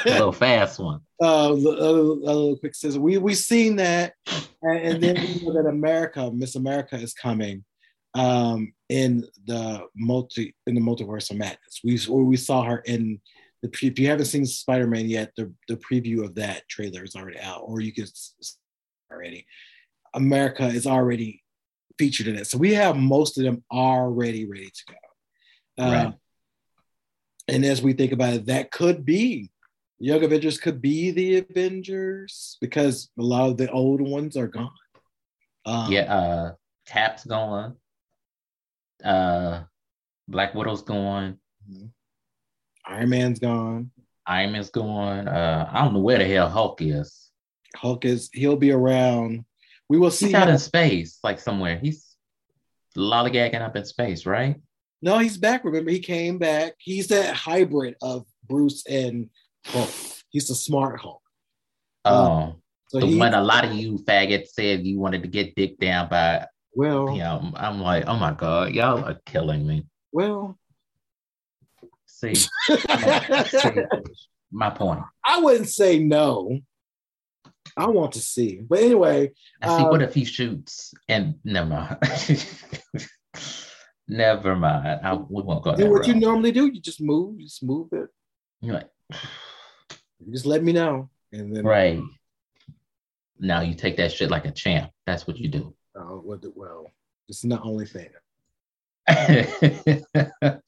little 0.06 0.32
fast 0.32 0.80
one. 0.80 1.02
uh, 1.22 1.50
the 1.50 1.70
other, 1.70 2.32
other 2.32 2.56
quick 2.58 2.76
scissor. 2.76 3.00
We 3.00 3.18
we 3.18 3.36
seen 3.36 3.76
that, 3.78 4.14
and, 4.62 4.80
and 4.80 5.04
then 5.04 5.16
we 5.16 5.42
know 5.44 5.54
that 5.54 5.70
America, 5.70 6.32
Miss 6.32 6.56
America, 6.56 6.96
is 6.96 7.14
coming 7.14 7.64
um, 8.14 8.74
in 8.90 9.26
the 9.46 9.86
multi 9.96 10.56
in 10.68 10.76
the 10.76 10.82
multiverse 10.82 11.30
of 11.32 11.38
madness. 11.38 11.82
We 11.84 12.00
or 12.10 12.24
we 12.24 12.38
saw 12.38 12.64
her 12.64 12.80
in 12.80 13.22
the 13.62 13.70
pre- 13.70 13.90
if 13.90 14.00
you 14.00 14.08
haven't 14.08 14.26
seen 14.26 14.46
Spider 14.46 14.88
Man 14.88 15.08
yet, 15.08 15.32
the 15.38 15.54
the 15.68 15.78
preview 15.78 16.24
of 16.24 16.36
that 16.36 16.68
trailer 16.68 17.04
is 17.04 17.16
already 17.16 17.40
out, 17.40 17.62
or 17.66 17.82
you 17.82 17.94
can 17.94 18.06
already. 19.12 19.46
America 20.16 20.66
is 20.66 20.88
already 20.88 21.44
featured 22.00 22.28
in 22.28 22.36
it, 22.36 22.48
so 22.48 22.58
we 22.58 22.74
have 22.74 22.98
most 22.98 23.38
of 23.38 23.44
them 23.44 23.64
already 23.72 24.46
ready 24.46 24.70
to 24.70 24.84
go. 24.88 25.84
Uh, 25.84 25.92
Right. 25.92 26.14
And 27.48 27.66
as 27.66 27.82
we 27.82 27.94
think 27.94 28.12
about 28.12 28.34
it, 28.34 28.46
that 28.46 28.72
could 28.72 29.06
be 29.06 29.50
Young 30.00 30.24
Avengers 30.24 30.58
could 30.58 30.82
be 30.82 31.12
the 31.12 31.38
Avengers 31.40 32.58
because 32.62 33.10
a 33.20 33.24
lot 33.24 33.50
of 33.50 33.58
the 33.58 33.70
old 33.72 34.02
ones 34.02 34.38
are 34.38 34.48
gone. 34.48 34.72
Um, 35.66 35.92
Yeah, 35.92 36.14
uh, 36.14 36.54
Cap's 36.86 37.26
going. 37.26 37.76
Uh, 39.04 39.64
Black 40.28 40.54
Widow's 40.56 40.82
going. 40.84 41.38
Iron 42.86 43.10
Man's 43.10 43.40
gone. 43.40 43.92
Iron 44.26 44.52
Man's 44.52 44.70
gone. 44.70 45.28
Uh, 45.28 45.70
I 45.72 45.84
don't 45.84 45.94
know 45.94 46.00
where 46.00 46.18
the 46.20 46.26
hell 46.28 46.50
Hulk 46.50 46.82
is. 46.82 47.30
Hulk 47.76 48.06
is 48.06 48.30
he'll 48.34 48.56
be 48.56 48.72
around. 48.72 49.46
We 49.90 49.98
will 49.98 50.12
see. 50.12 50.28
He's 50.28 50.36
out 50.36 50.48
him- 50.48 50.54
in 50.56 50.60
space, 50.60 51.20
like 51.24 51.40
somewhere. 51.40 51.78
He's 51.80 52.16
lollygagging 52.98 53.62
up 53.62 53.76
in 53.76 53.86
space, 53.86 54.26
right? 54.26 54.56
No, 55.02 55.18
he's 55.20 55.38
back. 55.38 55.64
Remember, 55.64 55.92
he 55.92 56.00
came 56.00 56.38
back. 56.38 56.74
He's 56.78 57.08
that 57.08 57.34
hybrid 57.36 57.96
of 58.02 58.26
Bruce 58.48 58.86
and 58.86 59.30
Hulk. 59.66 59.90
He's 60.30 60.48
the 60.48 60.56
smart 60.56 61.00
Hulk. 61.00 61.22
Oh, 62.06 62.12
Uh, 62.12 62.52
So 62.90 63.00
the 63.00 63.06
he 63.08 63.18
one 63.18 63.34
a 63.34 63.42
lot 63.42 63.66
of 63.66 63.74
you 63.74 63.98
faggots 64.00 64.50
said 64.50 64.86
you 64.86 65.00
wanted 65.00 65.22
to 65.22 65.28
get 65.30 65.56
dick 65.56 65.78
down 65.80 66.10
by. 66.10 66.46
Well, 66.80 67.12
You 67.12 67.20
know, 67.20 67.52
I'm 67.56 67.82
like, 67.82 68.06
oh 68.08 68.16
my 68.16 68.32
god, 68.32 68.72
y'all 68.72 69.04
are 69.04 69.20
killing 69.26 69.68
me. 69.68 69.86
well. 70.14 70.58
See, 72.06 72.36
see 72.36 72.50
my 74.50 74.70
point. 74.70 75.02
I 75.26 75.42
wouldn't 75.42 75.68
say 75.68 76.00
no. 76.00 76.60
I 77.76 77.88
want 77.88 78.14
to 78.14 78.22
see, 78.22 78.62
but 78.62 78.80
anyway, 78.80 79.32
I 79.62 79.78
see. 79.78 79.84
what 79.84 80.02
Um, 80.02 80.08
if 80.08 80.14
he 80.14 80.24
shoots 80.24 80.94
and 81.10 81.36
never 81.44 81.70
mind. 81.70 81.98
never 84.08 84.56
mind. 84.56 85.02
I, 85.04 85.16
we 85.16 85.44
won't 85.44 85.64
go 85.64 85.76
do 85.76 85.84
that 85.84 85.92
what 85.92 86.08
you 86.08 86.16
normally 86.16 86.54
do. 86.54 86.68
You 86.68 86.80
just 86.80 87.02
move, 87.02 87.40
you 87.40 87.46
just 87.46 87.64
move 87.64 87.90
it. 87.92 88.08
You're 88.62 88.76
like, 88.76 88.90
You 90.20 90.32
just 90.32 90.46
let 90.46 90.64
me 90.64 90.72
know, 90.72 91.10
and 91.34 91.54
then 91.54 91.66
right. 91.66 92.02
Now 93.38 93.62
you 93.62 93.76
take 93.76 93.98
that 93.98 94.14
shit 94.14 94.32
like 94.32 94.46
a 94.46 94.52
champ. 94.52 94.92
That's 95.06 95.28
what 95.28 95.38
you 95.38 95.50
do. 95.50 95.76
What 95.94 96.46
well, 96.56 96.92
it's 97.28 97.44
not 97.44 97.66
only 97.66 97.86
fan. 97.86 98.10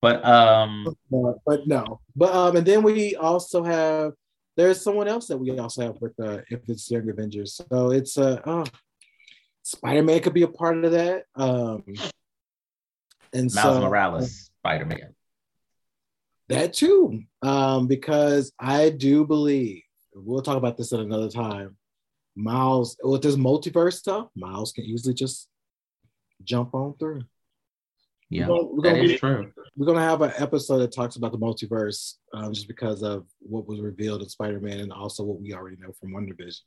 but 0.00 0.24
um, 0.24 0.96
But, 1.10 1.36
but 1.44 1.66
no. 1.66 2.00
But 2.14 2.34
um, 2.34 2.56
and 2.56 2.66
then 2.66 2.82
we 2.82 3.16
also 3.16 3.62
have 3.62 4.12
there's 4.56 4.80
someone 4.80 5.08
else 5.08 5.26
that 5.28 5.36
we 5.36 5.58
also 5.58 5.82
have 5.82 6.00
with 6.00 6.18
uh 6.20 6.38
if 6.48 6.68
it's 6.68 6.90
Young 6.90 7.08
Avengers. 7.08 7.60
So 7.70 7.90
it's 7.90 8.16
uh 8.16 8.40
oh, 8.46 8.64
Spider-Man 9.62 10.20
could 10.20 10.34
be 10.34 10.42
a 10.42 10.48
part 10.48 10.84
of 10.84 10.92
that. 10.92 11.24
Um 11.34 11.84
and 13.32 13.52
Miles 13.54 13.76
so 13.76 13.80
Morales, 13.80 14.50
Spider 14.58 14.86
Man. 14.86 15.14
that 16.48 16.72
too. 16.72 17.24
Um, 17.42 17.86
because 17.86 18.52
I 18.58 18.90
do 18.90 19.24
believe 19.26 19.82
we'll 20.14 20.42
talk 20.42 20.56
about 20.56 20.76
this 20.76 20.92
at 20.92 21.00
another 21.00 21.28
time. 21.28 21.76
Miles 22.36 22.96
with 23.02 23.22
this 23.22 23.36
multiverse 23.36 23.94
stuff, 23.94 24.28
Miles 24.36 24.72
can 24.72 24.84
easily 24.84 25.14
just 25.14 25.48
jump 26.44 26.74
on 26.74 26.94
through. 26.98 27.22
Yeah, 28.28 28.48
We're 28.48 28.56
gonna- 28.56 28.66
we're 28.68 28.82
that 28.82 28.90
gonna 28.90 29.02
is 29.04 29.12
be- 29.12 29.18
true. 29.18 29.52
We're 29.76 29.86
gonna 29.86 30.00
have 30.00 30.20
an 30.22 30.32
episode 30.36 30.78
that 30.78 30.92
talks 30.92 31.16
about 31.16 31.32
the 31.32 31.38
multiverse, 31.38 32.14
um, 32.34 32.52
just 32.52 32.66
because 32.68 33.02
of 33.02 33.26
what 33.40 33.66
was 33.66 33.80
revealed 33.80 34.22
in 34.22 34.28
Spider-Man 34.28 34.80
and 34.80 34.92
also 34.92 35.22
what 35.24 35.40
we 35.40 35.54
already 35.54 35.76
know 35.76 35.92
from 35.92 36.12
WandaVision. 36.12 36.60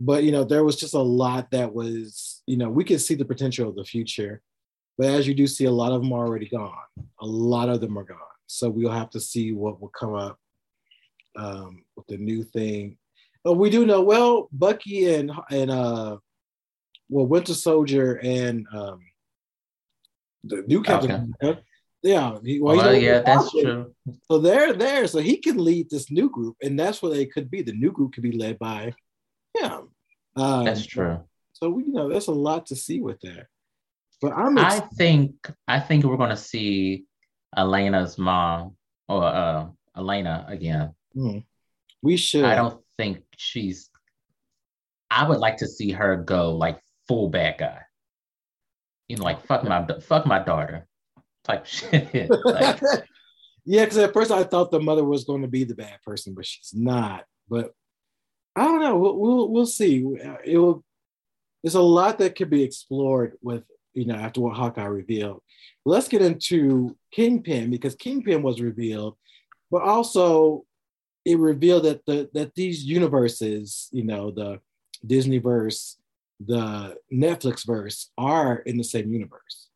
But 0.00 0.24
you 0.24 0.32
know, 0.32 0.44
there 0.44 0.64
was 0.64 0.76
just 0.76 0.94
a 0.94 1.00
lot 1.00 1.50
that 1.52 1.72
was, 1.72 2.42
you 2.46 2.56
know, 2.56 2.68
we 2.68 2.84
can 2.84 2.98
see 2.98 3.14
the 3.14 3.24
potential 3.24 3.68
of 3.68 3.76
the 3.76 3.84
future, 3.84 4.42
but 4.98 5.06
as 5.06 5.26
you 5.28 5.34
do 5.34 5.46
see, 5.46 5.64
a 5.66 5.70
lot 5.70 5.92
of 5.92 6.02
them 6.02 6.12
are 6.12 6.26
already 6.26 6.48
gone. 6.48 6.74
A 7.20 7.26
lot 7.26 7.68
of 7.68 7.80
them 7.80 7.96
are 7.96 8.04
gone. 8.04 8.18
So 8.46 8.68
we'll 8.68 8.90
have 8.90 9.10
to 9.10 9.20
see 9.20 9.52
what 9.52 9.80
will 9.80 9.88
come 9.90 10.14
up 10.14 10.38
um, 11.36 11.84
with 11.96 12.06
the 12.08 12.18
new 12.18 12.42
thing. 12.44 12.98
But 13.44 13.54
we 13.54 13.70
do 13.70 13.86
know 13.86 14.02
well, 14.02 14.48
Bucky 14.52 15.14
and 15.14 15.32
and 15.50 15.70
uh, 15.70 16.18
well, 17.08 17.26
Winter 17.26 17.54
Soldier 17.54 18.20
and 18.22 18.66
um, 18.72 19.00
the 20.44 20.64
new 20.66 20.82
Captain 20.82 21.34
America. 21.40 21.62
Yeah, 22.02 22.38
he, 22.44 22.60
well, 22.60 22.76
Well, 22.76 22.94
yeah, 22.94 23.20
that's 23.20 23.52
true. 23.52 23.94
So 24.24 24.38
they're 24.38 24.72
there, 24.72 25.06
so 25.06 25.20
he 25.20 25.36
can 25.36 25.56
lead 25.56 25.88
this 25.88 26.10
new 26.10 26.28
group, 26.28 26.56
and 26.60 26.78
that's 26.78 27.00
what 27.00 27.12
they 27.12 27.26
could 27.26 27.48
be. 27.48 27.62
The 27.62 27.72
new 27.72 27.92
group 27.92 28.12
could 28.12 28.24
be 28.24 28.32
led 28.32 28.58
by 28.58 28.92
him. 29.54 29.88
Um, 30.34 30.64
That's 30.64 30.84
true. 30.84 31.20
So 31.52 31.70
we, 31.70 31.84
you 31.84 31.92
know, 31.92 32.08
there's 32.08 32.28
a 32.28 32.32
lot 32.32 32.66
to 32.66 32.76
see 32.76 33.00
with 33.00 33.20
that. 33.20 33.46
But 34.20 34.32
I'm 34.32 34.58
I 34.58 34.80
think 34.96 35.34
I 35.66 35.80
think 35.80 36.04
we're 36.04 36.16
gonna 36.16 36.36
see 36.36 37.04
Yelena's 37.56 38.18
mom 38.18 38.76
or 39.08 39.24
uh 39.24 39.66
Elena 39.96 40.46
again. 40.48 40.94
Hmm. 41.12 41.38
we 42.02 42.16
should. 42.16 42.44
I 42.44 42.54
don't 42.54 42.80
think 42.96 43.22
she's. 43.42 43.90
I 45.10 45.28
would 45.28 45.38
like 45.38 45.58
to 45.58 45.68
see 45.68 45.90
her 45.92 46.16
go 46.16 46.56
like 46.56 46.80
full 47.06 47.28
bad 47.28 47.58
guy. 47.58 47.80
You 49.08 49.16
know, 49.16 49.24
like 49.24 49.44
fuck 49.46 49.64
my 49.64 49.86
fuck 50.00 50.26
my 50.26 50.38
daughter, 50.38 50.86
type 51.44 51.66
shit. 51.66 52.30
Like, 52.30 52.80
yeah, 53.64 53.84
because 53.84 53.98
at 53.98 54.14
first 54.14 54.30
I 54.30 54.44
thought 54.44 54.70
the 54.70 54.80
mother 54.80 55.04
was 55.04 55.24
going 55.24 55.42
to 55.42 55.48
be 55.48 55.64
the 55.64 55.74
bad 55.74 56.00
person, 56.02 56.34
but 56.34 56.46
she's 56.46 56.72
not. 56.72 57.24
But 57.48 57.72
I 58.56 58.64
don't 58.64 58.80
know. 58.80 58.96
We'll 58.96 59.18
we'll, 59.18 59.48
we'll 59.48 59.66
see. 59.66 59.98
It 60.44 60.56
will. 60.56 60.82
There's 61.62 61.74
a 61.74 61.82
lot 61.82 62.18
that 62.18 62.34
could 62.34 62.50
be 62.50 62.62
explored 62.62 63.34
with 63.42 63.64
you 63.94 64.06
know 64.06 64.14
after 64.14 64.40
what 64.40 64.56
Hawkeye 64.56 64.84
revealed. 64.84 65.42
Let's 65.84 66.08
get 66.08 66.22
into 66.22 66.96
Kingpin 67.12 67.70
because 67.70 67.94
Kingpin 67.96 68.42
was 68.42 68.60
revealed, 68.60 69.16
but 69.70 69.82
also 69.82 70.64
it 71.24 71.38
revealed 71.38 71.84
that 71.84 72.04
the 72.06 72.28
that 72.34 72.54
these 72.54 72.84
universes, 72.84 73.88
you 73.92 74.04
know, 74.04 74.30
the 74.30 74.60
Disney 75.06 75.38
verse, 75.38 75.98
the 76.44 76.96
Netflix 77.12 77.66
verse, 77.66 78.10
are 78.18 78.56
in 78.56 78.76
the 78.76 78.84
same 78.84 79.12
universe. 79.12 79.68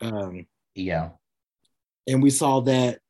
Um, 0.00 0.46
yeah, 0.74 1.10
and 2.06 2.22
we 2.22 2.30
saw 2.30 2.60
that 2.60 3.00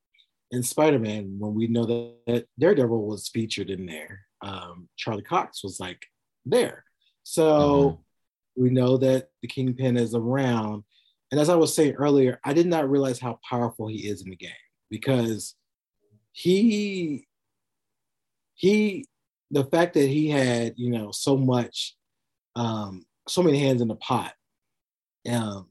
in 0.51 0.63
Spider-Man 0.63 1.37
when 1.39 1.55
we 1.55 1.69
know 1.69 1.85
that, 1.87 2.15
that 2.27 2.47
Daredevil 2.59 3.07
was 3.07 3.29
featured 3.29 3.71
in 3.71 3.87
there. 3.87 4.21
Um, 4.43 4.89
Charlie 4.97 5.23
Cox 5.23 5.63
was 5.63 5.79
like 5.79 6.03
there. 6.45 6.85
So 7.23 8.01
we 8.57 8.71
know 8.71 8.97
that 8.97 9.29
the 9.43 9.49
Kingpin 9.49 9.97
is 9.97 10.15
around. 10.15 10.83
And 11.31 11.41
as 11.41 11.49
I 11.49 11.55
was 11.55 11.75
saying 11.75 11.95
earlier, 11.95 12.41
I 12.45 12.53
did 12.53 12.67
not 12.67 12.91
realize 12.91 13.21
how 13.21 13.39
powerful 13.49 13.87
he 13.87 14.09
is 14.09 14.23
in 14.23 14.31
the 14.31 14.37
game 14.37 14.51
because 14.91 15.55
he 16.33 17.27
he 18.61 19.07
the 19.51 19.65
fact 19.65 19.95
that 19.95 20.07
he 20.07 20.29
had, 20.29 20.75
you 20.77 20.91
know, 20.91 21.11
so 21.13 21.37
much 21.37 21.97
um 22.57 23.05
so 23.27 23.43
many 23.43 23.59
hands 23.59 23.81
in 23.81 23.89
the 23.89 23.97
pot. 23.97 24.35
Um 25.29 25.69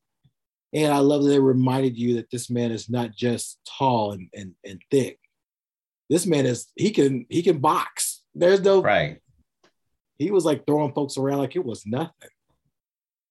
and 0.73 0.91
I 0.91 0.99
love 0.99 1.23
that 1.23 1.29
they 1.29 1.39
reminded 1.39 1.97
you 1.97 2.15
that 2.15 2.29
this 2.31 2.49
man 2.49 2.71
is 2.71 2.89
not 2.89 3.15
just 3.15 3.59
tall 3.65 4.11
and, 4.11 4.27
and, 4.33 4.53
and 4.63 4.81
thick. 4.91 5.19
This 6.09 6.25
man 6.25 6.45
is 6.47 6.67
he 6.75 6.89
can 6.89 7.27
he 7.29 7.43
can 7.43 7.59
box. 7.59 8.23
There's 8.33 8.61
no 8.61 8.81
right. 8.81 9.19
he 10.17 10.31
was 10.31 10.45
like 10.45 10.65
throwing 10.65 10.93
folks 10.93 11.17
around 11.17 11.37
like 11.39 11.55
it 11.55 11.65
was 11.65 11.85
nothing. 11.85 12.29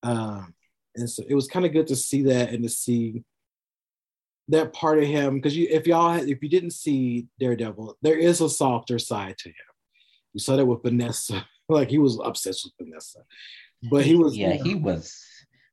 Um, 0.05 0.55
and 0.95 1.11
so 1.11 1.25
it 1.29 1.35
was 1.35 1.49
kind 1.49 1.67
of 1.67 1.73
good 1.73 1.89
to 1.89 1.97
see 1.97 2.23
that 2.23 2.51
and 2.51 2.63
to 2.63 2.69
see 2.69 3.25
that 4.49 4.73
part 4.73 4.99
of 4.99 5.05
him 5.05 5.35
because 5.35 5.57
you 5.57 5.69
if 5.71 5.87
y'all 5.87 6.13
had, 6.13 6.29
if 6.29 6.43
you 6.43 6.49
didn't 6.49 6.73
see 6.73 7.27
Daredevil, 7.39 7.99
there 8.03 8.19
is 8.19 8.41
a 8.41 8.49
softer 8.49 8.99
side 8.99 9.37
to 9.39 9.49
him. 9.49 9.55
You 10.33 10.41
saw 10.41 10.57
that 10.57 10.67
with 10.67 10.83
Vanessa, 10.83 11.47
like 11.69 11.91
he 11.91 11.99
was 11.99 12.19
obsessed 12.23 12.65
with 12.65 12.87
Vanessa, 12.87 13.21
but 13.91 14.05
he 14.05 14.15
was 14.15 14.37
Yeah, 14.37 14.55
he 14.55 14.75
was. 14.75 15.25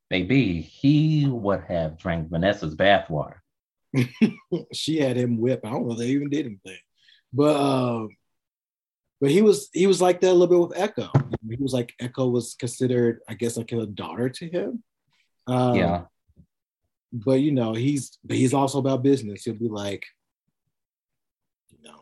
Baby, 0.07 0.61
he 0.61 1.25
would 1.25 1.63
have 1.63 1.97
drank 1.97 2.29
Vanessa's 2.29 2.75
bathwater. 2.75 3.37
she 4.73 4.99
had 4.99 5.17
him 5.17 5.39
whipped. 5.39 5.65
I 5.65 5.71
don't 5.71 5.87
know 5.87 5.93
if 5.93 5.97
they 5.97 6.09
even 6.09 6.29
did 6.29 6.45
anything, 6.45 6.77
but 7.33 7.55
um, 7.55 8.09
but 9.19 9.31
he 9.31 9.41
was 9.41 9.69
he 9.73 9.87
was 9.87 10.01
like 10.01 10.21
that 10.21 10.31
a 10.31 10.33
little 10.33 10.47
bit 10.47 10.69
with 10.69 10.79
Echo. 10.79 11.09
He 11.49 11.55
was 11.59 11.73
like 11.73 11.93
Echo 11.99 12.27
was 12.27 12.55
considered, 12.55 13.21
I 13.27 13.33
guess, 13.33 13.57
like 13.57 13.71
a 13.71 13.85
daughter 13.87 14.29
to 14.29 14.47
him. 14.47 14.83
Um, 15.47 15.75
yeah, 15.75 16.03
but 17.23 17.39
you 17.39 17.51
know 17.51 17.73
he's 17.73 18.17
but 18.23 18.35
he's 18.37 18.53
also 18.53 18.79
about 18.79 19.03
business. 19.03 19.43
He'll 19.45 19.53
be 19.53 19.69
like, 19.69 20.05
you 21.69 21.77
know, 21.83 22.01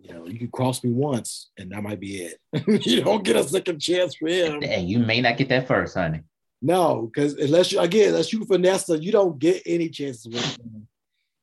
you 0.00 0.14
know, 0.14 0.26
you 0.26 0.38
can 0.38 0.50
cross 0.50 0.84
me 0.84 0.90
once, 0.92 1.50
and 1.58 1.72
that 1.72 1.82
might 1.82 2.00
be 2.00 2.22
it. 2.22 2.40
you 2.86 3.02
don't 3.02 3.24
get 3.24 3.36
a 3.36 3.44
second 3.44 3.80
chance 3.80 4.14
for 4.14 4.28
him. 4.28 4.62
and 4.62 4.88
you 4.88 4.98
may 5.00 5.20
not 5.20 5.36
get 5.36 5.48
that 5.48 5.66
first, 5.66 5.94
honey. 5.94 6.20
No, 6.62 7.10
because 7.12 7.34
unless 7.34 7.72
you 7.72 7.80
again, 7.80 8.10
unless 8.10 8.32
you 8.32 8.44
Vanessa, 8.44 8.96
you 8.98 9.12
don't 9.12 9.38
get 9.38 9.62
any 9.66 9.88
chances 9.88 10.26
with 10.26 10.56
him. 10.56 10.86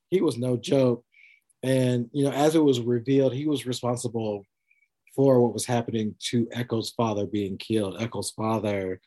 He 0.10 0.22
was 0.22 0.38
no 0.38 0.58
joke. 0.58 1.04
And 1.64 2.10
you 2.14 2.24
know, 2.24 2.32
as 2.32 2.56
it 2.56 2.64
was 2.64 2.80
revealed, 2.80 3.34
he 3.34 3.46
was 3.46 3.66
responsible 3.66 4.46
for 5.16 5.42
what 5.42 5.54
was 5.54 5.66
happening 5.66 6.16
to 6.30 6.48
Echo's 6.52 6.92
father 6.92 7.26
being 7.26 7.58
killed. 7.58 8.02
Echo's 8.02 8.32
father 8.32 9.02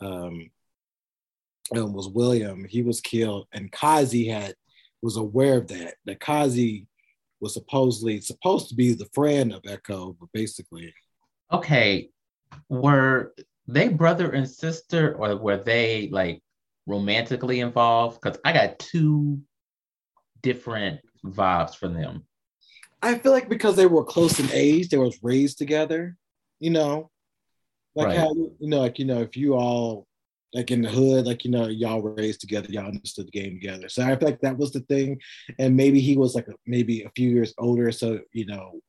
um, 0.00 0.50
um, 1.76 1.92
was 1.92 2.08
William. 2.08 2.64
He 2.64 2.82
was 2.82 3.00
killed, 3.00 3.46
and 3.52 3.70
Kazi 3.72 4.28
had 4.28 4.54
was 5.02 5.16
aware 5.16 5.58
of 5.58 5.68
that. 5.68 5.94
That 6.06 6.20
Kazi 6.20 6.86
was 7.40 7.54
supposedly 7.54 8.20
supposed 8.20 8.68
to 8.68 8.74
be 8.74 8.94
the 8.94 9.08
friend 9.12 9.52
of 9.52 9.62
Echo, 9.66 10.16
but 10.18 10.28
basically, 10.32 10.92
Okay, 11.52 12.10
were 12.68 13.34
they 13.66 13.88
brother 13.88 14.30
and 14.32 14.48
sister, 14.48 15.14
or 15.14 15.36
were 15.36 15.56
they 15.56 16.08
like 16.10 16.42
romantically 16.86 17.60
involved? 17.60 18.20
Because 18.20 18.38
I 18.44 18.52
got 18.52 18.78
two 18.78 19.40
different 20.42 21.00
vibes 21.24 21.76
from 21.76 21.94
them. 21.94 22.24
I 23.02 23.16
feel 23.18 23.30
like 23.32 23.48
because 23.48 23.76
they 23.76 23.86
were 23.86 24.04
close 24.04 24.40
in 24.40 24.48
age, 24.52 24.88
they 24.88 24.96
was 24.96 25.22
raised 25.22 25.58
together, 25.58 26.16
you 26.58 26.70
know, 26.70 27.10
like 27.94 28.08
Right. 28.08 28.16
how 28.18 28.34
you 28.34 28.56
know, 28.68 28.80
like 28.80 28.98
you 28.98 29.04
know, 29.04 29.20
if 29.22 29.36
you 29.36 29.54
all 29.54 30.07
like 30.54 30.70
in 30.70 30.82
the 30.82 30.88
hood, 30.88 31.26
like 31.26 31.44
you 31.44 31.50
know, 31.50 31.66
y'all 31.66 32.00
raised 32.00 32.40
together, 32.40 32.68
y'all 32.70 32.86
understood 32.86 33.26
the 33.26 33.38
game 33.38 33.54
together. 33.54 33.88
So 33.88 34.02
I 34.02 34.16
feel 34.16 34.28
like 34.28 34.40
that 34.40 34.56
was 34.56 34.72
the 34.72 34.80
thing, 34.80 35.20
and 35.58 35.76
maybe 35.76 36.00
he 36.00 36.16
was 36.16 36.34
like 36.34 36.46
maybe 36.66 37.02
a 37.02 37.10
few 37.14 37.28
years 37.30 37.54
older, 37.58 37.92
so 37.92 38.20
you 38.32 38.46
know, 38.46 38.80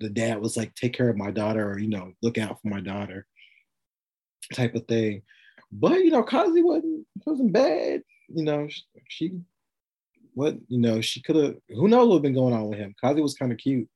the 0.00 0.10
dad 0.10 0.40
was 0.40 0.56
like, 0.56 0.74
take 0.74 0.92
care 0.92 1.08
of 1.08 1.16
my 1.16 1.30
daughter, 1.30 1.70
or 1.70 1.78
you 1.78 1.88
know, 1.88 2.12
look 2.22 2.38
out 2.38 2.60
for 2.60 2.68
my 2.68 2.80
daughter, 2.80 3.26
type 4.54 4.74
of 4.74 4.86
thing. 4.86 5.22
But 5.72 6.04
you 6.04 6.10
know, 6.10 6.22
Kazi 6.22 6.62
wasn't 6.62 7.06
wasn't 7.26 7.52
bad. 7.52 8.02
You 8.28 8.44
know, 8.44 8.68
she, 9.08 9.32
what 10.38 10.56
you 10.68 10.78
know 10.78 11.00
she 11.00 11.20
could 11.20 11.34
have 11.34 11.56
who 11.68 11.88
knows 11.88 12.08
what 12.08 12.22
been 12.22 12.32
going 12.32 12.54
on 12.54 12.68
with 12.68 12.78
him 12.78 12.94
kazi 13.00 13.20
was 13.20 13.34
kind 13.34 13.50
of 13.50 13.58
cute 13.58 13.88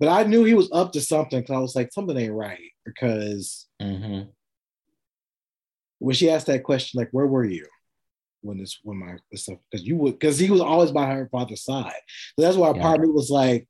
but 0.00 0.08
i 0.08 0.22
knew 0.22 0.42
he 0.42 0.54
was 0.54 0.70
up 0.72 0.92
to 0.92 1.00
something 1.00 1.40
because 1.40 1.54
i 1.54 1.58
was 1.58 1.76
like 1.76 1.92
something 1.92 2.16
ain't 2.16 2.32
right 2.32 2.70
because 2.86 3.66
hmm 3.80 4.22
when 5.98 6.14
she 6.14 6.30
asked 6.30 6.46
that 6.46 6.64
question 6.64 6.98
like 6.98 7.08
where 7.12 7.26
were 7.26 7.44
you 7.44 7.66
when 8.42 8.58
this 8.58 8.78
when 8.82 8.98
my 8.98 9.16
this 9.30 9.42
stuff 9.44 9.58
because 9.70 9.86
you 9.86 9.96
would 9.96 10.18
because 10.18 10.38
he 10.38 10.50
was 10.50 10.60
always 10.60 10.90
by 10.90 11.06
her 11.06 11.28
father's 11.30 11.64
side 11.64 11.92
so 12.38 12.44
that's 12.44 12.56
why 12.56 12.72
Yeah. 12.74 12.82
part 12.82 13.00
of 13.00 13.06
me 13.06 13.12
was 13.12 13.30
like 13.30 13.66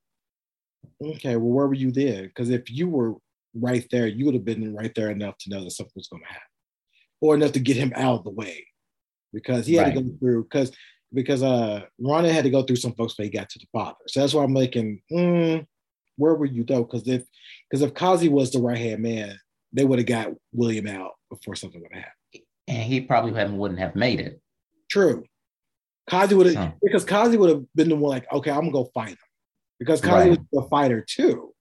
okay 1.02 1.36
well 1.36 1.50
where 1.52 1.66
were 1.66 1.74
you 1.74 1.92
then 1.92 2.24
because 2.26 2.50
if 2.50 2.70
you 2.70 2.88
were 2.88 3.14
right 3.54 3.86
there 3.90 4.06
you 4.06 4.24
would 4.24 4.34
have 4.34 4.44
been 4.44 4.74
right 4.74 4.92
there 4.94 5.10
enough 5.10 5.36
to 5.38 5.50
know 5.50 5.62
that 5.62 5.70
something 5.70 5.92
was 5.94 6.08
going 6.08 6.22
to 6.22 6.28
happen 6.28 6.48
or 7.20 7.34
enough 7.34 7.52
to 7.52 7.60
get 7.60 7.76
him 7.76 7.92
out 7.94 8.18
of 8.18 8.24
the 8.24 8.30
way 8.30 8.66
because 9.32 9.66
he 9.66 9.74
had 9.74 9.94
to 9.94 10.02
go 10.02 10.16
through 10.18 10.42
because 10.44 10.72
because 11.12 11.42
uh 11.42 11.82
Ronin 12.00 12.34
had 12.34 12.44
to 12.44 12.50
go 12.50 12.62
through 12.62 12.76
some 12.76 12.94
folks 12.94 13.12
before 13.14 13.24
he 13.24 13.30
got 13.30 13.48
to 13.50 13.58
the 13.58 13.66
father. 13.72 13.96
So 14.08 14.20
that's 14.20 14.34
why 14.34 14.42
I'm 14.42 14.52
making 14.52 15.00
mm, 15.12 15.64
where 16.16 16.34
were 16.34 16.46
you 16.46 16.64
though? 16.64 16.82
Because 16.84 17.06
if 17.06 17.22
because 17.70 17.82
if 17.82 17.94
Kazi 17.94 18.28
was 18.28 18.50
the 18.50 18.60
right 18.60 18.78
hand 18.78 19.02
man, 19.02 19.38
they 19.72 19.84
would 19.84 19.98
have 20.00 20.06
got 20.06 20.32
William 20.52 20.86
out 20.88 21.12
before 21.36 21.54
something 21.54 21.80
would 21.80 21.92
have 21.92 22.04
happened. 22.04 22.46
And 22.68 22.82
he 22.82 23.00
probably 23.02 23.32
hadn't, 23.34 23.58
wouldn't 23.58 23.80
have 23.80 23.94
made 23.94 24.20
it. 24.20 24.40
True. 24.90 25.24
Kazi 26.08 26.34
would 26.34 26.46
have 26.46 26.54
So- 26.54 26.72
because 26.82 27.04
Kazi 27.04 27.36
would 27.36 27.50
have 27.50 27.64
been 27.74 27.88
the 27.88 27.96
one 27.96 28.10
like, 28.10 28.30
okay, 28.32 28.50
I'm 28.50 28.60
gonna 28.60 28.72
go 28.72 28.90
fight 28.94 29.10
him. 29.10 29.18
Because 29.78 30.00
Kazi 30.00 30.30
Right. 30.30 30.38
was 30.52 30.64
a 30.64 30.68
fighter 30.68 31.04
too. 31.06 31.54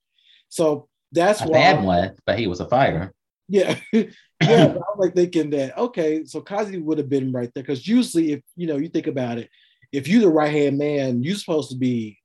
So 0.50 0.88
that's 1.12 1.42
A 1.42 1.46
why 1.46 1.52
bad 1.54 1.84
one, 1.84 2.16
but 2.26 2.38
he 2.40 2.48
was 2.48 2.60
a 2.60 2.68
fighter. 2.68 3.14
Yeah. 3.50 3.78
yeah. 3.94 4.06
I'm 4.42 4.98
like 4.98 5.16
thinking 5.16 5.50
that, 5.52 5.78
okay, 5.78 6.24
so 6.26 6.42
Kazi 6.42 6.78
would 6.78 6.98
have 6.98 7.10
been 7.10 7.32
right 7.32 7.50
there. 7.54 7.64
Because 7.64 7.88
usually, 7.88 8.34
if 8.34 8.42
you 8.56 8.68
know, 8.68 8.78
you 8.78 8.88
think 8.90 9.08
about 9.08 9.38
it, 9.38 9.50
if 9.92 10.08
you're 10.08 10.22
the 10.22 10.30
right 10.30 10.52
hand 10.52 10.78
man, 10.78 11.24
you're 11.24 11.36
supposed 11.36 11.70
to 11.72 11.78
be 11.78 12.18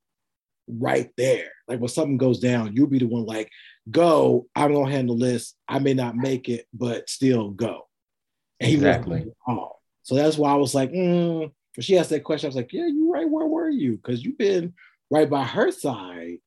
right 0.69 1.11
there. 1.17 1.51
Like 1.67 1.81
when 1.81 1.89
something 1.89 2.17
goes 2.19 2.39
down, 2.41 2.75
you'll 2.75 2.87
be 2.87 2.99
the 2.99 3.07
one 3.07 3.25
like, 3.25 3.51
go, 3.91 4.47
I'm 4.55 4.73
gonna 4.73 4.91
handle 4.91 5.19
this. 5.19 5.55
I 5.67 5.79
may 5.79 5.95
not 5.95 6.17
make 6.17 6.49
it, 6.49 6.67
but 6.73 7.09
still 7.09 7.51
go. 7.51 7.89
And 8.61 8.73
exactly. 8.73 9.27
So 10.03 10.15
that's 10.15 10.39
why 10.39 10.51
I 10.53 10.57
was 10.57 10.75
like, 10.75 10.91
mm. 10.91 11.41
when 11.41 11.53
she 11.81 11.99
asked 11.99 12.11
that 12.11 12.25
question, 12.25 12.47
I 12.47 12.51
was 12.51 12.57
like, 12.57 12.73
yeah, 12.73 12.87
you're 12.87 13.13
right. 13.13 13.29
Where 13.29 13.47
were 13.47 13.69
you? 13.69 13.97
Because 13.97 14.25
you've 14.25 14.39
been 14.39 14.75
right 15.11 15.29
by 15.29 15.45
her 15.45 15.71
side. 15.71 16.39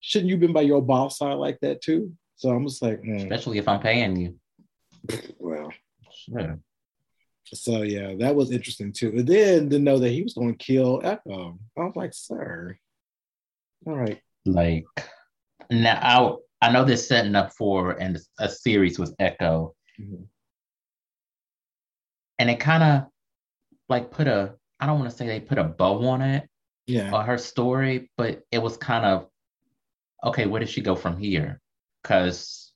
Shouldn't 0.00 0.30
you 0.30 0.36
been 0.36 0.52
by 0.52 0.60
your 0.62 0.82
boss 0.82 1.18
side 1.18 1.34
like 1.34 1.58
that 1.60 1.82
too? 1.82 2.12
So 2.36 2.50
I'm 2.50 2.66
just 2.66 2.82
like, 2.82 3.02
mm. 3.02 3.22
especially 3.22 3.58
if 3.58 3.68
I'm 3.68 3.80
paying 3.80 4.16
you. 4.16 4.36
Well, 5.38 5.72
sure. 6.12 6.58
So 7.44 7.82
yeah, 7.82 8.14
that 8.18 8.34
was 8.34 8.50
interesting 8.50 8.92
too. 8.92 9.08
And 9.10 9.26
then 9.26 9.70
to 9.70 9.78
know 9.78 9.98
that 9.98 10.10
he 10.10 10.22
was 10.22 10.34
going 10.34 10.56
to 10.56 10.64
kill 10.64 11.00
Echo, 11.04 11.58
I 11.76 11.80
was 11.80 11.96
like, 11.96 12.12
sir, 12.12 12.76
all 13.86 13.96
right. 13.96 14.20
Like 14.44 14.84
now, 15.70 16.40
I 16.60 16.68
I 16.68 16.72
know 16.72 16.84
they're 16.84 16.96
setting 16.96 17.34
up 17.34 17.52
for 17.52 17.92
and 17.92 18.18
a 18.38 18.48
series 18.48 18.98
with 18.98 19.14
Echo, 19.18 19.74
mm-hmm. 20.00 20.24
and 22.38 22.50
it 22.50 22.60
kind 22.60 22.82
of 22.82 23.06
like 23.88 24.10
put 24.10 24.26
a 24.26 24.54
I 24.80 24.86
don't 24.86 24.98
want 24.98 25.10
to 25.10 25.16
say 25.16 25.26
they 25.26 25.40
put 25.40 25.58
a 25.58 25.64
bow 25.64 26.06
on 26.06 26.22
it, 26.22 26.48
yeah, 26.86 27.14
or 27.14 27.22
her 27.22 27.38
story, 27.38 28.10
but 28.16 28.42
it 28.50 28.58
was 28.58 28.76
kind 28.76 29.04
of 29.04 29.28
okay. 30.24 30.46
Where 30.46 30.60
does 30.60 30.70
she 30.70 30.80
go 30.80 30.96
from 30.96 31.18
here? 31.18 31.60
Because 32.02 32.72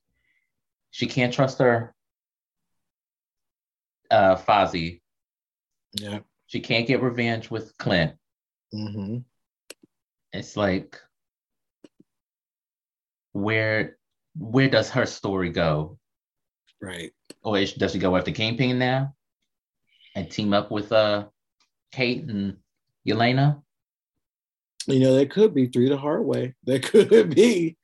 she 0.90 1.06
can't 1.06 1.32
trust 1.32 1.58
her 1.58 1.94
uh 4.10 4.36
Fozzie. 4.36 5.00
Yeah. 5.92 6.20
She 6.46 6.60
can't 6.60 6.86
get 6.86 7.02
revenge 7.02 7.50
with 7.50 7.76
Clint. 7.78 8.14
Mm-hmm. 8.74 9.18
It's 10.32 10.56
like 10.56 11.00
where 13.32 13.96
where 14.36 14.68
does 14.68 14.90
her 14.90 15.06
story 15.06 15.50
go? 15.50 15.98
Right. 16.80 17.12
Or 17.42 17.58
is, 17.58 17.74
does 17.74 17.92
she 17.92 17.98
go 17.98 18.16
after 18.16 18.30
Kingpin 18.30 18.78
now 18.78 19.14
and 20.14 20.30
team 20.30 20.52
up 20.52 20.70
with 20.70 20.92
uh 20.92 21.26
Kate 21.92 22.24
and 22.24 22.56
Yelena? 23.06 23.62
You 24.86 25.00
know, 25.00 25.14
that 25.16 25.30
could 25.30 25.54
be 25.54 25.66
three 25.66 25.88
the 25.88 25.96
hard 25.96 26.24
way. 26.24 26.54
That 26.64 26.82
could 26.82 27.34
be. 27.34 27.76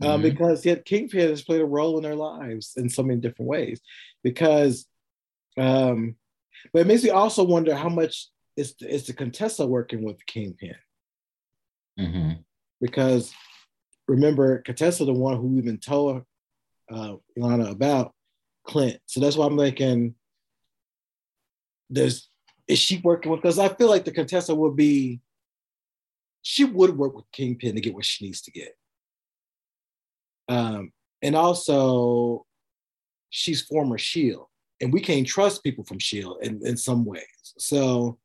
Um, 0.00 0.08
mm-hmm. 0.08 0.22
because 0.22 0.64
yet 0.64 0.84
Kingpin 0.84 1.28
has 1.30 1.42
played 1.42 1.60
a 1.60 1.66
role 1.66 1.96
in 1.96 2.04
their 2.04 2.14
lives 2.14 2.74
in 2.76 2.88
so 2.88 3.02
many 3.02 3.20
different 3.20 3.48
ways. 3.48 3.80
Because 4.22 4.86
um, 5.56 6.14
but 6.72 6.80
it 6.80 6.86
makes 6.86 7.02
me 7.02 7.10
also 7.10 7.44
wonder 7.44 7.74
how 7.74 7.88
much 7.88 8.28
is 8.56 8.74
is 8.80 9.06
the 9.06 9.12
Contessa 9.12 9.66
working 9.66 10.02
with 10.02 10.24
Kingpin? 10.26 10.76
Mm-hmm. 11.98 12.32
Because 12.80 13.32
remember, 14.10 14.58
Contessa 14.62 15.04
the 15.04 15.12
one 15.12 15.36
who 15.36 15.56
even 15.56 15.78
told 15.78 16.24
uh, 16.90 17.14
Yelena 17.38 17.70
about 17.70 18.12
Clint. 18.66 18.98
So 19.06 19.20
that's 19.20 19.36
why 19.36 19.46
I'm 19.46 19.56
thinking 19.56 20.14
there's 21.88 22.28
is 22.66 22.78
she 22.78 23.00
working 23.02 23.30
with 23.32 23.40
because 23.40 23.58
I 23.58 23.68
feel 23.68 23.88
like 23.88 24.04
the 24.04 24.12
Contessa 24.12 24.54
would 24.54 24.76
be 24.76 25.20
she 26.42 26.64
would 26.64 26.96
work 26.96 27.14
with 27.14 27.30
Kingpin 27.32 27.74
to 27.74 27.80
get 27.80 27.94
what 27.94 28.04
she 28.04 28.24
needs 28.24 28.40
to 28.42 28.50
get. 28.50 28.76
Um, 30.48 30.92
and 31.22 31.36
also 31.36 32.46
she's 33.30 33.62
former 33.62 33.98
Shield 33.98 34.46
and 34.80 34.92
we 34.92 35.00
can't 35.00 35.26
trust 35.26 35.62
people 35.62 35.84
from 35.84 35.98
Shield 35.98 36.38
in, 36.42 36.60
in 36.64 36.76
some 36.76 37.04
ways. 37.04 37.54
So 37.58 38.18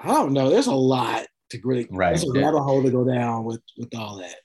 I 0.00 0.08
don't 0.08 0.32
know. 0.32 0.48
There's 0.48 0.66
a 0.66 0.74
lot 0.74 1.26
to 1.50 1.60
really 1.64 1.86
right. 1.90 2.10
There's 2.16 2.24
a 2.24 2.32
rabbit 2.32 2.60
hole 2.60 2.82
to 2.82 2.90
go 2.90 3.04
down 3.04 3.44
with 3.44 3.60
with 3.76 3.94
all 3.94 4.18
that. 4.18 4.36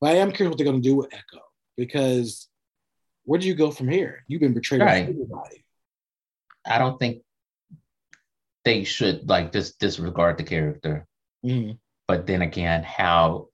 But 0.00 0.12
I 0.12 0.16
am 0.16 0.32
curious 0.32 0.50
what 0.50 0.58
they're 0.58 0.66
going 0.66 0.82
to 0.82 0.88
do 0.88 0.96
with 0.96 1.12
Echo 1.12 1.42
because 1.76 2.48
where 3.24 3.40
do 3.40 3.46
you 3.46 3.54
go 3.54 3.70
from 3.70 3.88
here? 3.88 4.24
You've 4.28 4.40
been 4.40 4.54
betrayed 4.54 4.80
right. 4.80 5.06
by 5.06 5.10
everybody. 5.10 5.64
I 6.66 6.78
don't 6.78 6.98
think 6.98 7.22
they 8.64 8.84
should 8.84 9.28
like 9.28 9.52
just 9.52 9.78
disregard 9.78 10.38
the 10.38 10.44
character. 10.44 11.06
Mm-hmm. 11.44 11.72
But 12.08 12.26
then 12.26 12.42
again, 12.42 12.82
how 12.82 13.48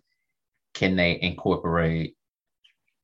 can 0.75 0.97
they 0.97 1.21
incorporate 1.21 2.17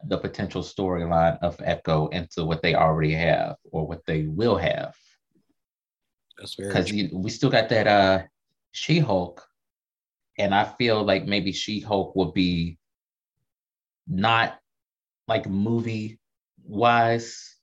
the 0.05 0.19
potential 0.19 0.63
storyline 0.63 1.39
of 1.43 1.61
Echo 1.65 2.09
into 2.09 2.45
what 2.45 2.63
they 2.63 2.75
already 2.75 3.13
have 3.15 3.57
or 3.73 3.87
what 3.87 4.05
they 4.07 4.23
will 4.23 4.57
have. 4.57 4.95
That's 6.39 6.55
very 6.55 6.69
because 6.69 6.93
we 7.13 7.31
still 7.31 7.51
got 7.51 7.69
that 7.71 7.87
uh 7.87 8.23
She 8.71 9.01
Hulk, 9.01 9.45
and 10.39 10.55
I 10.55 10.65
feel 10.65 11.03
like 11.03 11.27
maybe 11.27 11.53
She 11.53 11.81
Hulk 11.81 12.15
will 12.15 12.33
be 12.33 12.79
not 14.07 14.59
like 15.27 15.49
movie 15.49 16.19
wise. 16.65 17.57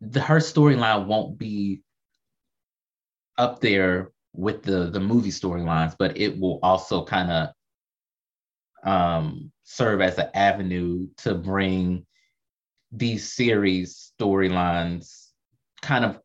The, 0.00 0.20
her 0.20 0.38
storyline 0.38 1.06
won't 1.06 1.38
be 1.38 1.82
up 3.38 3.60
there 3.60 4.12
with 4.32 4.62
the 4.62 4.90
the 4.90 5.00
movie 5.00 5.30
storylines, 5.30 5.94
but 5.98 6.16
it 6.16 6.38
will 6.38 6.58
also 6.62 7.04
kind 7.04 7.30
of 7.30 7.48
um, 8.82 9.52
serve 9.62 10.00
as 10.00 10.18
an 10.18 10.28
avenue 10.34 11.06
to 11.18 11.34
bring 11.34 12.06
these 12.92 13.32
series 13.32 14.12
storylines 14.18 15.28
kind 15.82 16.04
of 16.04 16.18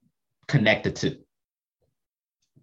connected 0.48 0.96
to. 0.98 1.18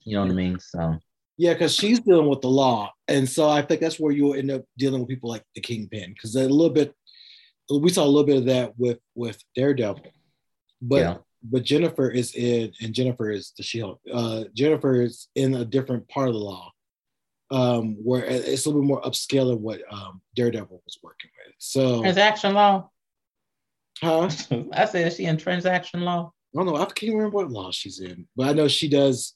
You 0.04 0.16
know 0.16 0.22
what 0.22 0.30
I 0.30 0.34
mean? 0.34 0.58
So 0.58 0.98
yeah, 1.36 1.52
because 1.54 1.74
she's 1.74 2.00
dealing 2.00 2.28
with 2.28 2.40
the 2.40 2.48
law, 2.48 2.92
and 3.08 3.28
so 3.28 3.48
I 3.48 3.62
think 3.62 3.80
that's 3.80 3.98
where 3.98 4.12
you'll 4.12 4.34
end 4.34 4.50
up 4.50 4.62
dealing 4.78 5.00
with 5.00 5.08
people 5.08 5.30
like 5.30 5.44
the 5.54 5.60
Kingpin, 5.60 6.12
because 6.12 6.34
a 6.36 6.42
little 6.42 6.70
bit 6.70 6.94
we 7.70 7.90
saw 7.90 8.04
a 8.04 8.06
little 8.06 8.24
bit 8.24 8.38
of 8.38 8.44
that 8.46 8.74
with 8.78 8.98
with 9.14 9.42
Daredevil, 9.54 10.12
but 10.80 11.00
yeah. 11.00 11.16
but 11.42 11.64
Jennifer 11.64 12.10
is 12.10 12.34
in, 12.34 12.72
and 12.80 12.94
Jennifer 12.94 13.30
is 13.30 13.52
the 13.56 13.62
Shield. 13.62 13.98
Uh, 14.12 14.44
Jennifer 14.54 15.02
is 15.02 15.28
in 15.34 15.54
a 15.54 15.64
different 15.64 16.08
part 16.08 16.28
of 16.28 16.34
the 16.34 16.40
law, 16.40 16.72
um, 17.50 17.96
where 18.02 18.24
it's 18.24 18.66
a 18.66 18.68
little 18.68 18.82
bit 18.82 18.88
more 18.88 19.02
upscale 19.02 19.48
than 19.48 19.62
what 19.62 19.80
um, 19.90 20.20
Daredevil 20.34 20.82
was 20.84 20.98
working 21.02 21.30
with. 21.46 21.54
So 21.58 22.02
transaction 22.02 22.54
law. 22.54 22.90
Huh? 24.00 24.30
I 24.72 24.86
said 24.86 25.12
she 25.12 25.24
in 25.24 25.36
transaction 25.36 26.00
law. 26.00 26.32
I 26.54 26.58
don't 26.58 26.66
know. 26.66 26.76
I 26.76 26.84
can't 26.86 27.14
remember 27.14 27.36
what 27.36 27.50
law 27.50 27.70
she's 27.70 28.00
in, 28.00 28.26
but 28.36 28.48
I 28.48 28.52
know 28.52 28.68
she 28.68 28.88
does. 28.88 29.34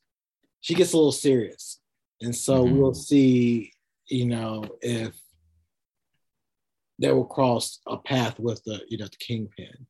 She 0.61 0.75
gets 0.75 0.93
a 0.93 0.97
little 0.97 1.13
serious, 1.13 1.79
and 2.21 2.35
so 2.35 2.65
mm-hmm. 2.65 2.77
we'll 2.77 2.95
see. 2.95 3.73
You 4.09 4.27
know 4.27 4.65
if 4.83 5.15
they 6.99 7.13
will 7.13 7.25
cross 7.25 7.81
a 7.87 7.97
path 7.97 8.39
with 8.39 8.63
the 8.65 8.81
you 8.89 8.99
know 8.99 9.07
the 9.07 9.17
kingpin, 9.19 9.87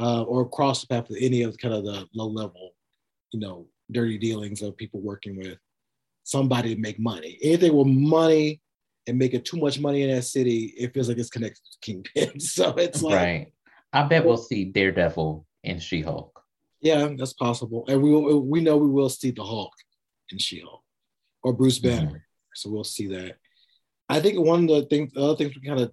uh, 0.00 0.22
or 0.22 0.48
cross 0.48 0.80
the 0.80 0.88
path 0.88 1.08
with 1.08 1.18
any 1.20 1.42
of 1.42 1.56
kind 1.58 1.74
of 1.74 1.84
the 1.84 2.06
low 2.14 2.26
level, 2.26 2.72
you 3.32 3.40
know, 3.40 3.66
dirty 3.90 4.18
dealings 4.18 4.62
of 4.62 4.76
people 4.76 5.00
working 5.00 5.36
with 5.36 5.58
somebody 6.24 6.74
to 6.74 6.80
make 6.80 6.98
money. 6.98 7.38
Anything 7.42 7.74
with 7.74 7.86
money 7.86 8.60
and 9.06 9.18
making 9.18 9.42
too 9.42 9.56
much 9.56 9.78
money 9.80 10.02
in 10.02 10.14
that 10.14 10.22
city, 10.22 10.74
it 10.76 10.92
feels 10.92 11.08
like 11.08 11.18
it's 11.18 11.30
connected 11.30 11.62
to 11.62 11.78
Kingpin. 11.82 12.40
so 12.40 12.74
it's 12.74 13.02
like 13.02 13.14
right. 13.14 13.52
I 13.92 14.02
bet 14.04 14.24
we'll 14.24 14.36
see 14.36 14.64
Daredevil 14.64 15.46
and 15.64 15.82
She 15.82 16.02
Hulk. 16.02 16.38
Yeah, 16.80 17.08
that's 17.16 17.32
possible, 17.32 17.84
and 17.88 18.00
we 18.00 18.10
will, 18.10 18.40
we 18.40 18.60
know 18.60 18.76
we 18.76 18.88
will 18.88 19.08
see 19.08 19.32
the 19.32 19.42
Hulk 19.42 19.72
and 20.30 20.40
She 20.40 20.60
Hulk 20.60 20.82
or 21.48 21.54
Bruce 21.54 21.78
mm-hmm. 21.78 21.96
Banner. 21.96 22.08
Mm-hmm. 22.10 22.16
So 22.54 22.70
we'll 22.70 22.84
see 22.84 23.06
that. 23.08 23.36
I 24.08 24.20
think 24.20 24.38
one 24.38 24.64
of 24.64 24.68
the 24.68 24.82
things, 24.82 25.12
the 25.12 25.22
other 25.22 25.36
things 25.36 25.54
we 25.54 25.66
kind 25.66 25.80
of 25.80 25.92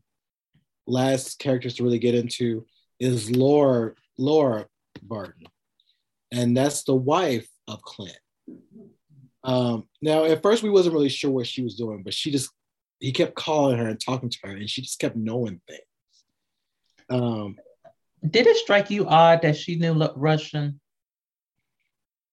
last 0.88 1.40
characters 1.40 1.76
to 1.76 1.84
really 1.84 2.00
get 2.00 2.16
into 2.16 2.66
is 3.00 3.32
Laura 3.32 3.94
Laura 4.18 4.68
Barton, 5.02 5.48
and 6.32 6.56
that's 6.56 6.84
the 6.84 6.96
wife 6.96 7.48
of 7.68 7.82
Clint. 7.82 8.18
Um, 9.44 9.88
now, 10.02 10.26
at 10.26 10.42
first, 10.42 10.64
we 10.64 10.70
wasn't 10.70 10.94
really 10.94 11.10
sure 11.10 11.32
what 11.32 11.48
she 11.48 11.62
was 11.62 11.76
doing, 11.76 12.04
but 12.04 12.14
she 12.14 12.32
just 12.32 12.50
he 13.00 13.12
kept 13.12 13.36
calling 13.36 13.78
her 13.78 13.88
and 13.88 14.00
talking 14.00 14.30
to 14.30 14.38
her, 14.44 14.52
and 14.52 14.70
she 14.70 14.82
just 14.82 15.00
kept 15.00 15.16
knowing 15.16 15.62
things. 15.68 15.82
Um, 17.10 17.58
Did 18.28 18.48
it 18.48 18.58
strike 18.58 18.90
you 18.90 19.08
odd 19.08 19.42
that 19.44 19.58
she 19.58 19.76
knew 19.76 19.94
Russian? 20.16 20.80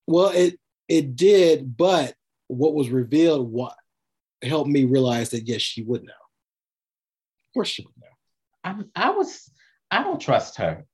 Well, 0.07 0.31
it 0.31 0.59
it 0.89 1.17
did, 1.17 1.77
but 1.77 2.15
what 2.53 2.75
was 2.75 2.91
revealed 2.91 3.51
what 3.51 3.75
helped 4.43 4.71
me 4.71 4.85
realize 4.85 5.31
that 5.31 5.47
yes, 5.47 5.61
she 5.61 5.83
would 5.83 6.03
know. 6.03 6.13
Of 6.13 7.55
course, 7.55 7.69
she 7.69 7.83
would 7.83 7.95
know. 7.97 8.85
I, 8.95 9.09
I 9.09 9.11
was 9.11 9.51
I 9.91 10.03
don't 10.03 10.21
trust 10.21 10.57
her, 10.57 10.85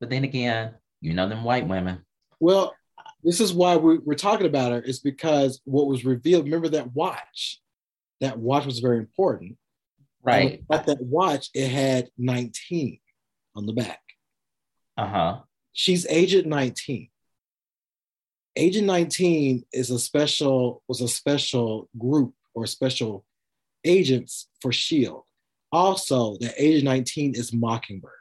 but 0.00 0.10
then 0.10 0.24
again, 0.24 0.74
you 1.00 1.14
know 1.14 1.28
them 1.28 1.44
white 1.44 1.66
women. 1.66 2.04
Well, 2.40 2.74
this 3.22 3.40
is 3.40 3.52
why 3.52 3.76
we're, 3.76 4.00
we're 4.00 4.14
talking 4.14 4.46
about 4.46 4.72
her 4.72 4.80
is 4.80 5.00
because 5.00 5.60
what 5.64 5.86
was 5.86 6.04
revealed 6.04 6.44
remember 6.44 6.68
that 6.70 6.94
watch? 6.94 7.60
That 8.20 8.38
watch 8.38 8.66
was 8.66 8.78
very 8.78 8.98
important. 8.98 9.56
Right. 10.22 10.64
At 10.70 10.86
that 10.86 11.00
watch 11.02 11.50
it 11.54 11.68
had 11.68 12.08
19 12.18 12.98
on 13.54 13.66
the 13.66 13.72
back. 13.72 14.00
Uh-huh. 14.96 15.40
She's 15.72 16.06
aged 16.08 16.46
19 16.46 17.08
Agent 18.56 18.86
19 18.86 19.64
is 19.72 19.90
a 19.90 19.98
special 19.98 20.82
was 20.88 21.00
a 21.00 21.08
special 21.08 21.88
group 21.98 22.34
or 22.54 22.66
special 22.66 23.24
agents 23.84 24.48
for 24.60 24.72
Shield. 24.72 25.22
Also, 25.72 26.36
that 26.40 26.54
Agent 26.56 26.84
19 26.84 27.34
is 27.34 27.52
Mockingbird. 27.52 28.12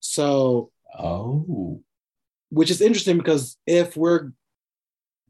So, 0.00 0.70
oh, 0.98 1.82
which 2.50 2.70
is 2.70 2.80
interesting 2.80 3.18
because 3.18 3.56
if 3.66 3.96
we're 3.96 4.32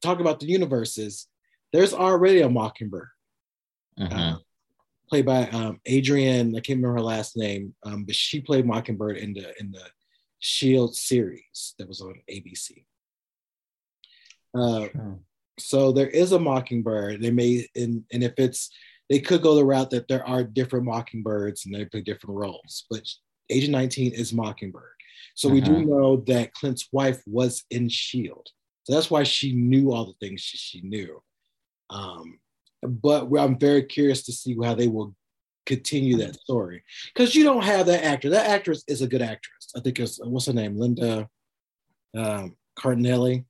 talking 0.00 0.22
about 0.22 0.40
the 0.40 0.46
universes, 0.46 1.28
there's 1.72 1.92
already 1.92 2.40
a 2.40 2.48
Mockingbird. 2.48 3.08
Uh, 4.00 4.36
played 5.08 5.26
by 5.26 5.46
um, 5.48 5.78
Adrianne. 5.86 6.56
I 6.56 6.60
can't 6.60 6.78
remember 6.78 6.94
her 6.94 7.02
last 7.02 7.36
name, 7.36 7.74
um, 7.82 8.04
but 8.04 8.14
she 8.14 8.40
played 8.40 8.66
Mockingbird 8.66 9.18
in 9.18 9.34
the 9.34 9.52
in 9.60 9.70
the 9.70 9.84
Shield 10.38 10.96
series 10.96 11.74
that 11.78 11.86
was 11.86 12.00
on 12.00 12.14
ABC. 12.30 12.84
Uh, 14.54 14.88
True. 14.88 15.20
so 15.58 15.92
there 15.92 16.08
is 16.08 16.32
a 16.32 16.38
Mockingbird. 16.38 17.20
They 17.22 17.30
may 17.30 17.66
and 17.74 18.04
and 18.12 18.22
if 18.22 18.34
it's 18.38 18.70
they 19.10 19.20
could 19.20 19.42
go 19.42 19.54
the 19.54 19.64
route 19.64 19.90
that 19.90 20.08
there 20.08 20.26
are 20.26 20.44
different 20.44 20.86
Mockingbirds 20.86 21.66
and 21.66 21.74
they 21.74 21.84
play 21.84 22.00
different 22.00 22.36
roles, 22.36 22.84
but 22.90 23.02
Agent 23.50 23.72
19 23.72 24.12
is 24.12 24.32
Mockingbird. 24.32 24.84
So 25.34 25.48
we 25.48 25.60
do 25.60 25.72
Mhm. 25.72 25.86
know 25.86 26.16
that 26.28 26.52
Clint's 26.54 26.88
wife 26.92 27.22
was 27.26 27.64
in 27.70 27.88
Shield. 27.88 28.48
So 28.84 28.94
that's 28.94 29.10
why 29.10 29.22
she 29.24 29.54
knew 29.54 29.92
all 29.92 30.06
the 30.06 30.14
things 30.26 30.40
she, 30.40 30.56
she 30.56 30.80
knew. 30.80 31.22
Um, 31.90 32.40
but 32.82 33.28
I'm 33.38 33.58
very 33.58 33.82
curious 33.84 34.22
to 34.24 34.32
see 34.32 34.56
how 34.62 34.74
they 34.74 34.88
will 34.88 35.14
continue 35.66 36.16
that 36.16 36.34
story 36.36 36.82
because 37.14 37.34
you 37.34 37.44
don't 37.44 37.62
have 37.64 37.86
that 37.86 38.04
actor. 38.04 38.30
That 38.30 38.50
actress 38.50 38.82
is 38.88 39.02
a 39.02 39.06
good 39.06 39.22
actress. 39.22 39.70
I 39.76 39.80
think 39.80 40.00
it's 40.00 40.18
what's 40.24 40.46
her 40.46 40.52
name, 40.52 40.76
Linda 40.76 41.28
um, 42.16 42.56
Cardinelli. 42.78 43.44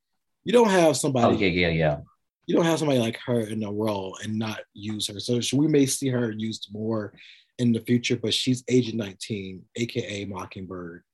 You 0.45 0.53
don't 0.53 0.71
have 0.71 0.97
somebody. 0.97 1.37
Oh 1.37 1.39
yeah, 1.39 1.69
yeah. 1.69 1.99
You 2.47 2.57
don't 2.57 2.65
have 2.65 2.79
somebody 2.79 2.99
like 2.99 3.19
her 3.25 3.41
in 3.41 3.63
a 3.63 3.73
role 3.73 4.19
and 4.23 4.39
not 4.39 4.61
use 4.75 5.07
her. 5.07 5.21
So 5.21 5.41
we 5.57 5.69
may 5.69 5.87
see 5.87 6.09
her 6.09 6.33
used 6.33 6.69
more 6.73 7.13
in 7.59 7.73
the 7.73 7.81
future. 7.81 8.17
But 8.17 8.35
she's 8.35 8.65
Agent 8.69 8.97
19, 8.97 9.63
aka 9.77 10.25
Mockingbird, 10.25 11.05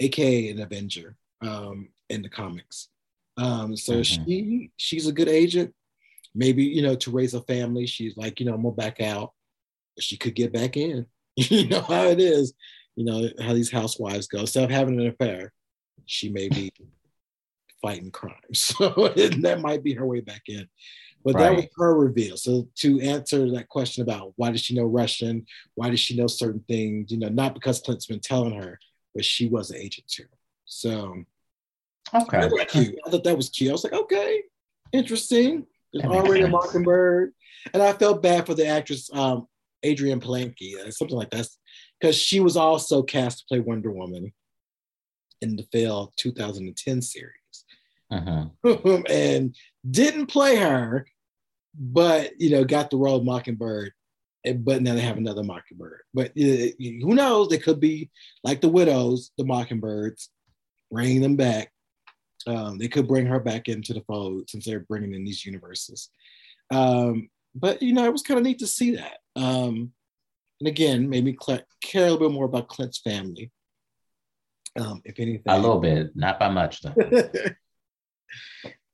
aka 0.00 0.48
an 0.48 0.60
Avenger 0.60 1.16
um, 1.42 1.90
in 2.08 2.22
the 2.22 2.28
comics. 2.30 2.88
Um, 3.36 3.76
so 3.76 4.00
Mhm. 4.00 4.04
she 4.24 4.70
she's 4.76 5.06
a 5.06 5.12
good 5.12 5.28
agent. 5.28 5.74
Maybe 6.34 6.64
you 6.64 6.82
know 6.82 6.94
to 6.96 7.10
raise 7.10 7.34
a 7.34 7.42
family. 7.42 7.86
She's 7.86 8.16
like 8.16 8.40
you 8.40 8.46
know 8.46 8.54
I'm 8.54 8.62
gonna 8.62 8.74
back 8.74 9.00
out. 9.00 9.32
She 9.98 10.16
could 10.16 10.34
get 10.34 10.52
back 10.52 10.76
in. 10.76 11.06
you 11.36 11.68
know 11.68 11.82
how 11.82 12.04
it 12.06 12.20
is. 12.20 12.54
You 12.96 13.04
know 13.04 13.28
how 13.40 13.52
these 13.52 13.70
housewives 13.70 14.26
go. 14.26 14.40
Instead 14.40 14.64
of 14.64 14.70
having 14.70 14.98
an 15.00 15.06
affair, 15.08 15.52
she 16.06 16.28
may 16.30 16.48
be 16.48 16.72
fighting 17.82 18.10
crime. 18.10 18.34
So 18.54 18.88
that 19.16 19.60
might 19.60 19.82
be 19.82 19.94
her 19.94 20.06
way 20.06 20.20
back 20.20 20.42
in. 20.46 20.68
But 21.22 21.36
that 21.36 21.54
was 21.54 21.66
her 21.76 21.94
reveal. 21.94 22.36
So 22.38 22.68
to 22.76 23.00
answer 23.00 23.50
that 23.50 23.68
question 23.68 24.02
about 24.02 24.32
why 24.36 24.50
does 24.50 24.62
she 24.62 24.74
know 24.74 24.84
Russian? 24.84 25.44
Why 25.74 25.90
does 25.90 26.00
she 26.00 26.16
know 26.16 26.26
certain 26.26 26.64
things? 26.66 27.12
You 27.12 27.18
know, 27.18 27.28
not 27.28 27.52
because 27.52 27.80
Clint's 27.80 28.06
been 28.06 28.20
telling 28.20 28.54
her, 28.54 28.78
but 29.14 29.24
she 29.24 29.46
was 29.46 29.70
an 29.70 29.76
agent 29.76 30.08
too. 30.08 30.24
So 30.64 31.24
Okay. 32.14 32.40
that 32.40 32.50
was 32.50 32.64
cute. 32.70 32.98
I 33.06 33.10
thought 33.10 33.24
that 33.24 33.36
was 33.36 33.50
cute. 33.50 33.70
I 33.70 33.72
was 33.72 33.84
like, 33.84 33.92
okay, 33.92 34.42
interesting. 34.92 35.66
There's 35.92 36.06
already 36.06 36.42
a. 36.42 36.48
Mockingbird. 36.48 37.32
And 37.74 37.82
I 37.82 37.92
felt 37.92 38.22
bad 38.22 38.46
for 38.46 38.54
the 38.54 38.66
actress, 38.66 39.10
um, 39.12 39.46
Adrianne 39.84 40.22
Palicki, 40.22 40.76
uh, 40.76 40.90
something 40.90 41.16
like 41.16 41.30
that, 41.30 41.46
because 42.00 42.16
she 42.16 42.40
was 42.40 42.56
also 42.56 43.02
cast 43.02 43.40
to 43.40 43.44
play 43.46 43.60
Wonder 43.60 43.90
Woman 43.90 44.32
in 45.42 45.56
the 45.56 45.66
failed 45.70 46.12
2010 46.16 47.02
series 47.02 47.39
Mhm. 48.12 48.50
and 49.10 49.54
didn't 49.88 50.26
play 50.26 50.56
her, 50.56 51.06
but 51.78 52.32
you 52.40 52.50
know, 52.50 52.64
got 52.64 52.90
the 52.90 52.96
role 52.96 53.16
of 53.16 53.24
Mockingbird. 53.24 53.92
But 54.44 54.80
now 54.80 54.94
they 54.94 55.02
have 55.02 55.18
another 55.18 55.42
Mockingbird. 55.42 56.00
But 56.14 56.30
uh, 56.30 56.72
who 56.78 57.14
knows? 57.14 57.48
They 57.48 57.58
could 57.58 57.78
be 57.78 58.10
like 58.42 58.62
the 58.62 58.70
widows, 58.70 59.32
the 59.36 59.44
Mockingbirds, 59.44 60.30
bringing 60.90 61.20
them 61.20 61.36
back. 61.36 61.70
Um, 62.46 62.78
they 62.78 62.88
could 62.88 63.06
bring 63.06 63.26
her 63.26 63.38
back 63.38 63.68
into 63.68 63.92
the 63.92 64.00
fold 64.00 64.48
since 64.48 64.64
they're 64.64 64.80
bringing 64.80 65.12
in 65.12 65.24
these 65.24 65.44
universes. 65.44 66.08
Um, 66.70 67.28
but 67.54 67.82
you 67.82 67.92
know, 67.92 68.04
it 68.06 68.12
was 68.12 68.22
kind 68.22 68.38
of 68.38 68.44
neat 68.44 68.60
to 68.60 68.66
see 68.66 68.96
that. 68.96 69.18
Um, 69.36 69.92
and 70.60 70.68
again, 70.68 71.08
made 71.08 71.24
me 71.24 71.36
cl- 71.40 71.60
care 71.82 72.06
a 72.06 72.10
little 72.10 72.28
bit 72.28 72.34
more 72.34 72.46
about 72.46 72.68
Clint's 72.68 72.98
family. 72.98 73.50
Um, 74.78 75.02
if 75.04 75.18
anything, 75.18 75.42
A 75.48 75.58
little 75.58 75.80
bit, 75.80 76.14
not 76.14 76.38
by 76.38 76.48
much 76.48 76.80
though. 76.80 76.94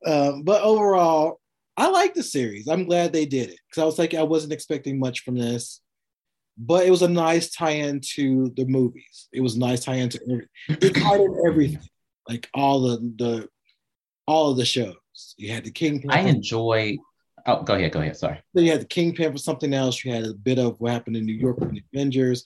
um, 0.06 0.42
but 0.42 0.62
overall, 0.62 1.40
I 1.76 1.88
like 1.88 2.14
the 2.14 2.22
series. 2.22 2.68
I'm 2.68 2.84
glad 2.86 3.12
they 3.12 3.26
did 3.26 3.50
it 3.50 3.58
because 3.68 3.82
I 3.82 3.84
was 3.84 3.98
like, 3.98 4.14
I 4.14 4.22
wasn't 4.22 4.52
expecting 4.52 4.98
much 4.98 5.20
from 5.20 5.36
this, 5.36 5.80
but 6.56 6.86
it 6.86 6.90
was 6.90 7.02
a 7.02 7.08
nice 7.08 7.50
tie-in 7.50 8.00
to 8.14 8.50
the 8.56 8.64
movies. 8.64 9.28
It 9.32 9.40
was 9.40 9.56
a 9.56 9.58
nice 9.58 9.84
tie-in 9.84 10.08
to 10.10 10.20
every- 10.22 10.48
it 10.68 10.94
tied 10.94 11.20
in 11.20 11.42
everything, 11.46 11.88
like 12.28 12.48
all 12.54 12.80
the 12.80 12.96
the 13.18 13.48
all 14.26 14.50
of 14.50 14.56
the 14.56 14.64
shows. 14.64 14.96
You 15.36 15.52
had 15.52 15.64
the 15.64 15.70
Kingpin. 15.70 16.10
I 16.10 16.20
enjoy. 16.20 16.96
Oh, 17.46 17.62
go 17.62 17.74
ahead. 17.74 17.92
Go 17.92 18.00
ahead. 18.00 18.16
Sorry. 18.16 18.40
Then 18.54 18.64
you 18.64 18.72
had 18.72 18.80
the 18.80 18.86
Kingpin 18.86 19.32
for 19.32 19.38
something 19.38 19.72
else. 19.72 20.04
You 20.04 20.12
had 20.12 20.24
a 20.24 20.34
bit 20.34 20.58
of 20.58 20.80
what 20.80 20.92
happened 20.92 21.16
in 21.16 21.24
New 21.24 21.34
York 21.34 21.58
with 21.60 21.70
the 21.70 21.82
Avengers. 21.94 22.44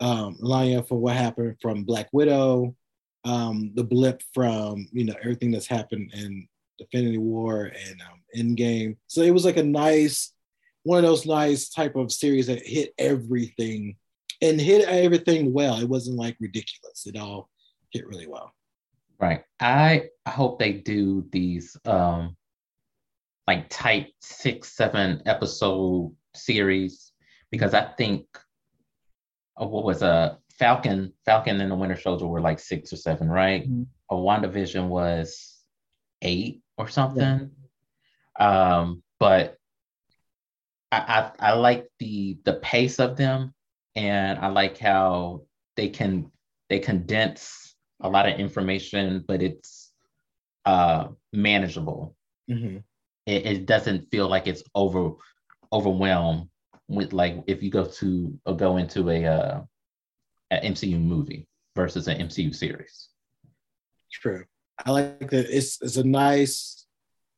Um, 0.00 0.36
Lanya 0.42 0.86
for 0.86 0.98
what 0.98 1.14
happened 1.16 1.56
from 1.60 1.84
Black 1.84 2.08
Widow. 2.12 2.74
Um, 3.24 3.70
the 3.74 3.84
blip 3.84 4.22
from 4.34 4.88
you 4.92 5.04
know 5.04 5.14
everything 5.20 5.52
that's 5.52 5.66
happened 5.66 6.12
in 6.14 6.48
Infinity 6.80 7.18
War 7.18 7.70
and 7.88 8.00
um, 8.02 8.20
Endgame. 8.36 8.96
So 9.06 9.22
it 9.22 9.30
was 9.30 9.44
like 9.44 9.56
a 9.56 9.62
nice, 9.62 10.32
one 10.82 10.98
of 10.98 11.04
those 11.04 11.26
nice 11.26 11.68
type 11.68 11.96
of 11.96 12.12
series 12.12 12.48
that 12.48 12.66
hit 12.66 12.92
everything 12.98 13.96
and 14.40 14.60
hit 14.60 14.88
everything 14.88 15.52
well. 15.52 15.78
It 15.78 15.88
wasn't 15.88 16.18
like 16.18 16.36
ridiculous. 16.40 17.06
It 17.06 17.16
all 17.16 17.48
hit 17.92 18.06
really 18.06 18.26
well. 18.26 18.52
Right. 19.20 19.44
I 19.60 20.08
hope 20.26 20.58
they 20.58 20.72
do 20.72 21.24
these 21.30 21.76
um 21.84 22.36
like 23.46 23.68
tight 23.68 24.08
six, 24.20 24.72
seven 24.76 25.22
episode 25.26 26.14
series 26.34 27.12
because 27.50 27.74
I 27.74 27.84
think 27.98 28.26
uh, 29.60 29.66
what 29.66 29.84
was 29.84 30.02
a 30.02 30.38
Falcon, 30.62 31.12
Falcon 31.24 31.60
and 31.60 31.72
the 31.72 31.74
Winter 31.74 31.96
Soldier 32.00 32.28
were 32.28 32.40
like 32.40 32.60
six 32.60 32.92
or 32.92 32.96
seven, 32.96 33.28
right? 33.28 33.68
Mhm. 33.68 33.86
A 34.10 34.14
WandaVision 34.14 34.86
was 34.86 35.58
eight 36.22 36.62
or 36.78 36.88
something. 36.88 37.50
Um, 38.38 39.02
but 39.18 39.56
I, 40.92 41.32
I 41.40 41.50
I 41.50 41.52
like 41.54 41.88
the 41.98 42.38
the 42.44 42.54
pace 42.54 43.00
of 43.00 43.16
them 43.16 43.52
and 43.96 44.38
I 44.38 44.48
like 44.48 44.78
how 44.78 45.42
they 45.76 45.88
can 45.88 46.30
they 46.68 46.78
condense 46.78 47.74
a 48.00 48.08
lot 48.08 48.28
of 48.28 48.38
information, 48.38 49.24
but 49.26 49.42
it's 49.42 49.92
uh 50.64 51.08
manageable. 51.32 52.14
Mhm. 52.48 52.84
It, 53.26 53.46
it 53.46 53.66
doesn't 53.66 54.10
feel 54.12 54.28
like 54.28 54.46
it's 54.46 54.62
over 54.76 55.14
overwhelmed 55.72 56.48
with 56.86 57.12
like 57.12 57.42
if 57.48 57.64
you 57.64 57.70
go 57.70 57.84
to 57.86 58.38
or 58.46 58.54
go 58.56 58.76
into 58.76 59.10
a 59.10 59.24
uh 59.26 59.62
an 60.52 60.74
MCU 60.74 61.00
movie 61.00 61.46
versus 61.74 62.08
an 62.08 62.18
MCU 62.18 62.54
series. 62.54 63.08
True. 64.12 64.44
I 64.84 64.90
like 64.90 65.30
that. 65.30 65.46
It's 65.50 65.80
it's 65.80 65.96
a 65.96 66.04
nice. 66.04 66.86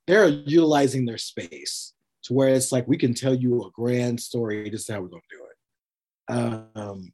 They're 0.06 0.28
utilizing 0.28 1.06
their 1.06 1.18
space 1.18 1.94
to 2.24 2.34
where 2.34 2.48
it's 2.48 2.72
like 2.72 2.86
we 2.88 2.98
can 2.98 3.14
tell 3.14 3.34
you 3.34 3.62
a 3.62 3.70
grand 3.70 4.20
story. 4.20 4.68
This 4.68 4.82
is 4.82 4.88
how 4.88 5.00
we're 5.00 5.08
gonna 5.08 5.22
do 5.30 5.44
it. 5.44 6.36
Um, 6.76 7.12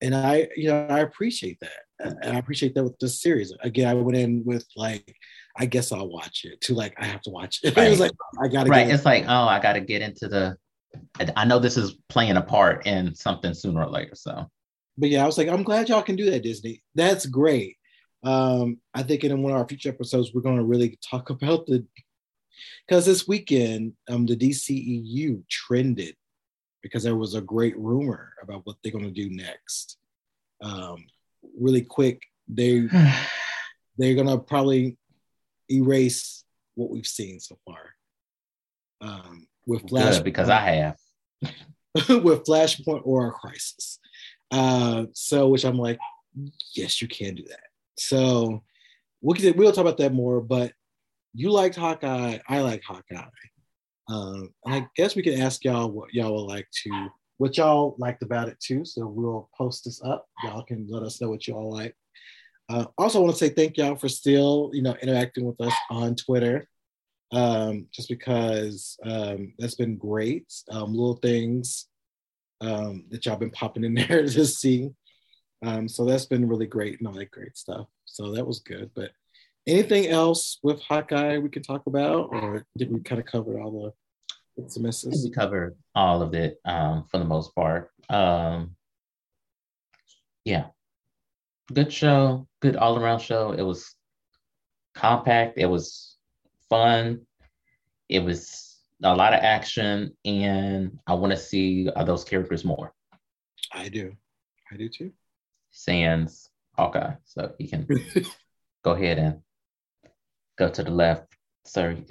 and 0.00 0.14
I, 0.14 0.48
you 0.56 0.68
know, 0.68 0.86
I 0.88 1.00
appreciate 1.00 1.58
that, 1.60 2.14
and 2.22 2.36
I 2.36 2.38
appreciate 2.38 2.74
that 2.74 2.84
with 2.84 2.98
this 2.98 3.20
series. 3.20 3.52
Again, 3.62 3.88
I 3.88 3.94
went 3.94 4.16
in 4.16 4.44
with 4.44 4.66
like, 4.76 5.14
I 5.56 5.66
guess 5.66 5.90
I'll 5.90 6.08
watch 6.08 6.44
it. 6.44 6.60
To 6.62 6.74
like, 6.74 6.94
I 6.98 7.04
have 7.06 7.22
to 7.22 7.30
watch 7.30 7.60
it. 7.62 7.76
it 7.76 7.90
was 7.90 8.00
like 8.00 8.12
I 8.40 8.48
gotta 8.48 8.70
Right. 8.70 8.88
It's 8.88 9.04
like, 9.04 9.24
oh, 9.26 9.48
I 9.48 9.60
gotta 9.60 9.80
get 9.80 10.02
into 10.02 10.28
the 10.28 10.56
I 11.36 11.44
know 11.44 11.58
this 11.58 11.76
is 11.76 11.96
playing 12.08 12.36
a 12.36 12.42
part 12.42 12.86
in 12.86 13.14
something 13.14 13.52
sooner 13.54 13.82
or 13.82 13.90
later. 13.90 14.14
So 14.14 14.48
but 14.98 15.08
yeah, 15.08 15.22
I 15.22 15.26
was 15.26 15.38
like, 15.38 15.48
I'm 15.48 15.62
glad 15.62 15.88
y'all 15.88 16.02
can 16.02 16.16
do 16.16 16.30
that, 16.30 16.42
Disney. 16.42 16.82
That's 16.94 17.24
great. 17.24 17.76
Um, 18.24 18.78
I 18.92 19.04
think 19.04 19.22
in 19.22 19.42
one 19.42 19.52
of 19.52 19.58
our 19.58 19.68
future 19.68 19.90
episodes, 19.90 20.34
we're 20.34 20.42
going 20.42 20.56
to 20.56 20.64
really 20.64 20.98
talk 21.08 21.30
about 21.30 21.66
the 21.66 21.86
because 22.86 23.06
this 23.06 23.28
weekend, 23.28 23.92
um, 24.08 24.26
the 24.26 24.36
DCEU 24.36 25.48
trended 25.48 26.16
because 26.82 27.04
there 27.04 27.14
was 27.14 27.34
a 27.34 27.40
great 27.40 27.78
rumor 27.78 28.32
about 28.42 28.62
what 28.64 28.76
they're 28.82 28.92
going 28.92 29.04
to 29.04 29.10
do 29.10 29.30
next. 29.30 29.96
Um, 30.60 31.06
really 31.58 31.82
quick, 31.82 32.24
they 32.48 32.80
they're 33.98 34.16
going 34.16 34.26
to 34.26 34.38
probably 34.38 34.96
erase 35.70 36.44
what 36.74 36.90
we've 36.90 37.06
seen 37.06 37.38
so 37.38 37.56
far. 37.64 37.94
Um, 39.00 39.46
with 39.64 39.88
Flash 39.88 40.16
good 40.16 40.24
because 40.24 40.48
I 40.48 40.60
have. 40.60 40.96
with 42.08 42.44
Flashpoint 42.44 43.02
or 43.04 43.28
a 43.28 43.30
Crisis. 43.30 44.00
Uh, 44.50 45.04
so, 45.12 45.48
which 45.48 45.64
I'm 45.64 45.78
like, 45.78 45.98
yes, 46.74 47.02
you 47.02 47.08
can 47.08 47.34
do 47.34 47.44
that. 47.44 47.66
So, 47.96 48.62
we'll 49.20 49.34
get, 49.34 49.56
we'll 49.56 49.72
talk 49.72 49.82
about 49.82 49.98
that 49.98 50.14
more. 50.14 50.40
But 50.40 50.72
you 51.34 51.50
liked 51.50 51.76
Hawkeye. 51.76 52.38
I 52.48 52.60
like 52.60 52.82
Hawkeye. 52.82 53.28
Um, 54.08 54.54
and 54.64 54.74
I 54.74 54.88
guess 54.96 55.14
we 55.14 55.22
can 55.22 55.40
ask 55.40 55.64
y'all 55.64 55.90
what 55.90 56.14
y'all 56.14 56.34
would 56.34 56.52
like 56.52 56.66
to, 56.84 57.08
what 57.36 57.56
y'all 57.56 57.94
liked 57.98 58.22
about 58.22 58.48
it 58.48 58.58
too. 58.60 58.84
So 58.84 59.06
we'll 59.06 59.48
post 59.56 59.84
this 59.84 60.02
up. 60.02 60.26
Y'all 60.44 60.64
can 60.64 60.86
let 60.88 61.02
us 61.02 61.20
know 61.20 61.28
what 61.28 61.46
y'all 61.46 61.70
like. 61.70 61.94
Uh, 62.70 62.86
also, 62.96 63.20
want 63.20 63.32
to 63.32 63.38
say 63.38 63.48
thank 63.48 63.76
y'all 63.76 63.96
for 63.96 64.08
still, 64.08 64.70
you 64.72 64.82
know, 64.82 64.94
interacting 65.02 65.44
with 65.44 65.60
us 65.60 65.72
on 65.90 66.14
Twitter. 66.14 66.68
Um, 67.30 67.86
just 67.92 68.08
because 68.08 68.96
um, 69.04 69.52
that's 69.58 69.74
been 69.74 69.96
great. 69.96 70.50
Um, 70.70 70.92
little 70.92 71.16
things 71.16 71.87
um, 72.60 73.04
that 73.10 73.24
y'all 73.26 73.36
been 73.36 73.50
popping 73.50 73.84
in 73.84 73.94
there 74.08 74.22
to 74.22 74.46
see. 74.46 74.90
Um, 75.64 75.88
so 75.88 76.04
that's 76.04 76.26
been 76.26 76.48
really 76.48 76.66
great 76.66 76.98
and 76.98 77.08
all 77.08 77.14
that 77.14 77.30
great 77.30 77.56
stuff. 77.56 77.86
So 78.04 78.32
that 78.32 78.46
was 78.46 78.60
good. 78.60 78.90
But 78.94 79.10
anything 79.66 80.06
else 80.06 80.58
with 80.62 80.80
Hawkeye 80.80 81.38
we 81.38 81.48
can 81.48 81.62
talk 81.62 81.86
about, 81.86 82.28
or 82.32 82.64
did 82.76 82.92
we 82.92 83.00
kind 83.00 83.20
of 83.20 83.26
cover 83.26 83.60
all 83.60 83.92
the 84.56 84.62
bits 84.62 84.76
and 84.76 84.84
misses? 84.84 85.24
We 85.24 85.30
covered 85.30 85.76
all 85.94 86.22
of 86.22 86.34
it 86.34 86.58
um, 86.64 87.04
for 87.10 87.18
the 87.18 87.24
most 87.24 87.54
part. 87.54 87.90
Um, 88.08 88.76
yeah, 90.44 90.66
good 91.72 91.92
show, 91.92 92.46
good 92.60 92.76
all 92.76 92.98
around 92.98 93.20
show. 93.20 93.52
It 93.52 93.62
was 93.62 93.94
compact. 94.94 95.58
It 95.58 95.66
was 95.66 96.16
fun. 96.70 97.26
It 98.08 98.20
was 98.20 98.67
a 99.02 99.14
lot 99.14 99.34
of 99.34 99.40
action, 99.42 100.16
and 100.24 100.98
I 101.06 101.14
want 101.14 101.32
to 101.32 101.38
see 101.38 101.88
uh, 101.94 102.04
those 102.04 102.24
characters 102.24 102.64
more. 102.64 102.92
I 103.72 103.88
do. 103.88 104.12
I 104.72 104.76
do 104.76 104.88
too. 104.88 105.12
Sans 105.70 106.48
Hawkeye, 106.76 107.14
so 107.24 107.52
you 107.58 107.68
can 107.68 107.86
go 108.84 108.92
ahead 108.92 109.18
and 109.18 109.40
go 110.58 110.68
to 110.68 110.82
the 110.82 110.90
left. 110.90 111.32
Sorry. 111.64 112.04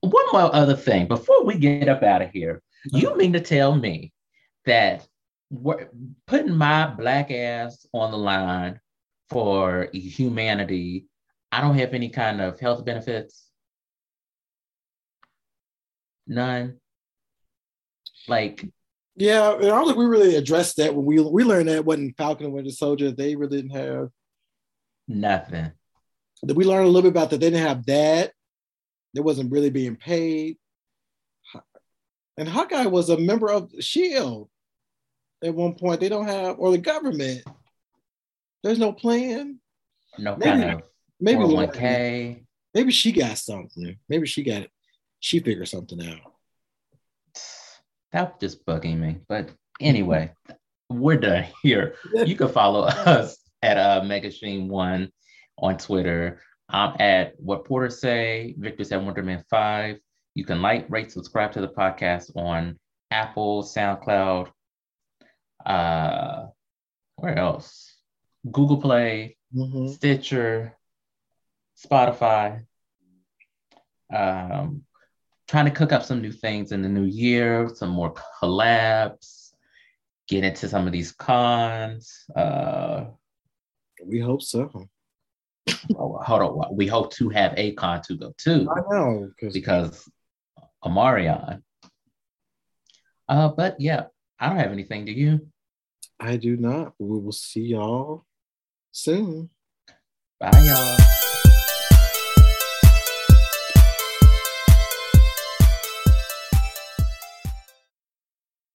One 0.00 0.26
more 0.32 0.54
other 0.54 0.76
thing 0.76 1.08
before 1.08 1.44
we 1.44 1.58
get 1.58 1.88
up 1.88 2.02
out 2.02 2.22
of 2.22 2.30
here, 2.30 2.62
you 2.92 3.08
uh-huh. 3.08 3.16
mean 3.16 3.32
to 3.32 3.40
tell 3.40 3.74
me 3.74 4.12
that 4.66 5.06
we're 5.50 5.88
putting 6.26 6.56
my 6.56 6.86
black 6.86 7.30
ass 7.30 7.86
on 7.92 8.10
the 8.10 8.18
line 8.18 8.80
for 9.30 9.88
humanity, 9.92 11.06
I 11.50 11.60
don't 11.60 11.78
have 11.78 11.94
any 11.94 12.10
kind 12.10 12.40
of 12.40 12.60
health 12.60 12.84
benefits? 12.84 13.47
None. 16.28 16.78
Like, 18.28 18.64
yeah, 19.16 19.50
I 19.50 19.60
don't 19.60 19.86
think 19.86 19.98
we 19.98 20.04
really 20.04 20.36
addressed 20.36 20.76
that 20.76 20.94
when 20.94 21.04
we 21.04 21.18
we 21.20 21.42
learned 21.42 21.68
that 21.70 21.84
when 21.84 22.12
Falcon 22.12 22.46
and 22.46 22.54
Winter 22.54 22.70
Soldier, 22.70 23.10
they 23.10 23.34
really 23.34 23.62
didn't 23.62 23.76
have 23.76 24.10
nothing. 25.08 25.72
Did 26.46 26.56
we 26.56 26.64
learned 26.64 26.84
a 26.84 26.90
little 26.90 27.10
bit 27.10 27.16
about 27.16 27.30
that 27.30 27.40
they 27.40 27.50
didn't 27.50 27.66
have 27.66 27.86
that. 27.86 28.32
They 29.14 29.22
wasn't 29.22 29.50
really 29.50 29.70
being 29.70 29.96
paid. 29.96 30.58
And 32.36 32.48
Hawkeye 32.48 32.86
was 32.86 33.08
a 33.08 33.18
member 33.18 33.50
of 33.50 33.72
Shield 33.80 34.48
at 35.42 35.54
one 35.54 35.74
point. 35.74 36.00
They 36.00 36.08
don't 36.08 36.28
have, 36.28 36.56
or 36.58 36.70
the 36.70 36.78
government. 36.78 37.42
There's 38.62 38.78
no 38.78 38.92
plan. 38.92 39.58
No 40.18 40.36
maybe, 40.36 40.50
kind 40.50 40.70
of 40.70 40.82
maybe 41.18 41.42
oh 41.42 41.54
one 41.54 41.72
K. 41.72 42.44
Maybe 42.74 42.92
she 42.92 43.10
got 43.10 43.38
something. 43.38 43.98
Maybe 44.08 44.26
she 44.26 44.44
got 44.44 44.62
it. 44.62 44.70
She 45.20 45.40
figured 45.40 45.68
something 45.68 46.00
out. 46.06 46.32
That's 48.12 48.38
just 48.40 48.64
bugging 48.64 48.98
me. 48.98 49.18
But 49.28 49.50
anyway, 49.80 50.32
we're 50.88 51.16
done 51.16 51.46
here. 51.62 51.94
You 52.14 52.36
can 52.36 52.48
follow 52.48 52.82
us 52.82 53.36
at 53.62 53.76
uh, 53.76 54.00
Megashine 54.02 54.68
One 54.68 55.10
on 55.58 55.76
Twitter. 55.76 56.40
I'm 56.68 57.00
at 57.00 57.34
What 57.38 57.64
Porter 57.64 57.90
Say. 57.90 58.54
Victor's 58.58 58.92
at 58.92 59.00
Wonderman 59.00 59.42
Five. 59.50 59.98
You 60.34 60.44
can 60.44 60.62
like, 60.62 60.86
rate, 60.88 61.10
subscribe 61.10 61.52
to 61.52 61.60
the 61.60 61.68
podcast 61.68 62.36
on 62.36 62.78
Apple, 63.10 63.62
SoundCloud, 63.64 64.50
uh, 65.66 66.46
where 67.16 67.36
else? 67.36 67.96
Google 68.50 68.80
Play, 68.80 69.36
mm-hmm. 69.54 69.88
Stitcher, 69.88 70.76
Spotify. 71.76 72.64
Um, 74.14 74.84
trying 75.48 75.64
to 75.64 75.70
cook 75.70 75.92
up 75.92 76.04
some 76.04 76.20
new 76.20 76.32
things 76.32 76.72
in 76.72 76.82
the 76.82 76.88
new 76.88 77.04
year, 77.04 77.70
some 77.74 77.88
more 77.88 78.14
collabs, 78.40 79.52
get 80.28 80.44
into 80.44 80.68
some 80.68 80.86
of 80.86 80.92
these 80.92 81.12
cons. 81.12 82.24
Uh, 82.36 83.06
we 84.04 84.20
hope 84.20 84.42
so. 84.42 84.70
oh, 85.96 86.18
hold 86.22 86.42
on. 86.42 86.76
We 86.76 86.86
hope 86.86 87.12
to 87.14 87.30
have 87.30 87.54
a 87.56 87.72
con 87.72 88.02
to 88.02 88.16
go 88.16 88.34
to. 88.44 88.68
I 88.70 88.80
know 88.90 89.30
because 89.52 90.08
Omicron. 90.84 91.62
Uh, 93.28 93.48
but 93.48 93.80
yeah, 93.80 94.04
I 94.38 94.48
don't 94.48 94.58
have 94.58 94.72
anything. 94.72 95.04
Do 95.04 95.12
you? 95.12 95.48
I 96.20 96.36
do 96.36 96.56
not. 96.56 96.94
We 96.98 97.20
will 97.20 97.32
see 97.32 97.62
y'all 97.62 98.24
soon. 98.92 99.50
Bye, 100.40 100.50
y'all. 100.64 101.26